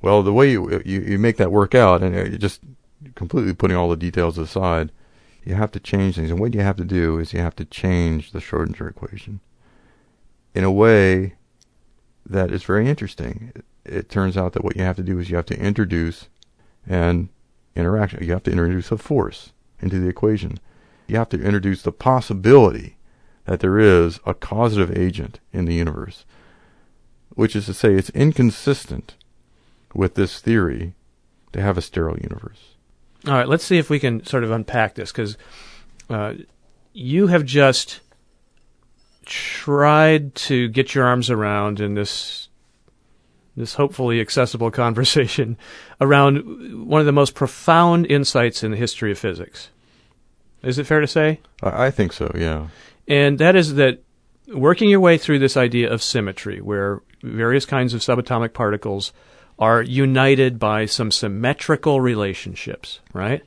Well, 0.00 0.22
the 0.22 0.32
way 0.32 0.50
you 0.50 0.82
you, 0.84 1.00
you 1.00 1.18
make 1.18 1.36
that 1.36 1.52
work 1.52 1.74
out, 1.74 2.02
and 2.02 2.14
uh, 2.14 2.24
you're 2.24 2.38
just 2.38 2.60
completely 3.14 3.54
putting 3.54 3.76
all 3.76 3.88
the 3.88 3.96
details 3.96 4.38
aside, 4.38 4.92
you 5.44 5.54
have 5.54 5.72
to 5.72 5.80
change 5.80 6.16
things. 6.16 6.30
And 6.30 6.40
what 6.40 6.54
you 6.54 6.60
have 6.60 6.76
to 6.76 6.84
do 6.84 7.18
is 7.18 7.32
you 7.32 7.40
have 7.40 7.56
to 7.56 7.64
change 7.64 8.32
the 8.32 8.40
Schrodinger 8.40 8.88
equation 8.88 9.40
in 10.54 10.64
a 10.64 10.72
way 10.72 11.34
that 12.24 12.50
is 12.50 12.64
very 12.64 12.88
interesting. 12.88 13.52
It, 13.54 13.64
it 13.84 14.08
turns 14.08 14.36
out 14.36 14.52
that 14.54 14.64
what 14.64 14.76
you 14.76 14.82
have 14.82 14.96
to 14.96 15.02
do 15.02 15.18
is 15.18 15.30
you 15.30 15.36
have 15.36 15.46
to 15.46 15.58
introduce 15.58 16.28
an 16.86 17.28
interaction. 17.74 18.22
You 18.22 18.32
have 18.32 18.42
to 18.44 18.50
introduce 18.50 18.90
a 18.90 18.98
force 18.98 19.52
into 19.80 19.98
the 19.98 20.08
equation. 20.08 20.58
You 21.06 21.16
have 21.16 21.28
to 21.30 21.42
introduce 21.42 21.82
the 21.82 21.92
possibility 21.92 22.96
that 23.44 23.60
there 23.60 23.78
is 23.78 24.18
a 24.26 24.34
causative 24.34 24.96
agent 24.96 25.40
in 25.52 25.66
the 25.66 25.74
universe, 25.74 26.24
which 27.30 27.54
is 27.54 27.66
to 27.66 27.74
say, 27.74 27.94
it's 27.94 28.10
inconsistent 28.10 29.14
with 29.94 30.14
this 30.14 30.40
theory 30.40 30.94
to 31.52 31.60
have 31.60 31.78
a 31.78 31.82
sterile 31.82 32.18
universe. 32.18 32.74
All 33.26 33.34
right, 33.34 33.48
let's 33.48 33.64
see 33.64 33.78
if 33.78 33.88
we 33.88 33.98
can 33.98 34.24
sort 34.24 34.44
of 34.44 34.50
unpack 34.50 34.94
this 34.94 35.12
because 35.12 35.36
uh, 36.10 36.34
you 36.92 37.28
have 37.28 37.44
just 37.44 38.00
tried 39.24 40.34
to 40.34 40.68
get 40.68 40.94
your 40.94 41.04
arms 41.04 41.30
around 41.30 41.80
in 41.80 41.94
this 41.94 42.45
this 43.56 43.74
hopefully 43.74 44.20
accessible 44.20 44.70
conversation 44.84 45.56
around 46.00 46.86
one 46.86 47.00
of 47.00 47.06
the 47.06 47.12
most 47.12 47.34
profound 47.34 48.06
insights 48.06 48.62
in 48.62 48.70
the 48.70 48.76
history 48.76 49.10
of 49.12 49.18
physics. 49.18 49.70
Is 50.62 50.78
it 50.78 50.86
fair 50.86 51.00
to 51.00 51.06
say? 51.06 51.40
I, 51.62 51.90
think 51.90 52.12
so. 52.12 52.30
Yeah. 52.34 52.68
And 53.06 53.38
that 53.38 53.54
is 53.54 53.74
that 53.74 54.02
working 54.48 54.88
your 54.88 55.00
way 55.00 55.18
through 55.18 55.38
this 55.38 55.56
idea 55.56 55.92
of 55.92 56.02
symmetry, 56.02 56.60
where 56.60 57.02
various 57.22 57.64
kinds 57.64 57.94
of 57.94 58.00
subatomic 58.00 58.52
particles 58.52 59.12
are 59.58 59.82
united 59.82 60.58
by 60.58 60.86
some 60.86 61.10
symmetrical 61.10 62.00
relationships, 62.00 63.00
right? 63.12 63.42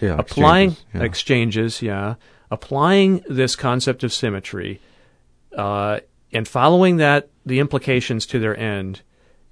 Yeah. 0.00 0.16
applying 0.18 0.70
exchanges, 0.70 0.94
yeah. 0.94 1.02
exchanges, 1.04 1.82
yeah, 1.82 2.14
applying 2.50 3.24
this 3.28 3.54
concept 3.54 4.02
of 4.02 4.12
symmetry, 4.12 4.80
uh, 5.56 6.00
and 6.32 6.48
following 6.48 6.96
that 6.96 7.28
the 7.46 7.60
implications 7.60 8.26
to 8.26 8.38
their 8.38 8.56
end, 8.56 9.02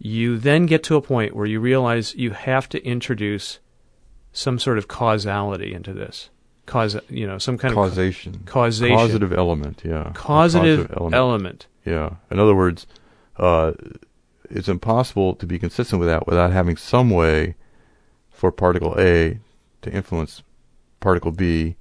you 0.03 0.39
then 0.39 0.65
get 0.65 0.83
to 0.85 0.97
a 0.97 1.03
point 1.03 1.37
where 1.37 1.47
you 1.47 1.61
realize 1.61 2.15
you 2.15 2.31
have 2.31 2.69
to 2.71 2.83
introduce 2.85 3.59
some 4.33 4.59
sort 4.59 4.79
of 4.79 4.89
causality 4.89 5.75
into 5.75 5.93
this, 5.93 6.31
cause 6.65 6.97
you 7.11 7.27
know 7.27 7.37
some 7.37 7.59
kind 7.59 7.75
causation. 7.75 8.35
of 8.35 8.47
causation, 8.47 8.97
Causative 8.97 9.33
element. 9.33 9.83
Yeah. 9.85 10.09
A 10.09 10.13
causative 10.15 10.91
element. 10.97 11.15
element. 11.15 11.67
Yeah. 11.85 12.15
In 12.31 12.39
other 12.39 12.55
words, 12.55 12.87
uh, 13.37 13.73
it's 14.49 14.69
impossible 14.69 15.35
to 15.35 15.47
be 15.47 15.59
consistent 15.59 16.01
with 16.01 16.09
that 16.09 16.27
without 16.27 16.51
having 16.51 16.77
some 16.79 17.11
way 17.11 17.57
for 18.31 18.51
particle 18.51 18.95
A 18.99 19.39
to 19.83 19.93
influence 19.93 20.43
particle 21.01 21.31
B 21.31 21.77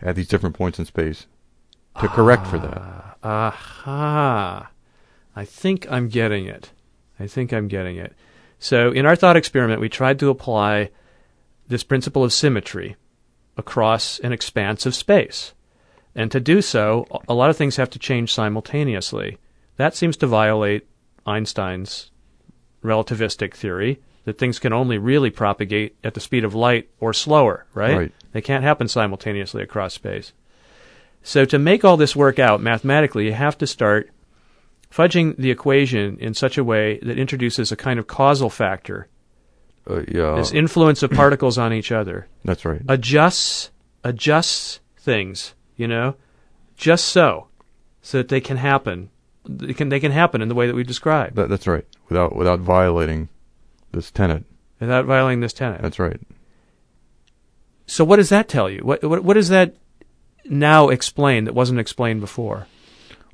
at 0.00 0.14
these 0.14 0.28
different 0.28 0.54
points 0.54 0.78
in 0.78 0.84
space 0.84 1.26
to 2.00 2.06
correct 2.08 2.46
for 2.46 2.58
that. 2.58 3.16
Aha. 3.24 4.70
I 5.34 5.44
think 5.44 5.90
I'm 5.90 6.08
getting 6.08 6.46
it. 6.46 6.70
I 7.18 7.26
think 7.26 7.52
I'm 7.52 7.68
getting 7.68 7.96
it. 7.96 8.14
So, 8.58 8.90
in 8.90 9.06
our 9.06 9.16
thought 9.16 9.36
experiment, 9.36 9.80
we 9.80 9.88
tried 9.88 10.18
to 10.20 10.30
apply 10.30 10.90
this 11.68 11.82
principle 11.82 12.24
of 12.24 12.32
symmetry 12.32 12.96
across 13.56 14.18
an 14.20 14.32
expanse 14.32 14.86
of 14.86 14.94
space. 14.94 15.52
And 16.14 16.30
to 16.32 16.40
do 16.40 16.62
so, 16.62 17.06
a 17.28 17.34
lot 17.34 17.50
of 17.50 17.56
things 17.56 17.76
have 17.76 17.90
to 17.90 17.98
change 17.98 18.32
simultaneously. 18.32 19.38
That 19.76 19.94
seems 19.94 20.16
to 20.18 20.26
violate 20.26 20.86
Einstein's 21.26 22.10
relativistic 22.82 23.54
theory 23.54 24.00
that 24.24 24.38
things 24.38 24.58
can 24.58 24.72
only 24.72 24.98
really 24.98 25.30
propagate 25.30 25.96
at 26.02 26.14
the 26.14 26.20
speed 26.20 26.44
of 26.44 26.54
light 26.54 26.88
or 27.00 27.12
slower, 27.12 27.66
right? 27.74 27.96
Right. 27.96 28.12
They 28.32 28.40
can't 28.40 28.64
happen 28.64 28.88
simultaneously 28.88 29.62
across 29.62 29.94
space. 29.94 30.32
So 31.22 31.44
to 31.46 31.58
make 31.58 31.84
all 31.84 31.96
this 31.96 32.16
work 32.16 32.38
out 32.38 32.62
mathematically, 32.62 33.26
you 33.26 33.32
have 33.32 33.58
to 33.58 33.66
start 33.66 34.10
fudging 34.96 35.36
the 35.36 35.50
equation 35.50 36.16
in 36.18 36.32
such 36.34 36.56
a 36.58 36.64
way 36.64 36.98
that 37.02 37.18
introduces 37.18 37.70
a 37.72 37.76
kind 37.76 37.98
of 37.98 38.06
causal 38.06 38.50
factor, 38.50 39.08
Uh, 39.88 40.02
yeah. 40.08 40.34
this 40.36 40.52
influence 40.52 41.02
of 41.02 41.10
particles 41.10 41.58
on 41.58 41.72
each 41.72 41.92
other, 41.92 42.26
that's 42.44 42.64
right. 42.64 42.82
adjusts 42.88 43.70
adjusts 44.04 44.80
things, 44.96 45.54
you 45.76 45.86
know, 45.88 46.14
just 46.76 47.04
so, 47.06 47.48
so 48.02 48.18
that 48.18 48.28
they 48.28 48.40
can 48.40 48.56
happen. 48.56 49.10
They 49.48 49.74
can 49.74 49.88
they 49.90 50.00
can 50.00 50.12
happen 50.12 50.42
in 50.42 50.48
the 50.48 50.54
way 50.56 50.66
that 50.66 50.74
we've 50.74 50.86
described 50.86 51.36
That, 51.36 51.48
that's 51.48 51.66
right. 51.68 51.84
Without 52.08 52.34
without 52.34 52.58
violating 52.60 53.28
this 53.92 54.10
tenet. 54.10 54.42
without 54.80 55.04
violating 55.06 55.40
this 55.40 55.52
tenet. 55.52 55.82
That's 55.82 55.98
right. 56.00 56.20
So 57.86 58.04
what 58.04 58.16
does 58.16 58.28
that 58.30 58.48
tell 58.48 58.68
you? 58.68 58.80
What 58.82 59.02
what, 59.04 59.22
what 59.22 59.34
does 59.34 59.48
that 59.50 59.76
now 60.44 60.88
explain 60.88 61.44
that 61.44 61.54
wasn't 61.54 61.78
explained 61.80 62.20
before? 62.20 62.66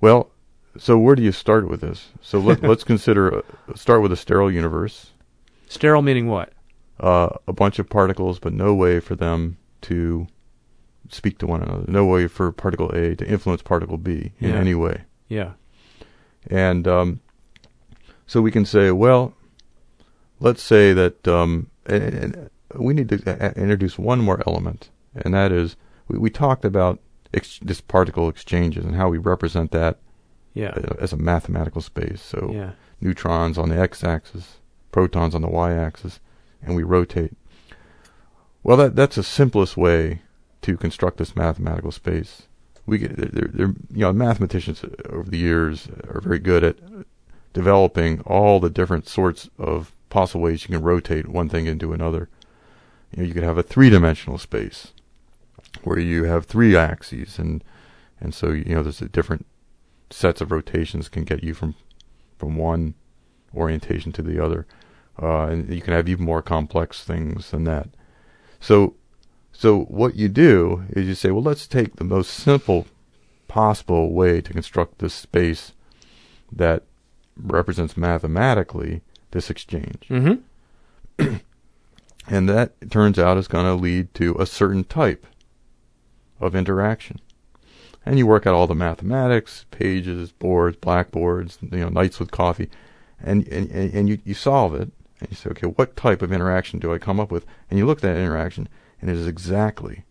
Well, 0.03 0.31
so 0.79 0.99
where 0.99 1.14
do 1.14 1.23
you 1.23 1.33
start 1.33 1.68
with 1.68 1.81
this? 1.81 2.09
So 2.20 2.39
let, 2.39 2.62
let's 2.70 2.85
consider 2.85 3.39
uh, 3.39 3.43
start 3.75 4.03
with 4.03 4.12
a 4.12 4.16
sterile 4.16 4.51
universe. 4.51 5.11
Sterile 5.68 6.03
meaning 6.03 6.29
what? 6.29 6.53
Uh, 7.01 7.31
a 7.49 7.53
bunch 7.53 7.79
of 7.79 7.89
particles, 7.89 8.39
but 8.39 8.53
no 8.53 8.75
way 8.75 9.01
for 9.01 9.14
them 9.14 9.57
to 9.83 10.27
speak 11.09 11.39
to 11.39 11.47
one 11.47 11.62
another. 11.62 11.85
No 11.89 12.05
way 12.07 12.27
for 12.29 12.53
particle 12.53 12.91
A 12.91 13.14
to 13.16 13.27
influence 13.27 13.62
particle 13.62 13.97
B 13.99 14.33
in 14.41 14.51
Yeah. 14.51 14.57
any 14.57 14.75
way. 14.75 15.03
Yeah. 15.29 15.53
And 16.49 16.87
um, 16.89 17.20
so 18.27 18.41
we 18.41 18.51
can 18.51 18.64
say, 18.64 18.91
well, 18.93 19.35
let's 20.41 20.62
say 20.62 20.93
that 20.93 21.27
um, 21.27 21.70
and, 21.87 22.03
and 22.03 22.51
we 22.77 22.95
need 22.95 23.09
to 23.11 23.53
introduce 23.57 23.99
one 23.99 24.20
more 24.20 24.43
element, 24.47 24.91
and 25.14 25.35
that 25.35 25.53
is 25.53 25.77
we, 26.09 26.18
we 26.18 26.31
talked 26.31 26.64
about 26.64 27.01
ex- 27.35 27.59
this 27.62 27.81
particle 27.81 28.29
exchanges 28.29 28.85
and 28.85 28.95
how 28.97 29.09
we 29.09 29.18
represent 29.18 29.70
that 29.73 29.99
Yeah. 30.55 30.70
uh, 30.70 30.94
as 31.00 31.12
a 31.12 31.16
mathematical 31.16 31.80
space. 31.80 32.20
So 32.20 32.50
Yeah. 32.53 32.70
neutrons 33.00 33.59
on 33.59 33.68
the 33.70 33.78
x-axis, 33.78 34.59
protons 34.90 35.34
on 35.34 35.42
the 35.42 35.48
y-axis, 35.48 36.20
and 36.62 36.76
we 36.76 36.82
rotate. 36.82 37.34
Well, 38.62 38.76
that 38.76 38.94
that's 38.96 39.16
the 39.16 39.22
simplest 39.22 39.76
way 39.76 40.22
to 40.62 40.76
construct 40.76 41.16
this 41.18 41.34
mathematical 41.34 41.90
space. 41.90 42.42
We 42.86 42.98
get, 42.98 43.16
they're, 43.16 43.48
they're, 43.53 43.74
you 43.90 44.03
know 44.03 44.12
mathematicians 44.12 44.84
over 45.09 45.28
the 45.30 45.38
years 45.38 45.88
are 46.09 46.20
very 46.20 46.38
good 46.38 46.62
at 46.64 46.76
developing 47.53 48.20
all 48.20 48.61
the 48.61 48.70
different 48.70 49.09
sorts 49.09 49.48
of 49.59 49.92
possible 50.11 50.42
ways 50.42 50.62
you 50.62 50.74
can 50.74 50.82
rotate 50.84 51.28
one 51.28 51.48
thing 51.48 51.66
into 51.66 51.92
another. 51.92 52.28
You 53.11 53.22
know, 53.22 53.28
you 53.28 53.34
could 53.34 53.42
have 53.42 53.59
a 53.59 53.62
three-dimensional 53.62 54.38
space 54.38 54.92
where 55.84 55.98
you 55.98 56.24
have 56.24 56.46
three 56.46 56.76
axes, 56.76 57.38
and 57.38 57.62
and 58.20 58.32
so 58.34 58.50
you 58.50 58.74
know 58.74 58.82
there's 58.82 59.03
a 59.03 59.09
different 59.09 59.46
sets 60.13 60.41
of 60.41 60.53
rotations 60.53 61.09
can 61.09 61.25
get 61.25 61.43
you 61.43 61.55
from 61.55 61.75
from 62.39 62.57
one 62.57 62.95
orientation 63.55 64.11
to 64.13 64.23
the 64.23 64.43
other, 64.45 64.67
uh, 65.23 65.45
and 65.45 65.73
you 65.73 65.81
can 65.81 65.93
have 65.93 66.09
even 66.09 66.25
more 66.25 66.43
complex 66.43 67.05
things 67.05 67.51
than 67.51 67.65
that. 67.65 67.89
So, 68.59 68.95
so 69.53 69.81
what 69.83 70.17
you 70.17 70.29
do 70.29 70.85
is 70.91 71.07
you 71.07 71.15
say, 71.15 71.31
well, 71.31 71.43
let's 71.43 71.67
take 71.67 71.97
the 71.97 72.05
most 72.05 72.31
simple 72.33 72.87
possible 73.47 74.13
way 74.13 74.41
to 74.41 74.53
construct 74.53 74.99
this 74.99 75.15
space 75.15 75.73
that 76.51 76.85
represents 77.37 77.97
mathematically 77.97 79.03
this 79.31 79.51
exchange, 79.51 80.07
Mm-hmm. 80.09 81.37
and 82.29 82.49
that 82.49 82.73
it 82.81 82.91
turns 82.91 83.19
out 83.19 83.39
is 83.39 83.49
going 83.49 83.67
to 83.67 83.75
lead 83.75 84.13
to 84.15 84.37
a 84.39 84.47
certain 84.47 84.85
type 84.85 85.27
of 86.41 86.57
interaction. 86.57 87.21
And 88.05 88.18
you 88.18 88.26
work 88.26 88.46
out 88.46 88.55
all 88.55 88.66
the 88.66 88.74
mathematics, 88.74 89.64
pages, 89.70 90.32
boards, 90.32 90.76
blackboards, 90.76 91.59
you 91.61 91.78
know, 91.78 91.88
nights 91.88 92.18
with 92.18 92.30
coffee, 92.30 92.68
and 93.22 93.46
and, 93.48 93.70
and 93.70 94.09
you, 94.09 94.18
you 94.24 94.34
solve 94.34 94.74
it, 94.74 94.90
and 95.20 95.30
you 95.30 95.36
say, 95.36 95.50
okay, 95.50 95.68
what 95.68 95.96
type 95.96 96.20
of 96.20 96.32
interaction 96.32 96.80
do 96.80 96.92
I 96.92 96.98
come 96.98 97.20
up 97.20 97.30
with? 97.30 97.46
And 97.70 97.78
you 97.78 97.86
look 97.86 97.98
at 97.98 98.03
that 98.03 98.16
interaction, 98.16 98.68
and 99.00 99.09
it 99.09 99.16
is 99.16 99.28
exactly, 99.28 100.05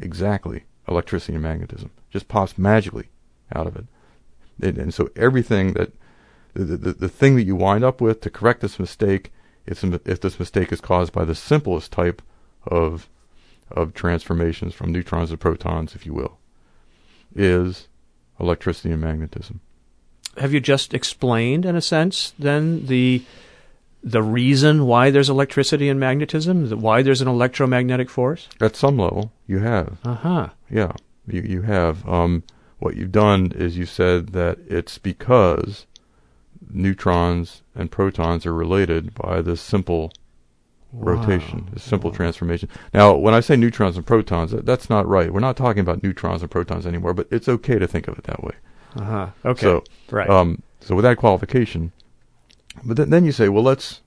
exactly 0.00 0.64
electricity 0.88 1.34
and 1.34 1.42
magnetism. 1.42 1.90
Just 2.10 2.26
pops 2.26 2.58
magically 2.58 3.10
out 3.54 3.68
of 3.68 3.76
it. 3.76 3.84
And, 4.60 4.76
and 4.76 4.94
so 4.94 5.10
everything 5.14 5.74
that 5.74 5.92
the, 6.54 6.64
the 6.64 6.92
the 6.92 7.08
thing 7.08 7.36
that 7.36 7.44
you 7.44 7.54
wind 7.54 7.84
up 7.84 8.00
with 8.00 8.20
to 8.22 8.30
correct 8.30 8.60
this 8.60 8.80
mistake, 8.80 9.32
if 9.66 9.84
if 9.84 10.20
this 10.20 10.38
mistake 10.38 10.72
is 10.72 10.80
caused 10.80 11.12
by 11.12 11.24
the 11.24 11.34
simplest 11.36 11.92
type 11.92 12.22
of 12.66 13.08
of 13.70 13.94
transformations 13.94 14.74
from 14.74 14.90
neutrons 14.90 15.30
to 15.30 15.36
protons, 15.36 15.94
if 15.94 16.04
you 16.04 16.12
will, 16.12 16.39
is 17.34 17.88
electricity 18.38 18.90
and 18.92 19.00
magnetism. 19.00 19.60
Have 20.36 20.52
you 20.52 20.60
just 20.60 20.94
explained, 20.94 21.64
in 21.64 21.76
a 21.76 21.80
sense, 21.80 22.32
then 22.38 22.86
the 22.86 23.22
the 24.02 24.22
reason 24.22 24.86
why 24.86 25.10
there's 25.10 25.28
electricity 25.28 25.88
and 25.90 26.00
magnetism, 26.00 26.70
why 26.80 27.02
there's 27.02 27.20
an 27.20 27.28
electromagnetic 27.28 28.08
force? 28.08 28.48
At 28.60 28.74
some 28.74 28.96
level, 28.96 29.32
you 29.46 29.58
have. 29.58 29.98
Uh 30.04 30.14
huh. 30.14 30.48
Yeah, 30.70 30.92
you 31.26 31.42
you 31.42 31.62
have. 31.62 32.08
Um, 32.08 32.42
what 32.78 32.96
you've 32.96 33.12
done 33.12 33.52
is 33.54 33.76
you 33.76 33.84
said 33.84 34.28
that 34.28 34.58
it's 34.66 34.96
because 34.96 35.86
neutrons 36.72 37.62
and 37.74 37.90
protons 37.90 38.46
are 38.46 38.54
related 38.54 39.14
by 39.14 39.42
this 39.42 39.60
simple 39.60 40.12
rotation, 40.92 41.68
this 41.72 41.82
simple 41.82 42.10
transformation. 42.10 42.68
Now, 42.92 43.14
when 43.14 43.34
I 43.34 43.40
say 43.40 43.56
neutrons 43.56 43.96
and 43.96 44.06
protons, 44.06 44.50
that, 44.50 44.66
that's 44.66 44.90
not 44.90 45.06
right. 45.06 45.32
We're 45.32 45.40
not 45.40 45.56
talking 45.56 45.80
about 45.80 46.02
neutrons 46.02 46.42
and 46.42 46.50
protons 46.50 46.86
anymore, 46.86 47.14
but 47.14 47.28
it's 47.30 47.48
okay 47.48 47.78
to 47.78 47.86
think 47.86 48.08
of 48.08 48.18
it 48.18 48.24
that 48.24 48.42
way. 48.42 48.54
Uh 48.96 49.04
huh. 49.04 49.28
Okay. 49.44 49.60
So, 49.60 49.84
right. 50.10 50.28
Um, 50.28 50.62
so 50.80 50.94
with 50.94 51.04
that 51.04 51.16
qualification, 51.16 51.92
but 52.84 52.96
then, 52.96 53.10
then 53.10 53.24
you 53.24 53.32
say, 53.32 53.48
well, 53.48 53.62
let's 53.62 54.00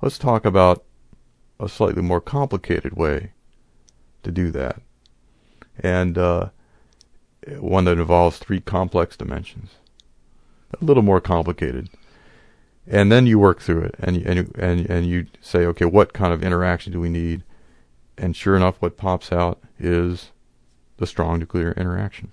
let's 0.00 0.18
talk 0.18 0.44
about 0.44 0.84
a 1.58 1.68
slightly 1.68 2.02
more 2.02 2.20
complicated 2.20 2.94
way 2.94 3.32
to 4.22 4.32
do 4.32 4.50
that, 4.50 4.80
and 5.78 6.18
uh, 6.18 6.48
one 7.58 7.84
that 7.84 7.98
involves 7.98 8.38
three 8.38 8.60
complex 8.60 9.16
dimensions, 9.16 9.70
a 10.80 10.84
little 10.84 11.02
more 11.02 11.20
complicated. 11.20 11.88
And 12.90 13.10
then 13.12 13.26
you 13.26 13.38
work 13.38 13.60
through 13.60 13.82
it, 13.82 13.94
and 14.00 14.16
you, 14.16 14.22
and 14.26 14.36
you, 14.36 14.52
and 14.58 14.90
and 14.90 15.06
you 15.06 15.26
say, 15.40 15.64
okay, 15.66 15.84
what 15.84 16.12
kind 16.12 16.32
of 16.32 16.42
interaction 16.42 16.92
do 16.92 17.00
we 17.00 17.08
need? 17.08 17.44
And 18.18 18.34
sure 18.34 18.56
enough, 18.56 18.76
what 18.80 18.96
pops 18.96 19.30
out 19.32 19.60
is 19.78 20.32
the 20.96 21.06
strong 21.06 21.38
nuclear 21.38 21.72
interaction. 21.72 22.32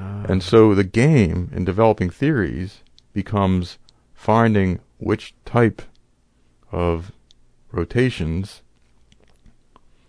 Ah. 0.00 0.24
And 0.28 0.42
so 0.42 0.74
the 0.74 0.84
game 0.84 1.50
in 1.54 1.64
developing 1.64 2.10
theories 2.10 2.82
becomes 3.12 3.78
finding 4.14 4.80
which 4.98 5.34
type 5.44 5.82
of 6.72 7.12
rotations 7.70 8.62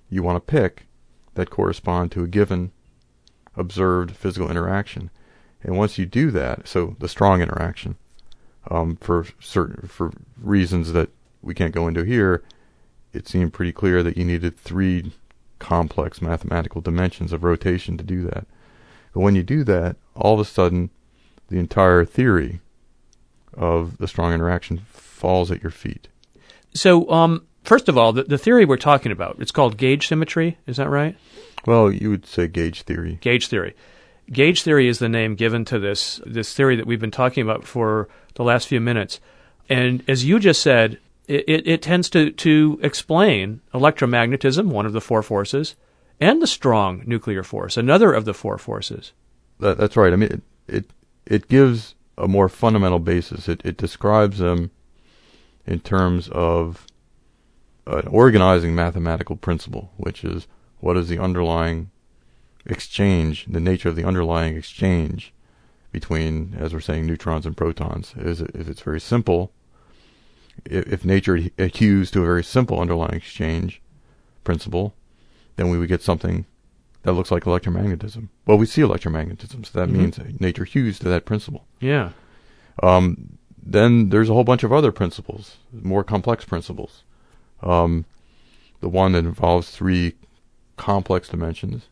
you 0.09 0.23
want 0.23 0.35
to 0.35 0.51
pick 0.51 0.87
that 1.35 1.49
correspond 1.49 2.11
to 2.11 2.23
a 2.23 2.27
given 2.27 2.71
observed 3.55 4.15
physical 4.15 4.49
interaction. 4.49 5.11
And 5.61 5.77
once 5.77 5.97
you 5.97 6.05
do 6.05 6.31
that, 6.31 6.67
so 6.67 6.95
the 6.99 7.07
strong 7.07 7.41
interaction, 7.41 7.95
um, 8.69 8.95
for 8.97 9.25
certain 9.39 9.87
for 9.87 10.11
reasons 10.41 10.93
that 10.93 11.09
we 11.41 11.53
can't 11.53 11.73
go 11.73 11.87
into 11.87 12.03
here, 12.03 12.43
it 13.11 13.27
seemed 13.27 13.53
pretty 13.53 13.71
clear 13.71 14.01
that 14.03 14.17
you 14.17 14.25
needed 14.25 14.57
three 14.57 15.11
complex 15.59 16.21
mathematical 16.21 16.81
dimensions 16.81 17.31
of 17.31 17.43
rotation 17.43 17.97
to 17.97 18.03
do 18.03 18.23
that. 18.23 18.45
But 19.13 19.21
when 19.21 19.35
you 19.35 19.43
do 19.43 19.63
that, 19.65 19.95
all 20.15 20.33
of 20.33 20.39
a 20.39 20.45
sudden, 20.45 20.89
the 21.49 21.59
entire 21.59 22.03
theory 22.03 22.59
of 23.53 23.97
the 23.97 24.07
strong 24.07 24.33
interaction 24.33 24.79
falls 24.89 25.51
at 25.51 25.61
your 25.61 25.71
feet. 25.71 26.07
so, 26.73 27.09
um, 27.11 27.45
first 27.63 27.87
of 27.87 27.97
all, 27.97 28.11
the, 28.11 28.23
the 28.23 28.37
theory 28.37 28.65
we're 28.65 28.77
talking 28.77 29.11
about, 29.11 29.37
it's 29.39 29.51
called 29.51 29.77
gauge 29.77 30.07
symmetry. 30.07 30.57
Is 30.65 30.77
that 30.77 30.89
right? 30.89 31.15
Well, 31.65 31.91
you 31.91 32.09
would 32.09 32.25
say 32.25 32.47
gauge 32.47 32.81
theory. 32.81 33.19
Gauge 33.21 33.47
theory. 33.47 33.75
Gauge 34.31 34.63
theory 34.63 34.87
is 34.87 34.99
the 34.99 35.09
name 35.09 35.35
given 35.35 35.65
to 35.65 35.79
this 35.79 36.21
this 36.25 36.53
theory 36.53 36.77
that 36.77 36.87
we've 36.87 36.99
been 36.99 37.11
talking 37.11 37.43
about 37.43 37.65
for 37.65 38.07
the 38.35 38.43
last 38.43 38.67
few 38.67 38.79
minutes. 38.79 39.19
And 39.69 40.03
as 40.07 40.25
you 40.25 40.39
just 40.39 40.61
said, 40.61 40.99
it, 41.27 41.45
it, 41.47 41.67
it 41.67 41.81
tends 41.81 42.09
to, 42.11 42.31
to 42.31 42.79
explain 42.81 43.61
electromagnetism, 43.73 44.67
one 44.67 44.85
of 44.85 44.93
the 44.93 45.01
four 45.01 45.23
forces, 45.23 45.75
and 46.19 46.41
the 46.41 46.47
strong 46.47 47.03
nuclear 47.05 47.43
force, 47.43 47.77
another 47.77 48.13
of 48.13 48.25
the 48.25 48.33
four 48.33 48.57
forces. 48.57 49.13
That, 49.59 49.77
that's 49.77 49.95
right. 49.95 50.13
I 50.13 50.15
mean, 50.15 50.31
it, 50.31 50.41
it 50.67 50.85
it 51.25 51.47
gives 51.47 51.95
a 52.17 52.27
more 52.27 52.49
fundamental 52.49 52.99
basis. 52.99 53.47
It 53.47 53.61
it 53.63 53.77
describes 53.77 54.39
them 54.39 54.71
in 55.65 55.79
terms 55.79 56.29
of 56.29 56.85
an 57.87 58.07
organizing 58.07 58.75
mathematical 58.75 59.35
principle, 59.35 59.91
which 59.97 60.23
is 60.23 60.47
what 60.79 60.97
is 60.97 61.09
the 61.09 61.19
underlying 61.19 61.91
exchange, 62.65 63.45
the 63.45 63.59
nature 63.59 63.89
of 63.89 63.95
the 63.95 64.05
underlying 64.05 64.55
exchange 64.55 65.32
between, 65.93 66.55
as 66.59 66.73
we're 66.73 66.81
saying, 66.81 67.05
neutrons 67.05 67.45
and 67.45 67.55
protons. 67.55 68.13
Is 68.17 68.41
it, 68.41 68.51
if 68.53 68.67
it's 68.67 68.81
very 68.81 68.99
simple, 68.99 69.51
if, 70.65 70.91
if 70.91 71.05
nature 71.05 71.37
adhe- 71.37 71.51
adheres 71.57 72.11
to 72.11 72.21
a 72.21 72.25
very 72.25 72.43
simple 72.43 72.81
underlying 72.81 73.13
exchange 73.13 73.81
principle, 74.43 74.93
then 75.55 75.69
we 75.69 75.77
would 75.77 75.87
get 75.87 76.01
something 76.01 76.45
that 77.03 77.13
looks 77.13 77.31
like 77.31 77.43
electromagnetism. 77.43 78.27
Well, 78.45 78.57
we 78.57 78.65
see 78.65 78.81
electromagnetism, 78.81 79.65
so 79.65 79.79
that 79.79 79.89
Mhm. 79.89 79.95
means 79.95 80.19
nature 80.41 80.65
hews 80.65 80.99
to 80.99 81.09
that 81.09 81.25
principle. 81.25 81.65
Yeah. 81.79 82.09
Um, 82.81 83.37
then 83.61 84.09
there's 84.09 84.29
a 84.29 84.33
whole 84.33 84.43
bunch 84.43 84.63
of 84.63 84.73
other 84.73 84.91
principles, 84.91 85.57
more 85.71 86.03
complex 86.03 86.43
principles. 86.43 87.03
Um, 87.61 88.05
the 88.81 88.89
one 88.89 89.11
that 89.13 89.25
involves 89.25 89.69
three 89.69 90.15
complex 90.75 91.29
dimensions. 91.29 91.87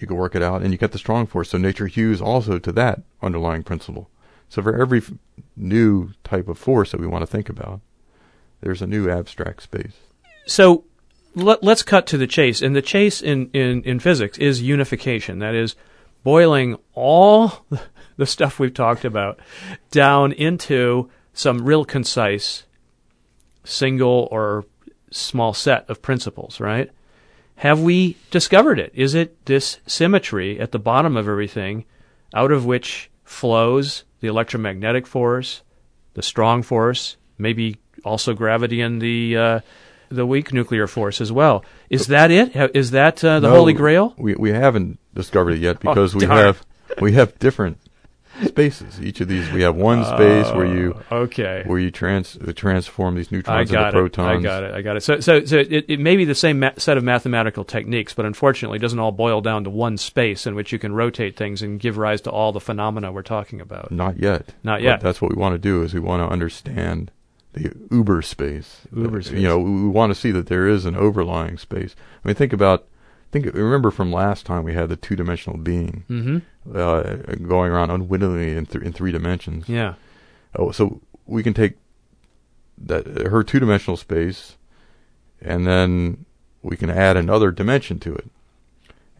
You 0.00 0.06
can 0.06 0.16
work 0.16 0.34
it 0.34 0.42
out, 0.42 0.62
and 0.62 0.72
you 0.72 0.78
get 0.78 0.92
the 0.92 0.98
strong 0.98 1.26
force. 1.26 1.50
So 1.50 1.58
nature 1.58 1.86
hews 1.86 2.20
also 2.20 2.58
to 2.58 2.72
that 2.72 3.02
underlying 3.22 3.62
principle. 3.62 4.10
So 4.48 4.62
for 4.62 4.80
every 4.80 4.98
f- 4.98 5.12
new 5.56 6.12
type 6.22 6.48
of 6.48 6.58
force 6.58 6.92
that 6.92 7.00
we 7.00 7.06
want 7.06 7.22
to 7.22 7.26
think 7.26 7.48
about, 7.48 7.80
there's 8.60 8.82
a 8.82 8.86
new 8.86 9.10
abstract 9.10 9.62
space. 9.62 9.94
So 10.46 10.84
let, 11.34 11.62
us 11.64 11.82
cut 11.82 12.06
to 12.08 12.18
the 12.18 12.26
chase. 12.26 12.62
And 12.62 12.76
the 12.76 12.82
chase 12.82 13.20
in, 13.20 13.50
in, 13.52 13.82
in 13.82 13.98
physics 13.98 14.38
is 14.38 14.62
unification. 14.62 15.38
That 15.40 15.54
is, 15.54 15.74
boiling 16.24 16.76
all 16.94 17.64
the 18.16 18.26
stuff 18.26 18.58
we've 18.58 18.74
talked 18.74 19.04
about 19.04 19.38
down 19.90 20.32
into 20.32 21.08
some 21.32 21.64
real 21.64 21.84
concise 21.84 22.64
single 23.64 24.28
or 24.30 24.64
small 25.10 25.54
set 25.54 25.88
of 25.88 26.02
principles, 26.02 26.58
right? 26.58 26.90
Have 27.56 27.80
we 27.80 28.16
discovered 28.30 28.78
it? 28.78 28.92
Is 28.94 29.14
it 29.14 29.46
this 29.46 29.78
symmetry 29.86 30.58
at 30.60 30.72
the 30.72 30.78
bottom 30.78 31.16
of 31.16 31.28
everything 31.28 31.84
out 32.34 32.50
of 32.50 32.66
which 32.66 33.10
flows 33.24 34.04
the 34.20 34.28
electromagnetic 34.28 35.06
force, 35.06 35.62
the 36.14 36.22
strong 36.22 36.62
force, 36.62 37.16
maybe 37.38 37.78
also 38.04 38.34
gravity 38.34 38.80
and 38.80 39.00
the 39.00 39.36
uh, 39.36 39.60
the 40.10 40.26
weak 40.26 40.52
nuclear 40.52 40.86
force 40.86 41.20
as 41.20 41.32
well. 41.32 41.64
Is 41.90 42.08
that 42.08 42.30
it? 42.30 42.54
Is 42.74 42.90
that 42.92 43.22
uh, 43.24 43.40
the 43.40 43.48
No, 43.48 43.56
holy 43.56 43.72
grail? 43.72 44.14
We 44.18 44.34
we 44.34 44.50
haven't 44.50 44.98
discovered 45.14 45.52
it 45.52 45.60
yet 45.60 45.80
because 45.80 46.14
we 46.14 46.26
have 46.26 46.64
we 47.00 47.12
have 47.12 47.38
different 47.38 47.78
spaces. 48.46 49.00
Each 49.00 49.20
of 49.20 49.28
these 49.28 49.50
we 49.52 49.62
have 49.62 49.76
one 49.76 50.04
space 50.04 50.50
where 50.52 50.66
you 50.66 50.94
Uh, 51.10 51.14
okay. 51.16 51.62
where 51.66 51.78
you 51.78 51.90
trans 51.90 52.36
uh, 52.36 52.52
transform 52.54 53.14
these 53.14 53.30
neutrons 53.30 53.70
into 53.70 53.88
it. 53.88 53.92
protons. 53.92 54.26
I 54.26 54.42
got 54.42 54.62
it. 54.64 54.74
I 54.74 54.82
got 54.82 54.96
it. 54.96 55.02
So, 55.02 55.20
so, 55.20 55.44
so 55.44 55.58
it, 55.58 55.84
it 55.88 56.00
may 56.00 56.16
be 56.16 56.24
the 56.24 56.34
same 56.34 56.60
ma- 56.60 56.70
set 56.76 56.96
of 56.96 57.04
mathematical 57.04 57.64
techniques, 57.64 58.14
but 58.14 58.26
unfortunately, 58.26 58.76
it 58.76 58.82
doesn't 58.82 58.98
all 58.98 59.12
boil 59.12 59.40
down 59.40 59.64
to 59.64 59.70
one 59.70 59.96
space 59.96 60.46
in 60.46 60.54
which 60.54 60.72
you 60.72 60.78
can 60.78 60.92
rotate 60.94 61.36
things 61.36 61.62
and 61.62 61.78
give 61.80 61.96
rise 61.96 62.20
to 62.22 62.30
all 62.30 62.52
the 62.52 62.60
phenomena 62.60 63.12
we're 63.12 63.22
talking 63.22 63.60
about. 63.60 63.90
Not 63.92 64.18
yet. 64.18 64.54
Not 64.62 64.76
But 64.78 64.82
yet. 64.82 65.00
that's 65.00 65.20
what 65.22 65.30
we 65.30 65.36
want 65.40 65.54
to 65.54 65.58
do 65.58 65.82
is 65.82 65.94
we 65.94 66.00
want 66.00 66.20
to 66.26 66.32
understand 66.32 67.10
the 67.52 67.72
uber 67.90 68.20
space. 68.22 68.80
Uber 68.94 69.18
Uh, 69.18 69.22
space. 69.22 69.38
You 69.40 69.46
know, 69.48 69.58
we 69.60 69.88
want 69.88 70.12
to 70.12 70.18
see 70.18 70.32
that 70.32 70.46
there 70.48 70.66
is 70.66 70.84
an 70.86 70.96
overlying 70.96 71.56
space. 71.58 71.94
I 72.24 72.28
mean, 72.28 72.34
think 72.34 72.52
about 72.52 72.86
think 73.42 73.52
remember 73.54 73.90
from 73.90 74.12
last 74.12 74.46
time 74.46 74.64
we 74.64 74.74
had 74.74 74.88
the 74.88 74.96
two-dimensional 74.96 75.58
being 75.58 76.04
Mm-hmm. 76.08 76.38
uh, 76.74 77.02
going 77.48 77.70
around 77.72 77.90
unwittingly 77.90 78.56
in, 78.56 78.66
th- 78.66 78.84
in 78.84 78.92
three 78.92 79.12
dimensions. 79.12 79.68
Yeah. 79.68 79.94
Oh, 80.56 80.70
so 80.70 81.00
we 81.26 81.42
can 81.42 81.52
take 81.54 81.74
that 82.78 83.06
her 83.06 83.42
two-dimensional 83.42 83.96
space, 83.96 84.56
and 85.40 85.66
then 85.66 86.24
we 86.62 86.76
can 86.76 86.90
add 86.90 87.16
another 87.16 87.50
dimension 87.50 87.98
to 88.00 88.14
it, 88.14 88.30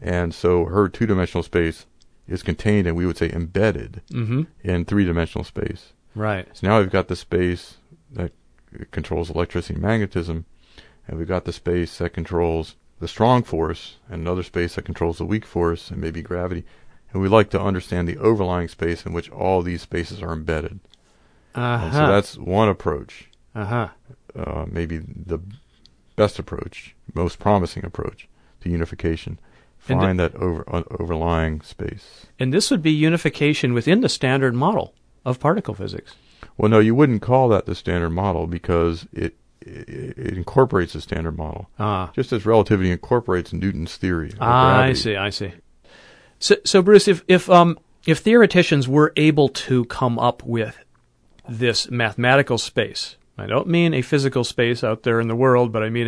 and 0.01 0.33
so 0.33 0.65
her 0.65 0.87
two-dimensional 0.89 1.43
space 1.43 1.85
is 2.27 2.41
contained, 2.41 2.87
and 2.87 2.95
we 2.97 3.05
would 3.05 3.17
say 3.17 3.29
embedded 3.31 4.01
Mm-hmm. 4.11 4.41
in 4.63 4.85
three-dimensional 4.85 5.43
space. 5.43 5.93
Right. 6.15 6.47
So 6.53 6.67
now 6.67 6.79
we've 6.79 6.89
got 6.89 7.07
the 7.09 7.15
space 7.15 7.77
that 8.13 8.31
controls 8.91 9.29
electricity 9.29 9.73
and 9.75 9.83
magnetism, 9.83 10.45
and 11.07 11.17
we've 11.17 11.27
got 11.27 11.45
the 11.45 11.53
space 11.53 11.97
that 11.99 12.13
controls 12.13 12.75
the 13.05 13.09
strong 13.09 13.43
force, 13.43 13.97
and 14.09 14.21
another 14.21 14.41
space 14.41 14.73
that 14.73 14.83
controls 14.85 15.19
the 15.19 15.25
weak 15.27 15.45
force, 15.45 15.91
and 15.91 16.01
maybe 16.01 16.23
gravity. 16.23 16.63
And 17.13 17.21
we 17.21 17.27
like 17.29 17.51
to 17.51 17.61
understand 17.61 18.07
the 18.07 18.17
overlying 18.17 18.67
space 18.67 19.05
in 19.05 19.13
which 19.13 19.29
all 19.29 19.61
these 19.61 19.83
spaces 19.83 20.23
are 20.23 20.33
embedded. 20.33 20.79
Uh 21.53 21.81
And 21.83 21.93
so 21.93 22.07
that's 22.07 22.35
one 22.35 22.67
approach, 22.67 23.29
Uh 23.53 23.65
huh. 23.65 23.87
uh, 24.35 24.65
maybe 24.67 24.97
the 24.97 25.39
best 26.15 26.39
approach, 26.39 26.95
most 27.13 27.37
promising 27.37 27.85
approach 27.85 28.27
to 28.61 28.69
unification. 28.71 29.37
Find 29.77 30.19
that 30.19 30.33
over, 30.33 30.63
uh, 30.67 30.81
overlying 30.99 31.61
space. 31.61 32.25
And 32.39 32.51
this 32.51 32.71
would 32.71 32.81
be 32.81 32.91
unification 32.91 33.75
within 33.75 34.01
the 34.01 34.09
standard 34.09 34.55
model 34.55 34.95
of 35.23 35.39
particle 35.39 35.75
physics. 35.75 36.15
Well, 36.57 36.71
no, 36.71 36.79
you 36.79 36.95
wouldn't 36.95 37.21
call 37.21 37.49
that 37.49 37.67
the 37.67 37.75
standard 37.75 38.09
model 38.09 38.47
because 38.47 39.05
it 39.13 39.35
it, 39.61 40.17
it 40.17 40.37
incorporates 40.37 40.93
the 40.93 41.01
standard 41.01 41.37
model, 41.37 41.69
Ah. 41.79 42.11
just 42.13 42.31
as 42.33 42.45
relativity 42.45 42.91
incorporates 42.91 43.53
Newton's 43.53 43.95
theory. 43.97 44.31
Ah, 44.39 44.81
I 44.81 44.93
see. 44.93 45.15
I 45.15 45.29
see. 45.29 45.53
So, 46.39 46.55
so 46.65 46.81
Bruce, 46.81 47.07
if 47.07 47.23
if 47.27 47.49
um 47.49 47.77
if 48.05 48.23
theoreticians 48.23 48.87
were 48.87 49.13
able 49.15 49.49
to 49.49 49.85
come 49.85 50.19
up 50.19 50.43
with 50.43 50.77
this 51.47 51.89
mathematical 51.89 52.57
space, 52.57 53.15
I 53.37 53.45
don't 53.47 53.67
mean 53.67 53.93
a 53.93 54.01
physical 54.01 54.43
space 54.43 54.83
out 54.83 55.03
there 55.03 55.19
in 55.19 55.27
the 55.27 55.35
world, 55.35 55.71
but 55.71 55.83
I 55.83 55.89
mean 55.89 56.07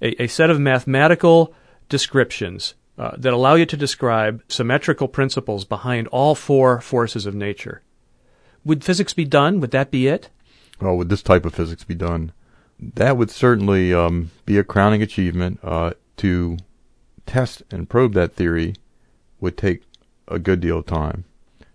a 0.00 0.06
a, 0.06 0.22
a 0.24 0.26
set 0.28 0.50
of 0.50 0.60
mathematical 0.60 1.52
descriptions 1.88 2.74
uh, 2.98 3.12
that 3.18 3.32
allow 3.32 3.54
you 3.54 3.66
to 3.66 3.76
describe 3.76 4.42
symmetrical 4.48 5.08
principles 5.08 5.64
behind 5.64 6.08
all 6.08 6.34
four 6.34 6.80
forces 6.80 7.26
of 7.26 7.34
nature. 7.34 7.82
Would 8.64 8.82
physics 8.82 9.12
be 9.12 9.24
done? 9.24 9.60
Would 9.60 9.70
that 9.72 9.90
be 9.90 10.08
it? 10.08 10.30
Well, 10.80 10.96
would 10.96 11.08
this 11.08 11.22
type 11.22 11.44
of 11.44 11.54
physics 11.54 11.84
be 11.84 11.94
done? 11.94 12.32
That 12.78 13.16
would 13.16 13.30
certainly 13.30 13.94
um, 13.94 14.30
be 14.44 14.58
a 14.58 14.64
crowning 14.64 15.02
achievement. 15.02 15.60
Uh, 15.62 15.92
to 16.16 16.56
test 17.26 17.62
and 17.70 17.88
probe 17.88 18.14
that 18.14 18.34
theory 18.34 18.74
would 19.40 19.56
take 19.56 19.82
a 20.28 20.38
good 20.38 20.60
deal 20.60 20.78
of 20.78 20.86
time. 20.86 21.24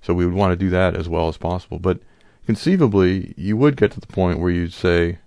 So 0.02 0.14
we 0.14 0.26
would 0.26 0.36
want 0.36 0.52
to 0.52 0.56
do 0.56 0.70
that 0.72 0.96
as 0.96 1.08
well 1.08 1.28
as 1.28 1.38
possible. 1.38 1.80
But 1.80 2.00
conceivably, 2.46 3.34
you 3.38 3.56
would 3.58 3.78
get 3.78 3.92
to 3.92 4.00
the 4.00 4.08
point 4.08 4.40
where 4.40 4.52
you'd 4.52 4.74
say, 4.74 5.20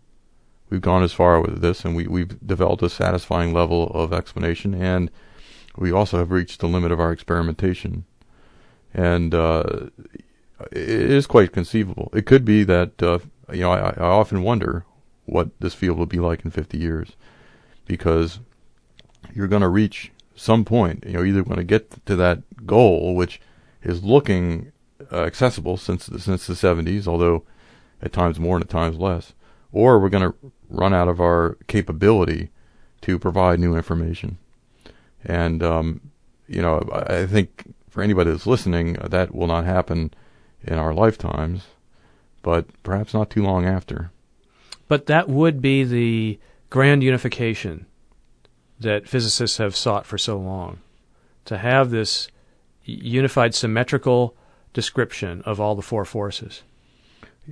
we've 0.69 0.81
gone 0.81 1.03
as 1.03 1.13
far 1.13 1.41
with 1.41 1.61
this 1.61 1.85
and 1.85 1.95
we, 1.95 2.07
we've 2.07 2.45
developed 2.45 2.83
a 2.83 2.91
satisfying 2.91 3.53
level 3.53 3.89
of 3.95 4.13
explanation 4.13 4.75
and 4.75 5.11
we 5.77 5.93
also 5.93 6.19
have 6.19 6.31
reached 6.31 6.61
the 6.61 6.69
limit 6.69 6.93
of 6.93 7.01
our 7.01 7.13
experimentation. 7.13 8.05
And 8.93 9.35
uh, 9.35 9.89
it 10.73 10.89
is 10.89 11.27
quite 11.27 11.53
conceivable. 11.53 12.11
It 12.13 12.27
could 12.27 12.45
be 12.45 12.65
that, 12.65 13.03
uh, 13.03 13.19
you 13.53 13.61
know, 13.61 13.73
I, 13.73 13.91
I 13.91 14.05
often 14.05 14.43
wonder 14.43 14.85
what 15.27 15.49
this 15.61 15.75
field 15.75 15.99
will 15.99 16.07
be 16.07 16.19
like 16.19 16.45
in 16.45 16.51
50 16.51 16.79
years 16.79 17.13
because 17.87 18.41
you're 19.35 19.49
going 19.49 19.63
to 19.63 19.69
reach 19.69 20.13
some 20.35 20.65
point. 20.65 21.05
You 21.07 21.15
know, 21.15 21.25
either 21.25 21.43
going 21.43 21.57
to 21.57 21.65
get 21.65 22.05
to 22.07 22.17
that 22.17 22.67
goal, 22.67 23.15
which 23.15 23.41
is 23.83 24.03
looking 24.03 24.73
uh, 25.13 25.23
accessible 25.23 25.77
since 25.77 26.07
the, 26.07 26.19
since 26.19 26.47
the 26.47 26.55
70s, 26.55 27.07
although 27.07 27.45
at 28.03 28.13
times 28.13 28.39
more 28.39 28.57
and 28.57 28.65
at 28.65 28.71
times 28.71 28.97
less, 28.97 29.33
or 29.73 29.99
we're 29.99 30.09
going 30.09 30.31
to 30.31 30.53
run 30.69 30.95
out 30.95 31.09
of 31.09 31.21
our 31.21 31.57
capability 31.67 32.51
to 33.03 33.19
provide 33.19 33.61
new 33.61 33.77
information. 33.77 34.39
And 35.25 35.63
um, 35.63 36.01
you 36.49 36.61
know, 36.61 36.89
I, 36.93 37.21
I 37.21 37.27
think 37.27 37.75
for 37.89 38.03
anybody 38.03 38.31
that's 38.31 38.47
listening, 38.47 38.95
that 38.95 39.35
will 39.35 39.47
not 39.47 39.65
happen 39.65 40.13
in 40.63 40.75
our 40.75 40.93
lifetimes, 40.93 41.67
but 42.43 42.67
perhaps 42.83 43.15
not 43.15 43.31
too 43.31 43.43
long 43.43 43.67
after. 43.67 44.11
But 44.89 45.07
that 45.07 45.29
would 45.29 45.61
be 45.63 45.85
the 45.85 46.39
grand 46.71 47.03
unification 47.03 47.87
that 48.81 49.09
physicists 49.09 49.59
have 49.59 49.77
sought 49.77 50.07
for 50.07 50.19
so 50.19 50.39
long. 50.39 50.81
To 51.47 51.59
have 51.59 51.91
this 51.91 52.29
unified 52.85 53.55
symmetrical 53.55 54.35
description 54.73 55.43
of 55.43 55.61
all 55.61 55.75
the 55.75 55.83
four 55.83 56.05
forces. 56.05 56.63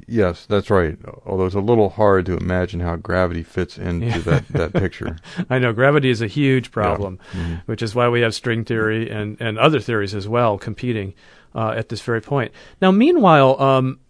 Yes, 0.09 0.47
that's 0.47 0.71
right. 0.71 0.99
Although 1.27 1.45
it's 1.47 1.55
a 1.55 1.61
little 1.61 1.91
hard 1.91 2.25
to 2.27 2.37
imagine 2.37 2.81
how 2.81 2.97
gravity 2.97 3.43
fits 3.43 3.77
into 3.77 4.07
Yeah. 4.07 4.19
that, 4.19 4.49
that 4.49 4.73
picture. 4.73 5.17
I 5.51 5.59
know 5.59 5.73
gravity 5.75 6.09
is 6.09 6.23
a 6.23 6.27
huge 6.27 6.71
problem, 6.71 7.19
Mhm. 7.33 7.63
which 7.67 7.83
is 7.83 7.95
why 7.95 8.09
we 8.09 8.23
have 8.23 8.35
string 8.35 8.65
theory 8.65 9.11
and, 9.11 9.37
and 9.41 9.59
other 9.59 9.81
theories 9.81 10.15
as 10.15 10.27
well 10.27 10.57
competing 10.57 11.13
uh, 11.55 11.75
at 11.77 11.91
this 11.91 12.01
very 12.01 12.23
point. 12.23 12.53
Now, 12.81 12.91
meanwhile, 12.91 13.61
um, 13.61 14.01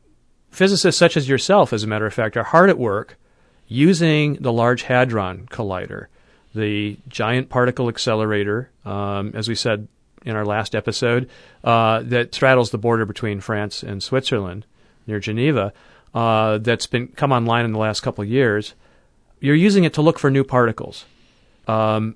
physicists 0.53 0.99
such 0.99 1.17
as 1.17 1.29
yourself, 1.29 1.73
as 1.73 1.83
a 1.83 1.87
matter 1.87 2.07
of 2.07 2.15
fact, 2.15 2.37
are 2.37 2.45
hard 2.45 2.71
at 2.71 2.79
work 2.79 3.17
using 3.67 4.35
the 4.35 4.53
Large 4.53 4.83
Hadron 4.83 5.49
Collider, 5.51 6.07
the 6.55 6.99
giant 7.09 7.49
particle 7.49 7.89
accelerator, 7.89 8.71
um, 8.85 9.33
as 9.35 9.49
we 9.49 9.55
said 9.55 9.89
in 10.25 10.37
our 10.37 10.45
last 10.45 10.75
episode, 10.75 11.29
uh, 11.65 12.03
that 12.03 12.35
straddles 12.35 12.71
the 12.71 12.79
border 12.79 13.07
between 13.07 13.41
France 13.41 13.83
and 13.83 14.03
Switzerland 14.03 14.67
near 15.07 15.19
Geneva, 15.19 15.73
uh, 16.15 16.59
that's 16.59 16.87
been 16.87 17.09
come 17.09 17.33
online 17.33 17.65
in 17.65 17.73
the 17.73 17.79
last 17.79 18.01
couple 18.01 18.23
of 18.23 18.29
years. 18.29 18.75
You're 19.41 19.57
using 19.57 19.85
it 19.85 19.95
to 19.95 20.03
look 20.03 20.19
for 20.19 20.31
new 20.31 20.45
particles. 20.45 21.07
Um, 21.67 22.15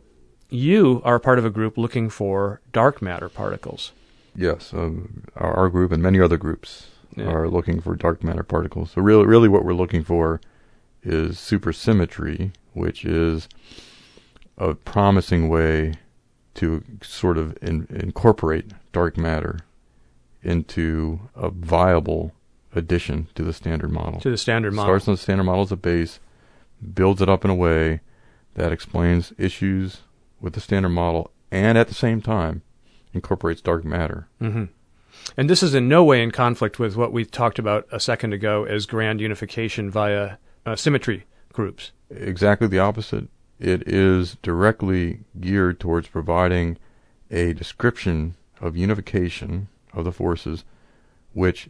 you 0.51 1.01
are 1.05 1.19
part 1.19 1.39
of 1.39 1.45
a 1.45 1.51
group 1.51 1.77
looking 1.77 2.09
for 2.11 2.61
dark 2.73 3.03
matter 3.03 3.29
particles. 3.29 3.93
Yes, 4.37 4.73
um, 4.75 5.25
our, 5.35 5.55
our 5.55 5.69
group 5.71 5.91
and 5.91 6.03
many 6.03 6.21
other 6.21 6.37
groups 6.37 6.89
Yeah. 7.15 7.27
are 7.27 7.49
looking 7.49 7.81
for 7.81 7.95
dark 7.95 8.23
matter 8.25 8.43
particles. 8.43 8.91
So 8.93 9.03
really, 9.03 9.27
really, 9.27 9.49
what 9.49 9.65
we're 9.65 9.75
looking 9.75 10.03
for 10.03 10.41
is 11.03 11.37
supersymmetry, 11.37 12.53
which 12.73 13.05
is 13.05 13.49
a 14.59 14.75
promising 14.75 15.49
way 15.49 15.95
to 16.55 16.83
sort 17.03 17.39
of 17.39 17.57
in, 17.63 17.87
incorporate 17.91 18.67
dark 18.93 19.17
matter 19.17 19.61
into 20.43 21.21
a 21.35 21.51
viable 21.51 22.33
addition 22.75 23.29
to 23.35 23.43
the 23.43 23.53
standard 23.53 23.91
model. 23.91 24.21
to 24.21 24.31
the 24.31 24.37
standard 24.39 24.73
model. 24.73 24.89
Starts 24.91 25.09
on 25.09 25.15
the 25.15 25.19
standard 25.19 25.45
model 25.45 25.63
as 25.63 25.73
a 25.73 25.77
base, 25.77 26.21
builds 26.95 27.21
it 27.23 27.29
up 27.29 27.45
in 27.45 27.51
a 27.51 27.55
way 27.55 28.01
that 28.55 28.73
explains 28.73 29.33
issues 29.39 30.03
with 30.41 30.53
the 30.55 30.61
standard 30.61 30.91
model, 30.91 31.31
and 31.51 31.77
at 31.79 31.89
the 31.89 31.95
same 31.95 32.21
time 32.21 32.63
incorporates 33.13 33.61
dark 33.61 33.85
matter. 33.85 34.29
hmm 34.41 34.65
And 35.37 35.51
this 35.51 35.63
is 35.63 35.75
in 35.75 35.89
no 35.89 36.05
way 36.05 36.23
in 36.23 36.31
conflict 36.31 36.79
with 36.79 36.97
what 36.97 37.13
we 37.13 37.25
talked 37.25 37.59
about 37.59 37.87
a 37.91 38.01
second 38.01 38.33
ago 38.33 38.65
as 38.65 38.87
grand 38.87 39.21
unification 39.21 39.91
via 39.91 40.37
uh, 40.65 40.77
symmetry 40.77 41.25
groups. 41.53 41.93
Exactly 42.11 42.69
the 42.69 42.79
opposite. 42.79 43.29
It 43.59 43.89
is 43.89 44.37
directly 44.43 45.21
geared 45.41 45.81
towards 45.81 46.09
providing 46.09 46.79
a 47.31 47.55
description 47.55 48.37
of 48.61 48.77
unification 48.77 49.69
of 49.93 50.05
the 50.05 50.13
forces, 50.13 50.65
which 51.33 51.69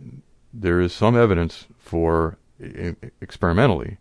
there 0.52 0.80
is 0.80 0.92
some 0.92 1.16
evidence 1.16 1.66
for 1.78 2.38
experimentally 3.20 3.98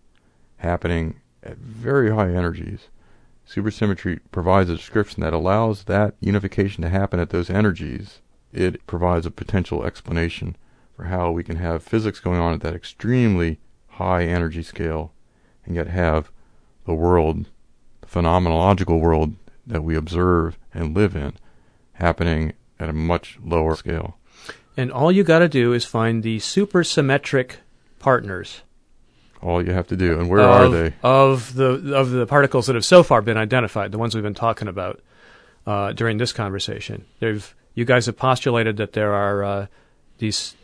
happening 0.57 1.19
at 1.43 1.57
very 1.57 2.11
high 2.11 2.31
energies. 2.31 2.89
Supersymmetry 3.47 4.19
provides 4.31 4.69
a 4.69 4.75
description 4.75 5.21
that 5.21 5.33
allows 5.33 5.83
that 5.83 6.15
unification 6.19 6.81
to 6.81 6.89
happen 6.89 7.19
at 7.19 7.29
those 7.29 7.49
energies. 7.49 8.21
It 8.55 8.87
provides 8.87 9.25
a 9.25 9.31
potential 9.31 9.83
explanation 9.83 10.55
for 10.95 11.03
how 11.05 11.29
we 11.29 11.43
can 11.43 11.57
have 11.57 11.83
physics 11.83 12.21
going 12.21 12.39
on 12.39 12.53
at 12.53 12.61
that 12.61 12.73
extremely 12.73 13.59
high 13.89 14.23
energy 14.23 14.63
scale 14.63 15.11
and 15.65 15.75
yet 15.75 15.87
have 15.87 16.31
the 16.85 16.93
world, 16.93 17.49
the 17.99 18.07
phenomenological 18.07 19.01
world 19.01 19.35
that 19.67 19.83
we 19.83 19.97
observe 19.97 20.57
and 20.73 20.95
live 20.95 21.17
in, 21.17 21.33
happening 21.93 22.53
at 22.79 22.87
a 22.87 22.93
much 22.93 23.37
lower 23.43 23.75
scale. 23.75 24.17
And 24.77 24.89
all 24.89 25.11
you 25.11 25.25
got 25.25 25.39
to 25.39 25.49
do 25.49 25.73
is 25.73 25.83
find 25.83 26.23
the 26.23 26.37
supersymmetric 26.37 27.57
partners. 27.99 28.61
All 29.41 29.61
you 29.61 29.73
have 29.73 29.87
to 29.87 29.97
do, 29.97 30.17
and 30.17 30.29
where 30.29 30.39
of, 30.39 30.61
are 30.61 30.69
they? 30.69 30.93
Of 31.03 31.55
the 31.55 31.93
of 31.93 32.09
the 32.09 32.25
particles 32.25 32.67
that 32.67 32.75
have 32.75 32.85
so 32.85 33.03
far 33.03 33.21
been 33.21 33.37
identified, 33.37 33.91
the 33.91 33.97
ones 33.97 34.15
we've 34.15 34.23
been 34.23 34.33
talking 34.33 34.69
about 34.69 35.01
uh, 35.67 35.91
during 35.91 36.17
this 36.17 36.31
conversation. 36.31 37.05
They've 37.19 37.53
you 37.75 37.85
guys 37.85 38.07
have 38.07 38.17
postulated 38.17 38.77
that 38.77 38.93
there 38.93 39.13
are 39.13 39.43
uh, 39.43 39.67
these 40.17 40.55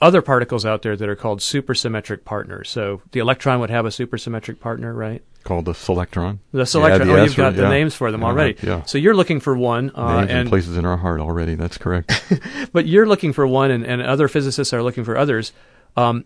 other 0.00 0.22
particles 0.22 0.66
out 0.66 0.82
there 0.82 0.96
that 0.96 1.08
are 1.08 1.16
called 1.16 1.40
supersymmetric 1.40 2.24
partners. 2.24 2.68
So 2.68 3.02
the 3.12 3.20
electron 3.20 3.60
would 3.60 3.70
have 3.70 3.86
a 3.86 3.90
supersymmetric 3.90 4.60
partner, 4.60 4.92
right? 4.92 5.22
Called 5.42 5.64
the 5.64 5.74
selectron. 5.74 6.40
The 6.52 6.66
selectron. 6.66 7.08
Yeah, 7.08 7.14
the 7.14 7.20
oh, 7.20 7.24
you've 7.24 7.36
got 7.36 7.56
the 7.56 7.68
names 7.68 7.94
for 7.94 8.10
them 8.10 8.20
Yeah, 8.20 8.26
already. 8.26 8.56
yeah. 8.62 8.82
So 8.84 8.98
you're 8.98 9.14
looking 9.14 9.40
for 9.40 9.56
one, 9.56 9.90
uh, 9.94 10.20
Names 10.20 10.30
and 10.30 10.40
and 10.40 10.48
places 10.48 10.76
in 10.76 10.84
our 10.84 10.96
heart 10.96 11.20
already. 11.20 11.54
That's 11.54 11.78
correct. 11.78 12.12
but 12.72 12.86
you're 12.86 13.06
looking 13.06 13.32
for 13.32 13.46
one, 13.46 13.70
and, 13.70 13.84
and 13.84 14.02
other 14.02 14.28
physicists 14.28 14.74
are 14.74 14.82
looking 14.82 15.04
for 15.04 15.16
others 15.16 15.52
um, 15.96 16.24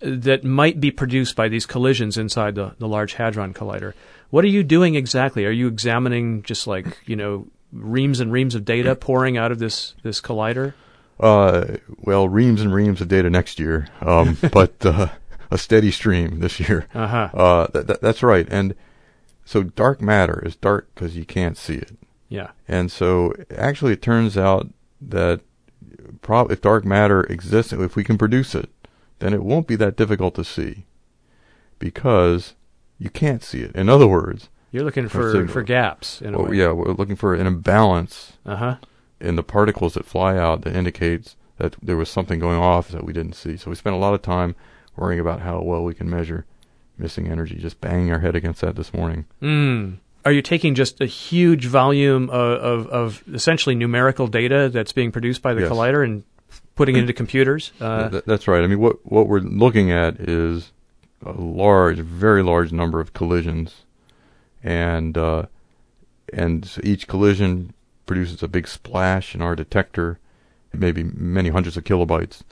that 0.00 0.44
might 0.44 0.80
be 0.80 0.90
produced 0.90 1.36
by 1.36 1.48
these 1.48 1.64
collisions 1.64 2.18
inside 2.18 2.54
the, 2.56 2.74
the 2.78 2.88
Large 2.88 3.14
Hadron 3.14 3.54
Collider. 3.54 3.94
What 4.30 4.44
are 4.44 4.48
you 4.48 4.64
doing 4.64 4.96
exactly? 4.96 5.46
Are 5.46 5.50
you 5.50 5.68
examining 5.68 6.42
just 6.42 6.66
like 6.66 6.86
you 7.06 7.16
know 7.16 7.46
reams 7.72 8.20
and 8.20 8.32
reams 8.32 8.54
of 8.54 8.64
data 8.64 8.94
pouring 8.94 9.36
out 9.36 9.52
of 9.52 9.58
this 9.58 9.94
this 10.02 10.20
collider? 10.20 10.74
Uh, 11.18 11.76
well, 11.98 12.28
reams 12.28 12.60
and 12.60 12.74
reams 12.74 13.00
of 13.00 13.08
data 13.08 13.30
next 13.30 13.58
year, 13.58 13.88
um, 14.00 14.36
but 14.52 14.84
uh, 14.84 15.08
a 15.50 15.58
steady 15.58 15.90
stream 15.90 16.40
this 16.40 16.60
year. 16.60 16.86
Uh-huh. 16.94 17.30
Uh, 17.32 17.66
that, 17.72 17.86
that, 17.86 18.00
that's 18.02 18.22
right. 18.22 18.46
And 18.50 18.74
so 19.44 19.62
dark 19.62 20.02
matter 20.02 20.42
is 20.44 20.56
dark 20.56 20.88
because 20.94 21.16
you 21.16 21.24
can't 21.24 21.56
see 21.56 21.76
it. 21.76 21.96
Yeah. 22.28 22.50
And 22.66 22.90
so 22.90 23.32
actually, 23.56 23.92
it 23.92 24.02
turns 24.02 24.36
out 24.36 24.68
that 25.00 25.40
prob- 26.20 26.50
if 26.50 26.60
dark 26.60 26.84
matter 26.84 27.22
exists, 27.24 27.72
if 27.72 27.96
we 27.96 28.04
can 28.04 28.18
produce 28.18 28.54
it, 28.54 28.70
then 29.20 29.32
it 29.32 29.42
won't 29.42 29.66
be 29.66 29.76
that 29.76 29.96
difficult 29.96 30.34
to 30.34 30.44
see 30.44 30.84
because 31.78 32.54
you 32.98 33.10
can't 33.10 33.42
see 33.42 33.60
it. 33.60 33.74
In 33.74 33.88
other 33.88 34.06
words, 34.06 34.48
You're 34.72 34.84
looking 34.84 35.08
For 35.08 35.46
for 35.48 35.62
gaps 35.62 36.20
in 36.20 36.34
a 36.34 36.38
well, 36.38 36.50
way. 36.50 36.56
yeah, 36.56 36.72
we're 36.72 36.92
looking 36.92 37.16
for 37.16 37.34
an 37.34 37.46
imbalance 37.46 38.34
Uh 38.44 38.56
huh. 38.56 38.76
in 39.20 39.36
the 39.36 39.42
particles 39.42 39.94
that 39.94 40.04
fly 40.04 40.36
out 40.36 40.62
that 40.62 40.74
indicates 40.76 41.36
that 41.58 41.76
there 41.82 41.96
was 41.96 42.10
something 42.10 42.38
going 42.38 42.58
off 42.58 42.88
that 42.88 43.04
we 43.04 43.12
didn't 43.12 43.34
see. 43.34 43.56
So 43.56 43.70
we 43.70 43.76
spent 43.76 43.96
a 43.96 43.98
lot 43.98 44.12
of 44.14 44.22
time 44.22 44.54
worrying 44.96 45.20
about 45.20 45.40
how 45.40 45.60
well 45.62 45.82
we 45.84 45.94
can 45.94 46.10
measure 46.10 46.44
missing 46.98 47.28
energy, 47.28 47.56
just 47.56 47.80
banging 47.80 48.10
our 48.12 48.18
head 48.20 48.34
against 48.34 48.60
that 48.62 48.74
this 48.76 48.92
morning. 48.92 49.24
Mm. 49.42 49.98
Are 50.24 50.32
you 50.32 50.42
taking 50.42 50.74
just 50.74 51.00
a 51.00 51.06
huge 51.06 51.66
volume 51.66 52.28
of, 52.30 52.58
of, 52.60 52.86
of 52.88 53.22
essentially 53.32 53.74
numerical 53.74 54.26
data 54.26 54.68
that's 54.68 54.92
being 54.92 55.12
produced 55.12 55.40
by 55.40 55.54
the 55.54 55.60
Yes. 55.62 55.70
collider 55.70 56.02
and 56.04 56.24
putting 56.74 56.96
it 56.96 57.00
into 57.00 57.12
computers? 57.12 57.72
Uh, 57.80 58.08
Th- 58.08 58.24
that's 58.24 58.48
right. 58.48 58.62
I 58.64 58.66
mean, 58.66 58.80
what 58.80 58.96
what 59.10 59.28
we're 59.28 59.38
looking 59.40 59.90
at 59.92 60.18
is 60.18 60.72
a 61.24 61.32
large, 61.32 61.98
very 61.98 62.42
large 62.42 62.72
number 62.72 62.98
of 63.00 63.12
collisions, 63.12 63.84
and 64.66 65.16
uh, 65.16 65.46
and 66.32 66.66
so 66.66 66.80
each 66.84 67.06
collision 67.06 67.72
produces 68.04 68.42
a 68.42 68.48
big 68.48 68.66
splash 68.66 69.34
in 69.34 69.40
our 69.40 69.54
detector, 69.56 70.18
maybe 70.72 71.04
many 71.04 71.48
hundreds 71.48 71.76
of 71.76 71.84
kilobytes 71.84 72.42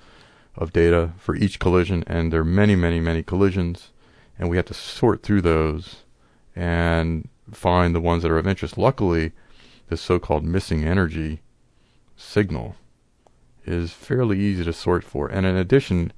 of 0.57 0.73
data 0.73 1.13
for 1.19 1.35
each 1.35 1.59
collision, 1.59 2.05
and 2.07 2.33
there 2.33 2.41
are 2.41 2.45
many, 2.45 2.77
many, 2.77 3.01
many 3.01 3.23
collisions, 3.23 3.91
and 4.39 4.49
we 4.49 4.57
have 4.57 4.67
to 4.67 4.75
sort 4.75 5.23
through 5.23 5.43
those 5.43 6.05
and 6.55 7.29
find 7.51 7.95
the 7.95 8.01
ones 8.01 8.23
that 8.23 8.31
are 8.31 8.39
of 8.39 8.47
interest. 8.47 8.79
Luckily, 8.79 9.33
this 9.89 10.01
so-called 10.01 10.45
missing 10.45 10.85
energy 10.85 11.41
signal 12.17 12.77
is 13.67 13.93
fairly 13.93 14.39
easy 14.39 14.65
to 14.65 14.73
sort 14.73 15.03
for. 15.03 15.27
And 15.27 15.45
in 15.45 15.57
addition, 15.57 16.13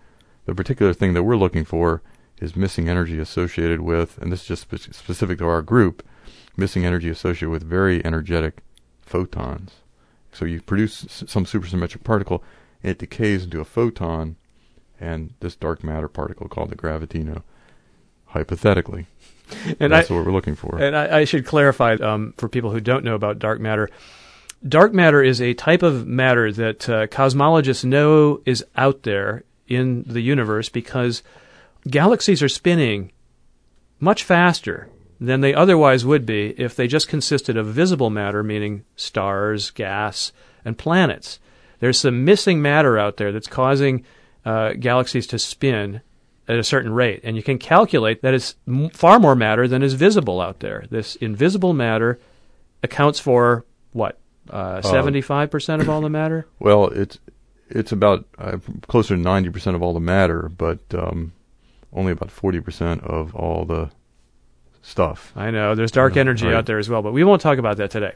the 0.44 0.54
particular 0.54 0.92
thing 0.92 1.14
that 1.14 1.22
we're 1.22 1.36
looking 1.36 1.64
for 1.64 2.02
is 2.38 2.56
missing 2.56 2.88
energy 2.88 3.18
associated 3.18 3.80
with, 3.80 4.18
and 4.18 4.30
this 4.30 4.42
is 4.42 4.48
just 4.48 4.62
spe- 4.62 4.94
specific 4.94 5.38
to 5.38 5.46
our 5.46 5.62
group, 5.62 6.06
missing 6.56 6.84
energy 6.84 7.08
associated 7.08 7.50
with 7.50 7.62
very 7.62 8.04
energetic 8.04 8.58
photons. 9.00 9.72
So 10.32 10.44
you 10.44 10.60
produce 10.60 11.04
s- 11.04 11.24
some 11.26 11.44
supersymmetric 11.46 12.04
particle, 12.04 12.44
and 12.82 12.90
it 12.90 12.98
decays 12.98 13.44
into 13.44 13.60
a 13.60 13.64
photon, 13.64 14.36
and 15.00 15.32
this 15.40 15.56
dark 15.56 15.82
matter 15.82 16.08
particle 16.08 16.48
called 16.48 16.70
the 16.70 16.76
gravitino, 16.76 17.42
hypothetically. 18.26 19.06
and 19.80 19.94
I, 19.94 19.98
that's 19.98 20.10
what 20.10 20.24
we're 20.24 20.32
looking 20.32 20.56
for. 20.56 20.78
And 20.78 20.96
I, 20.96 21.20
I 21.20 21.24
should 21.24 21.46
clarify 21.46 21.94
um, 21.94 22.34
for 22.36 22.48
people 22.48 22.70
who 22.70 22.80
don't 22.80 23.04
know 23.04 23.14
about 23.14 23.38
dark 23.38 23.60
matter. 23.60 23.88
Dark 24.66 24.92
matter 24.92 25.22
is 25.22 25.40
a 25.40 25.54
type 25.54 25.82
of 25.82 26.06
matter 26.06 26.50
that 26.52 26.88
uh, 26.88 27.06
cosmologists 27.06 27.84
know 27.84 28.40
is 28.44 28.64
out 28.76 29.04
there 29.04 29.44
in 29.68 30.04
the 30.06 30.20
universe 30.20 30.68
because 30.68 31.22
galaxies 31.88 32.42
are 32.42 32.48
spinning 32.48 33.12
much 34.00 34.24
faster 34.24 34.88
than 35.20 35.40
they 35.40 35.54
otherwise 35.54 36.04
would 36.04 36.26
be 36.26 36.54
if 36.58 36.76
they 36.76 36.86
just 36.86 37.08
consisted 37.08 37.56
of 37.56 37.66
visible 37.66 38.10
matter, 38.10 38.42
meaning 38.42 38.84
stars, 38.96 39.70
gas, 39.70 40.32
and 40.64 40.76
planets. 40.76 41.38
There's 41.80 41.98
some 41.98 42.24
missing 42.24 42.60
matter 42.60 42.98
out 42.98 43.16
there 43.16 43.32
that's 43.32 43.46
causing 43.46 44.04
uh, 44.44 44.74
galaxies 44.74 45.26
to 45.28 45.38
spin 45.38 46.02
at 46.48 46.58
a 46.58 46.64
certain 46.64 46.92
rate, 46.92 47.20
and 47.24 47.36
you 47.36 47.42
can 47.42 47.58
calculate 47.58 48.22
that 48.22 48.34
it's 48.34 48.54
m- 48.68 48.90
far 48.90 49.18
more 49.18 49.34
matter 49.34 49.66
than 49.66 49.82
is 49.82 49.94
visible 49.94 50.40
out 50.40 50.60
there. 50.60 50.84
This 50.90 51.16
invisible 51.16 51.72
matter 51.72 52.20
accounts 52.82 53.18
for 53.18 53.64
what 53.92 54.18
seventy-five 54.82 55.50
percent 55.50 55.82
of 55.82 55.88
all 55.88 56.00
the 56.00 56.08
matter. 56.10 56.46
Well, 56.60 56.86
it's 56.88 57.18
it's 57.68 57.90
about 57.90 58.26
uh, 58.38 58.58
closer 58.86 59.16
to 59.16 59.20
ninety 59.20 59.50
percent 59.50 59.74
of 59.74 59.82
all 59.82 59.92
the 59.92 60.00
matter, 60.00 60.48
but 60.48 60.78
um, 60.94 61.32
only 61.92 62.12
about 62.12 62.30
forty 62.30 62.60
percent 62.60 63.02
of 63.04 63.34
all 63.34 63.64
the 63.64 63.90
stuff. 64.82 65.32
I 65.36 65.50
know 65.50 65.74
there's 65.74 65.90
dark 65.90 66.14
Yeah, 66.14 66.20
energy 66.20 66.46
right. 66.46 66.54
out 66.54 66.66
there 66.66 66.78
as 66.78 66.88
well, 66.88 67.02
but 67.02 67.12
we 67.12 67.24
won't 67.24 67.40
talk 67.42 67.58
about 67.58 67.76
that 67.78 67.90
today. 67.90 68.12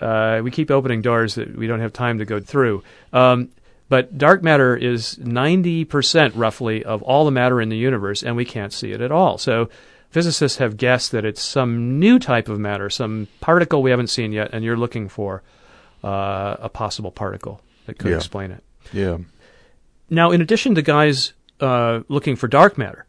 Uh, 0.00 0.40
we 0.44 0.50
keep 0.50 0.70
opening 0.70 1.00
doors 1.02 1.34
that 1.36 1.56
we 1.56 1.66
don't 1.66 1.80
have 1.80 1.92
time 1.92 2.18
to 2.18 2.24
go 2.24 2.40
through. 2.40 2.82
Um, 3.12 3.48
but 3.88 4.18
dark 4.18 4.42
matter 4.42 4.76
is 4.76 5.16
90% 5.16 6.32
roughly 6.34 6.84
of 6.84 7.02
all 7.02 7.24
the 7.24 7.30
matter 7.30 7.58
in 7.60 7.70
the 7.70 7.76
universe, 7.76 8.22
and 8.22 8.36
we 8.36 8.44
can't 8.44 8.72
see 8.72 8.92
it 8.92 9.00
at 9.00 9.10
all. 9.10 9.38
So 9.38 9.70
physicists 10.10 10.58
have 10.58 10.76
guessed 10.76 11.10
that 11.12 11.24
it's 11.24 11.42
some 11.42 11.98
new 11.98 12.18
type 12.18 12.48
of 12.50 12.58
matter, 12.58 12.90
some 12.90 13.28
particle 13.40 13.82
we 13.82 13.90
haven't 13.90 14.08
seen 14.08 14.30
yet, 14.30 14.50
and 14.52 14.62
you're 14.62 14.76
looking 14.76 15.08
for 15.08 15.42
uh, 16.04 16.56
a 16.60 16.68
possible 16.68 17.10
particle 17.10 17.62
that 17.86 17.98
could 17.98 18.10
Yeah. 18.10 18.16
explain 18.18 18.50
it. 18.50 18.62
Yeah, 18.92 19.18
Now, 20.10 20.30
in 20.32 20.40
addition 20.42 20.74
to 20.74 20.82
guys 20.82 21.32
uh, 21.60 22.00
looking 22.08 22.36
for 22.36 22.48
dark 22.48 22.78
matter, 22.78 23.06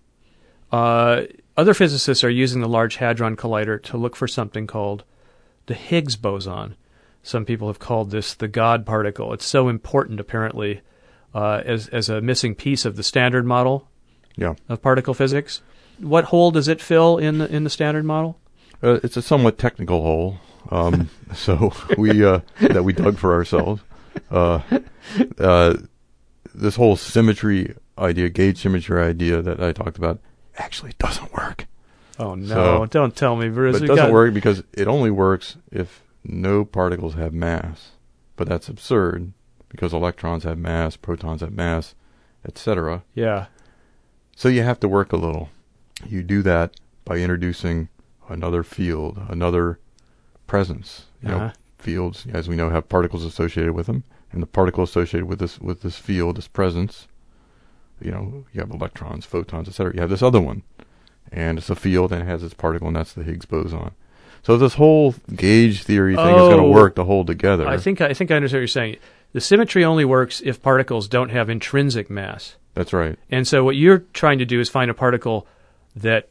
uh, 0.72 1.24
other 1.58 1.74
physicists 1.74 2.24
are 2.24 2.30
using 2.30 2.62
the 2.62 2.70
Large 2.70 2.98
Hadron 2.98 3.36
Collider 3.36 3.82
to 3.84 3.98
look 3.98 4.16
for 4.16 4.28
something 4.28 4.68
called 4.68 5.04
the 5.66 5.74
Higgs 5.74 6.16
boson. 6.16 6.76
Some 7.22 7.46
people 7.46 7.68
have 7.68 7.80
called 7.80 8.12
this 8.12 8.34
the 8.34 8.48
God 8.48 8.86
particle. 8.86 9.34
It's 9.34 9.46
so 9.46 9.68
important, 9.68 10.20
apparently, 10.20 10.82
uh, 11.34 11.62
as 11.66 11.88
as 11.90 12.10
a 12.10 12.22
missing 12.22 12.56
piece 12.56 12.86
of 12.86 12.96
the 12.96 13.04
Standard 13.04 13.46
Model 13.46 13.88
yeah. 14.36 14.56
of 14.68 14.82
particle 14.82 15.14
physics. 15.14 15.62
What 16.00 16.26
hole 16.26 16.52
does 16.52 16.68
it 16.68 16.82
fill 16.82 17.18
in 17.18 17.40
the 17.40 17.54
in 17.54 17.66
the 17.66 17.70
Standard 17.70 18.06
Model? 18.06 18.40
Uh, 18.82 19.00
it's 19.04 19.18
a 19.18 19.22
somewhat 19.22 19.58
technical 19.58 20.02
hole, 20.02 20.38
um, 20.72 21.10
so 21.36 21.74
we 21.98 22.24
uh, 22.24 22.40
that 22.62 22.84
we 22.84 22.94
dug 22.94 23.18
for 23.18 23.34
ourselves. 23.34 23.82
Uh, 24.32 24.62
uh, 25.38 25.76
this 26.56 26.76
whole 26.76 26.96
symmetry 26.96 27.76
idea, 28.00 28.30
gauge 28.30 28.58
symmetry 28.62 29.02
idea 29.02 29.42
that 29.42 29.62
I 29.62 29.72
talked 29.74 29.98
about, 29.98 30.20
actually 30.58 30.94
doesn't 31.00 31.34
work. 31.34 31.66
Oh 32.18 32.36
no! 32.36 32.48
So- 32.48 32.86
don't 32.88 33.16
tell 33.16 33.36
me, 33.36 33.50
Bruce. 33.50 33.76
But 33.78 33.84
it 33.84 33.88
doesn't 33.88 34.06
got- 34.08 34.14
work 34.14 34.34
because 34.34 34.64
it 34.74 34.88
only 34.88 35.12
works 35.12 35.58
if 35.72 36.04
no 36.24 36.66
particles 36.66 37.14
have 37.16 37.34
mass. 37.34 37.92
But 38.36 38.48
that's 38.48 38.70
absurd 38.70 39.34
because 39.70 39.94
electrons 39.94 40.44
have 40.44 40.58
mass, 40.58 40.96
protons 40.96 41.42
have 41.42 41.54
mass, 41.54 41.94
etc. 42.46 43.04
Yeah. 43.14 43.48
So 44.36 44.48
you 44.50 44.64
have 44.64 44.80
to 44.80 44.88
work 44.88 45.12
a 45.12 45.18
little. 45.18 45.50
You 46.08 46.24
do 46.24 46.42
that 46.44 46.74
by 47.06 47.18
introducing 47.18 47.90
another 48.30 48.64
field, 48.64 49.20
another 49.28 49.80
presence. 50.48 51.06
You 51.22 51.30
Uh-huh. 51.30 51.46
know, 51.48 51.52
fields, 51.78 52.26
as 52.32 52.48
we 52.48 52.56
know, 52.56 52.70
have 52.70 52.88
particles 52.90 53.26
associated 53.26 53.74
with 53.74 53.88
them, 53.88 54.04
and 54.32 54.42
the 54.42 54.48
particle 54.48 54.84
associated 54.84 55.26
with 55.28 55.40
this 55.40 55.60
with 55.60 55.82
this 55.82 55.98
field, 55.98 56.38
this 56.38 56.48
presence. 56.48 57.08
You 58.02 58.12
know, 58.12 58.46
you 58.54 58.62
have 58.62 58.72
electrons, 58.72 59.26
photons, 59.26 59.68
etc. 59.68 59.94
You 59.96 60.02
have 60.02 60.10
this 60.10 60.22
other 60.22 60.40
one, 60.42 60.64
and 61.32 61.58
it's 61.58 61.70
a 61.70 61.76
field 61.76 62.12
and 62.14 62.22
it 62.22 62.26
has 62.26 62.44
its 62.44 62.54
particle, 62.54 62.88
and 62.88 62.96
that's 62.96 63.14
the 63.14 63.24
Higgs 63.24 63.46
boson. 63.46 63.92
So 64.42 64.58
this 64.58 64.76
whole 64.76 65.16
gauge 65.36 65.84
theory 65.84 66.16
thing 66.16 66.26
is 66.28 66.34
going 66.40 66.60
Oh. 66.60 66.64
to 66.64 66.70
work 66.70 66.96
to 66.96 67.04
hold 67.04 67.28
together. 67.28 67.68
I 67.68 67.78
think 67.78 68.00
I 68.02 68.14
think 68.14 68.32
I 68.32 68.36
understand 68.38 68.58
what 68.60 68.62
you're 68.62 68.68
saying. 68.68 68.98
the 69.34 69.42
symmetry 69.42 69.84
only 69.84 70.06
works 70.06 70.42
if 70.44 70.62
particles 70.62 71.08
don't 71.08 71.30
have 71.30 71.50
intrinsic 71.50 72.10
mass. 72.10 72.56
That's 72.74 72.94
right. 72.94 73.18
And 73.30 73.48
so 73.48 73.64
what 73.64 73.76
you're 73.76 74.00
trying 74.14 74.40
to 74.40 74.46
do 74.46 74.60
is 74.60 74.70
find 74.70 74.90
a 74.90 74.94
particle 74.94 75.46
that 75.96 76.30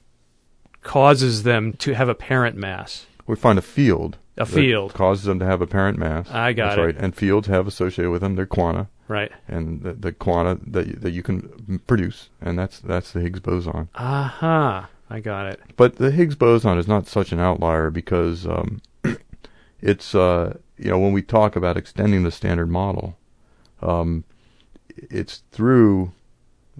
causes 0.82 1.42
them 1.42 1.72
to 1.74 1.94
have 1.94 2.08
a 2.08 2.14
parent 2.14 2.56
mass. 2.56 3.06
We 3.26 3.36
find 3.36 3.58
a 3.58 3.62
field. 3.62 4.16
A 4.36 4.44
that 4.44 4.46
field. 4.46 4.94
causes 4.94 5.24
them 5.24 5.38
to 5.40 5.44
have 5.44 5.60
a 5.60 5.66
parent 5.66 5.98
mass. 5.98 6.30
I 6.30 6.52
got 6.52 6.68
That's 6.70 6.78
it. 6.78 6.82
right. 6.82 6.96
And 6.96 7.14
fields 7.14 7.48
have 7.48 7.66
associated 7.66 8.10
with 8.10 8.22
them 8.22 8.36
their 8.36 8.46
quanta, 8.46 8.88
Right. 9.08 9.32
and 9.48 9.82
the, 9.82 9.94
the 9.94 10.12
quanta 10.12 10.60
that 10.70 11.00
that 11.00 11.12
you 11.12 11.22
can 11.22 11.80
produce, 11.86 12.28
and 12.40 12.58
that's 12.58 12.78
that's 12.78 13.12
the 13.12 13.20
Higgs 13.20 13.40
boson. 13.40 13.88
Aha. 13.94 14.88
I 15.10 15.20
got 15.20 15.46
it. 15.46 15.60
But 15.76 15.96
the 15.96 16.10
Higgs 16.10 16.34
boson 16.34 16.76
is 16.76 16.86
not 16.86 17.06
such 17.06 17.32
an 17.32 17.40
outlier 17.40 17.90
because 17.90 18.46
um, 18.46 18.82
it's 19.80 20.14
uh, 20.14 20.58
you 20.76 20.90
know 20.90 20.98
when 20.98 21.12
we 21.12 21.22
talk 21.22 21.56
about 21.56 21.76
extending 21.76 22.22
the 22.22 22.30
standard 22.30 22.68
model, 22.68 23.16
um, 23.80 24.24
it's 24.88 25.42
through 25.50 26.12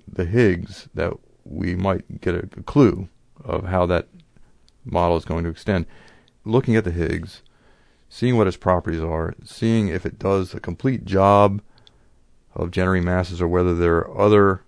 the 0.07 0.27
Higgs 0.27 0.89
that 0.95 1.15
we 1.45 1.75
might 1.75 2.21
get 2.21 2.35
a, 2.35 2.41
a 2.41 2.63
clue 2.63 3.09
of 3.43 3.65
how 3.65 3.87
that 3.87 4.09
model 4.85 5.17
is 5.17 5.25
going 5.25 5.45
to 5.45 5.51
extend. 5.51 5.87
Looking 6.45 6.77
at 6.77 6.85
the 6.85 6.91
Higgs, 6.91 7.43
seeing 8.09 8.37
what 8.37 8.47
its 8.47 8.57
properties 8.57 9.03
are, 9.03 9.35
seeing 9.45 9.89
if 9.89 10.05
it 10.05 10.19
does 10.19 10.55
a 10.55 10.61
complete 10.61 11.05
job 11.05 11.63
of 12.59 12.71
generating 12.71 13.07
masses 13.07 13.41
or 13.41 13.49
whether 13.49 13.75
there 13.75 13.97
are 13.99 14.19
other 14.19 14.63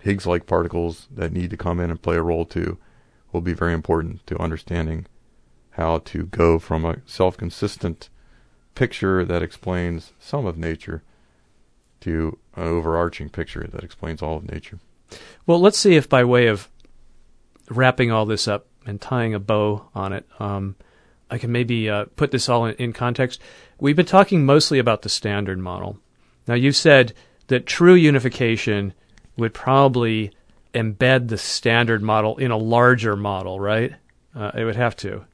Higgs-like 0.00 0.44
particles 0.44 1.08
that 1.10 1.32
need 1.32 1.48
to 1.48 1.56
come 1.56 1.80
in 1.80 1.88
and 1.88 2.02
play 2.02 2.16
a 2.16 2.22
role 2.22 2.44
too, 2.44 2.76
will 3.32 3.40
be 3.40 3.54
very 3.54 3.72
important 3.72 4.26
to 4.26 4.38
understanding 4.38 5.06
how 5.70 5.98
to 6.00 6.24
go 6.24 6.58
from 6.58 6.84
a 6.84 6.98
self-consistent 7.06 8.10
picture 8.74 9.24
that 9.24 9.42
explains 9.42 10.12
some 10.18 10.44
of 10.44 10.58
nature 10.58 11.02
to 12.00 12.38
an 12.54 12.64
overarching 12.64 13.30
picture 13.30 13.66
that 13.72 13.82
explains 13.82 14.20
all 14.20 14.36
of 14.36 14.50
nature. 14.50 14.78
Well, 15.46 15.60
let's 15.60 15.78
see 15.78 15.96
if 15.96 16.06
by 16.08 16.22
way 16.24 16.48
of 16.48 16.68
wrapping 17.70 18.10
all 18.10 18.26
this 18.26 18.46
up 18.46 18.66
and 18.84 19.00
tying 19.00 19.32
a 19.32 19.40
bow 19.40 19.88
on 19.94 20.12
it, 20.12 20.26
um, 20.38 20.76
I 21.30 21.38
can 21.38 21.50
maybe 21.50 21.88
uh, 21.88 22.04
put 22.16 22.30
this 22.30 22.48
all 22.48 22.66
in, 22.66 22.74
in 22.74 22.92
context. 22.92 23.40
We've 23.80 23.96
been 23.96 24.04
talking 24.04 24.44
mostly 24.44 24.78
about 24.78 25.00
the 25.02 25.08
standard 25.08 25.58
model. 25.58 25.98
Now, 26.46 26.54
you 26.54 26.72
said 26.72 27.12
that 27.48 27.66
true 27.66 27.94
unification 27.94 28.92
would 29.36 29.54
probably 29.54 30.30
embed 30.74 31.28
the 31.28 31.38
standard 31.38 32.02
model 32.02 32.36
in 32.36 32.50
a 32.50 32.56
larger 32.56 33.16
model, 33.16 33.58
right? 33.60 33.92
Uh, 34.34 34.50
it 34.54 34.64
would 34.64 34.76
have 34.76 34.96
to. 34.96 35.24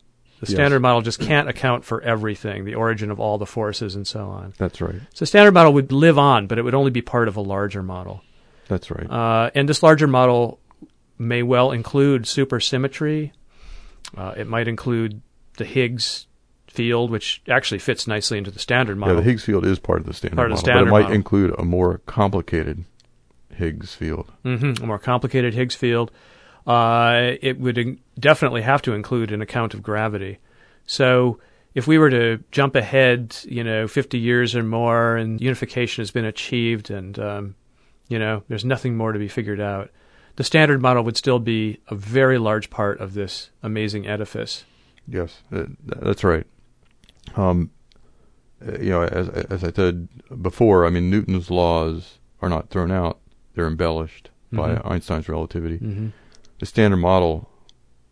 The 0.40 0.46
Yes. 0.46 0.52
standard 0.52 0.80
model 0.80 1.02
just 1.02 1.20
can't 1.20 1.48
account 1.48 1.84
for 1.84 2.00
everything, 2.00 2.64
the 2.64 2.74
origin 2.74 3.10
of 3.10 3.20
all 3.20 3.36
the 3.38 3.46
forces 3.46 3.94
and 3.94 4.06
so 4.06 4.26
on. 4.28 4.54
That's 4.56 4.80
right. 4.80 5.00
So, 5.14 5.24
standard 5.26 5.52
model 5.52 5.72
would 5.74 5.92
live 5.92 6.18
on, 6.18 6.46
but 6.46 6.58
it 6.58 6.62
would 6.62 6.74
only 6.74 6.90
be 6.90 7.02
part 7.02 7.28
of 7.28 7.36
a 7.36 7.40
larger 7.42 7.82
model. 7.82 8.22
That's 8.68 8.90
right. 8.90 9.10
Uh, 9.10 9.50
and 9.54 9.68
this 9.68 9.82
larger 9.82 10.06
model 10.06 10.58
may 11.18 11.42
well 11.42 11.72
include 11.72 12.22
supersymmetry. 12.22 13.32
Uh, 14.16 14.32
it 14.36 14.46
might 14.46 14.66
include 14.68 15.20
the 15.58 15.64
Higgs 15.64 16.26
field, 16.80 17.10
which 17.10 17.42
actually 17.48 17.78
fits 17.78 18.06
nicely 18.06 18.38
into 18.38 18.50
the 18.50 18.58
standard 18.58 18.96
model. 18.96 19.14
yeah, 19.16 19.20
the 19.20 19.28
Higgs 19.30 19.44
field 19.44 19.66
is 19.66 19.78
part 19.78 20.00
of 20.00 20.06
the 20.06 20.14
standard 20.14 20.36
Part 20.36 20.50
of 20.52 20.58
the 20.58 20.62
model, 20.62 20.64
standard 20.64 20.84
but 20.84 20.88
it 20.88 20.92
might 20.92 21.02
model. 21.02 21.14
include 21.16 21.54
a 21.58 21.64
more 21.64 21.98
complicated 22.06 22.84
Higgs 23.54 23.94
field. 23.94 24.32
hmm 24.42 24.72
a 24.82 24.86
more 24.86 24.98
complicated 24.98 25.52
Higgs 25.54 25.74
field. 25.74 26.10
Uh, 26.66 27.32
it 27.42 27.58
would 27.58 27.78
in- 27.78 27.98
definitely 28.18 28.62
have 28.62 28.82
to 28.82 28.92
include 28.92 29.32
an 29.32 29.42
account 29.42 29.74
of 29.74 29.82
gravity. 29.82 30.38
So 30.86 31.38
if 31.74 31.86
we 31.86 31.98
were 31.98 32.10
to 32.10 32.42
jump 32.50 32.74
ahead, 32.76 33.36
you 33.44 33.62
know, 33.64 33.86
50 33.88 34.18
years 34.18 34.54
or 34.56 34.62
more, 34.62 35.16
and 35.16 35.40
unification 35.40 36.02
has 36.02 36.10
been 36.10 36.24
achieved, 36.24 36.90
and 36.90 37.18
um, 37.18 37.54
you 38.08 38.18
know, 38.18 38.42
there's 38.48 38.64
nothing 38.64 38.96
more 38.96 39.12
to 39.12 39.18
be 39.18 39.28
figured 39.28 39.60
out, 39.60 39.90
the 40.36 40.44
standard 40.44 40.80
model 40.80 41.02
would 41.04 41.16
still 41.16 41.38
be 41.38 41.78
a 41.88 41.94
very 41.94 42.38
large 42.38 42.70
part 42.70 43.00
of 43.00 43.14
this 43.14 43.50
amazing 43.62 44.06
edifice. 44.06 44.64
Yes, 45.08 45.42
that's 45.50 46.22
right. 46.24 46.46
Um, 47.36 47.70
you 48.80 48.90
know, 48.90 49.02
as 49.02 49.28
as 49.28 49.64
I 49.64 49.70
said 49.72 50.08
before, 50.42 50.84
I 50.86 50.90
mean 50.90 51.10
Newton's 51.10 51.50
laws 51.50 52.18
are 52.42 52.48
not 52.48 52.70
thrown 52.70 52.90
out; 52.90 53.18
they're 53.54 53.66
embellished 53.66 54.30
by 54.52 54.74
Mhm. 54.74 54.90
Einstein's 54.90 55.28
relativity. 55.28 55.78
Mm-hmm. 55.78 56.08
The 56.58 56.66
standard 56.66 56.98
model, 56.98 57.48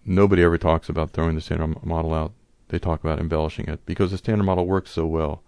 nobody 0.04 0.42
ever 0.42 0.56
talks 0.56 0.88
about 0.88 1.11
throwing 1.11 1.34
the 1.34 1.40
standard 1.40 1.84
model 1.84 2.14
out. 2.14 2.32
They 2.68 2.78
talk 2.78 3.02
about 3.02 3.18
embellishing 3.18 3.66
it 3.68 3.84
because 3.86 4.11
the 4.11 4.18
standard 4.18 4.44
model 4.44 4.66
works 4.66 4.90
so 4.90 5.04
well, 5.06 5.42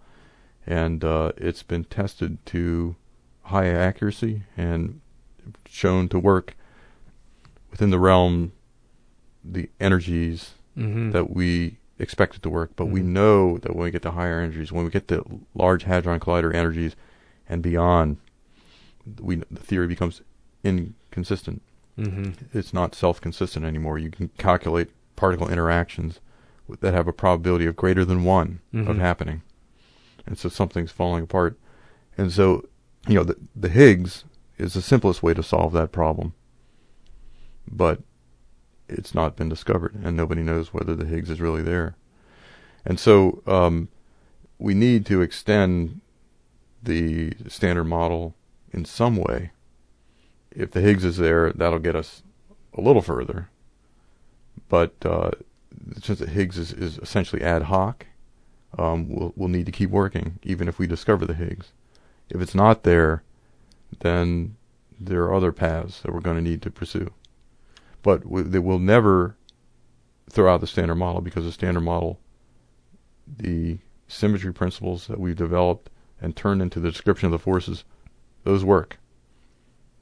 and 0.67 1.03
uh, 1.03 1.31
it's 1.37 1.63
been 1.63 1.85
tested 1.85 2.43
to 2.47 2.95
high 3.43 3.67
accuracy 3.67 4.43
and 4.57 5.01
shown 5.65 6.09
to 6.09 6.19
work 6.19 6.55
within 7.71 7.89
the 7.89 7.99
realm, 7.99 8.51
the 9.43 9.69
energies 9.79 10.53
Mm-hmm. 10.77 11.11
that 11.11 11.29
we 11.29 11.77
expect 12.01 12.35
it 12.35 12.41
to 12.43 12.49
work, 12.49 12.71
but 12.75 12.87
we 12.87 13.01
Mhm. 13.01 13.05
know 13.05 13.57
that 13.59 13.75
when 13.75 13.85
we 13.85 13.91
get 13.91 14.01
to 14.03 14.11
higher 14.11 14.39
energies, 14.39 14.71
when 14.71 14.83
we 14.83 14.91
get 14.91 15.07
to 15.09 15.41
large 15.53 15.83
hadron 15.83 16.19
collider 16.19 16.53
energies 16.53 16.95
and 17.47 17.61
beyond, 17.61 18.17
we 19.19 19.35
the 19.35 19.59
theory 19.59 19.87
becomes 19.87 20.21
inconsistent. 20.63 21.61
mm-hmm. 21.97 22.31
It's 22.57 22.73
not 22.73 22.95
self-consistent 22.95 23.65
anymore. 23.65 23.99
You 23.99 24.09
can 24.09 24.29
calculate 24.37 24.89
particle 25.15 25.49
interactions 25.49 26.19
that 26.79 26.93
have 26.93 27.07
a 27.07 27.13
probability 27.13 27.65
of 27.65 27.75
greater 27.75 28.05
than 28.05 28.23
one 28.23 28.59
of 28.73 28.95
Mhm. 28.95 28.99
happening, 28.99 29.41
and 30.25 30.37
so 30.37 30.47
something's 30.49 30.91
falling 30.91 31.23
apart. 31.25 31.59
And 32.17 32.31
so, 32.31 32.65
you 33.07 33.15
know, 33.15 33.23
the, 33.23 33.35
the 33.55 33.69
Higgs 33.69 34.23
is 34.57 34.73
the 34.73 34.81
simplest 34.81 35.21
way 35.21 35.33
to 35.33 35.43
solve 35.43 35.73
that 35.73 35.91
problem, 35.91 36.33
but 37.69 38.01
it's 38.91 39.13
not 39.13 39.35
been 39.35 39.49
discovered, 39.49 39.95
and 40.03 40.15
nobody 40.15 40.41
knows 40.41 40.73
whether 40.73 40.95
the 40.95 41.05
Higgs 41.05 41.29
is 41.29 41.41
really 41.41 41.61
there. 41.61 41.95
And 42.85 42.99
so, 42.99 43.41
um, 43.45 43.89
we 44.57 44.73
need 44.73 45.05
to 45.07 45.21
extend 45.21 46.01
the 46.83 47.33
standard 47.47 47.85
model 47.85 48.35
in 48.71 48.85
some 48.85 49.15
way. 49.15 49.51
If 50.51 50.71
the 50.71 50.81
Higgs 50.81 51.03
is 51.03 51.17
there, 51.17 51.51
that'll 51.51 51.79
get 51.79 51.95
us 51.95 52.23
a 52.73 52.81
little 52.81 53.01
further. 53.01 53.49
But 54.69 54.93
uh, 55.03 55.31
since 56.01 56.19
the 56.19 56.29
Higgs 56.29 56.57
is, 56.57 56.73
is 56.73 56.97
essentially 56.99 57.41
ad 57.41 57.63
hoc, 57.63 58.05
um, 58.77 59.09
we'll, 59.09 59.33
we'll 59.35 59.49
need 59.49 59.65
to 59.65 59.71
keep 59.71 59.89
working, 59.89 60.39
even 60.43 60.67
if 60.67 60.79
we 60.79 60.87
discover 60.87 61.25
the 61.25 61.33
Higgs. 61.33 61.71
If 62.29 62.39
it's 62.39 62.55
not 62.55 62.83
there, 62.83 63.23
then 63.99 64.55
there 64.99 65.23
are 65.23 65.33
other 65.33 65.51
paths 65.51 66.01
that 66.01 66.13
we're 66.13 66.21
going 66.21 66.37
to 66.37 66.49
need 66.49 66.61
to 66.61 66.71
pursue. 66.71 67.11
But 68.03 68.23
they 68.51 68.59
will 68.59 68.79
never 68.79 69.35
throw 70.29 70.53
out 70.53 70.61
the 70.61 70.67
standard 70.67 70.95
model 70.95 71.21
because 71.21 71.43
the 71.43 71.51
standard 71.51 71.81
model, 71.81 72.19
the 73.27 73.79
symmetry 74.07 74.53
principles 74.53 75.07
that 75.07 75.19
we've 75.19 75.35
developed 75.35 75.89
and 76.21 76.35
turned 76.35 76.61
into 76.61 76.79
the 76.79 76.91
description 76.91 77.27
of 77.27 77.31
the 77.31 77.39
forces, 77.39 77.83
those 78.43 78.63
work. 78.63 78.97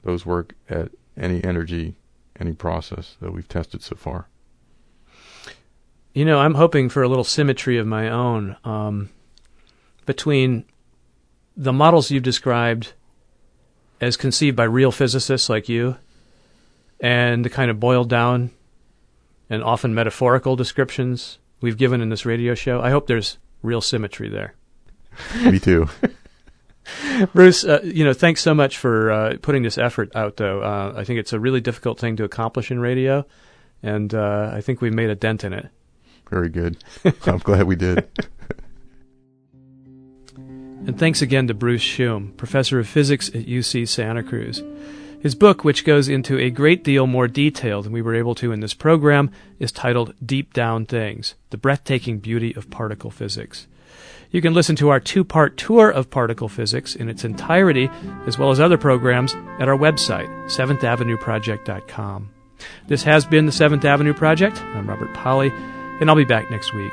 Those 0.02 0.24
work 0.24 0.54
at 0.68 0.90
any 1.16 1.42
energy, 1.44 1.96
any 2.38 2.52
process 2.52 3.16
that 3.20 3.32
we've 3.32 3.48
tested 3.48 3.82
so 3.82 3.96
far. 3.96 4.28
You 6.14 6.24
know, 6.24 6.38
I'm 6.38 6.54
hoping 6.54 6.88
for 6.88 7.02
a 7.02 7.08
little 7.08 7.24
symmetry 7.24 7.78
of 7.78 7.86
my 7.86 8.08
own 8.08 8.56
um, 8.64 9.10
between 10.06 10.64
the 11.56 11.72
models 11.72 12.10
you've 12.10 12.22
described 12.22 12.94
as 14.00 14.16
conceived 14.16 14.56
by 14.56 14.64
real 14.64 14.90
physicists 14.90 15.48
like 15.48 15.68
you 15.68 15.96
and 17.00 17.44
the 17.44 17.50
kind 17.50 17.70
of 17.70 17.80
boiled 17.80 18.08
down 18.08 18.50
and 19.48 19.62
often 19.62 19.94
metaphorical 19.94 20.56
descriptions 20.56 21.38
we've 21.60 21.76
given 21.76 22.00
in 22.00 22.08
this 22.08 22.26
radio 22.26 22.54
show. 22.54 22.80
I 22.80 22.90
hope 22.90 23.06
there's 23.06 23.38
real 23.62 23.80
symmetry 23.80 24.28
there. 24.28 24.54
Me 25.44 25.58
too. 25.58 25.88
Bruce, 27.34 27.64
uh, 27.64 27.80
you 27.84 28.04
know, 28.04 28.12
thanks 28.12 28.40
so 28.40 28.54
much 28.54 28.78
for 28.78 29.10
uh, 29.10 29.36
putting 29.42 29.62
this 29.62 29.78
effort 29.78 30.14
out, 30.14 30.36
though. 30.36 30.62
Uh, 30.62 30.94
I 30.96 31.04
think 31.04 31.20
it's 31.20 31.32
a 31.32 31.40
really 31.40 31.60
difficult 31.60 31.98
thing 31.98 32.16
to 32.16 32.24
accomplish 32.24 32.70
in 32.70 32.80
radio, 32.80 33.24
and 33.82 34.12
uh, 34.14 34.50
I 34.52 34.60
think 34.60 34.80
we've 34.80 34.94
made 34.94 35.10
a 35.10 35.14
dent 35.14 35.44
in 35.44 35.52
it. 35.52 35.68
Very 36.28 36.48
good. 36.48 36.82
I'm 37.26 37.38
glad 37.38 37.64
we 37.64 37.76
did. 37.76 38.08
And 40.86 40.98
thanks 40.98 41.20
again 41.20 41.46
to 41.48 41.54
Bruce 41.54 41.82
Schumm, 41.82 42.34
professor 42.38 42.78
of 42.78 42.88
physics 42.88 43.28
at 43.28 43.44
UC 43.46 43.86
Santa 43.86 44.22
Cruz. 44.22 44.62
His 45.20 45.34
book, 45.34 45.64
which 45.64 45.84
goes 45.84 46.08
into 46.08 46.38
a 46.38 46.48
great 46.48 46.82
deal 46.82 47.06
more 47.06 47.28
detail 47.28 47.82
than 47.82 47.92
we 47.92 48.00
were 48.00 48.14
able 48.14 48.34
to 48.36 48.52
in 48.52 48.60
this 48.60 48.72
program, 48.72 49.30
is 49.58 49.70
titled 49.70 50.14
Deep 50.24 50.54
Down 50.54 50.86
Things 50.86 51.34
The 51.50 51.58
Breathtaking 51.58 52.20
Beauty 52.20 52.54
of 52.56 52.70
Particle 52.70 53.10
Physics. 53.10 53.66
You 54.30 54.40
can 54.40 54.54
listen 54.54 54.76
to 54.76 54.88
our 54.88 54.98
two 54.98 55.22
part 55.22 55.58
tour 55.58 55.90
of 55.90 56.08
particle 56.08 56.48
physics 56.48 56.96
in 56.96 57.10
its 57.10 57.24
entirety, 57.24 57.90
as 58.26 58.38
well 58.38 58.50
as 58.50 58.60
other 58.60 58.78
programs, 58.78 59.34
at 59.58 59.68
our 59.68 59.76
website, 59.76 60.28
7thavenueproject.com. 60.46 62.30
This 62.88 63.02
has 63.02 63.26
been 63.26 63.44
the 63.44 63.52
7th 63.52 63.84
Avenue 63.84 64.14
Project. 64.14 64.62
I'm 64.62 64.88
Robert 64.88 65.12
Pollie, 65.12 65.52
and 66.00 66.08
I'll 66.08 66.16
be 66.16 66.24
back 66.24 66.50
next 66.50 66.72
week. 66.72 66.92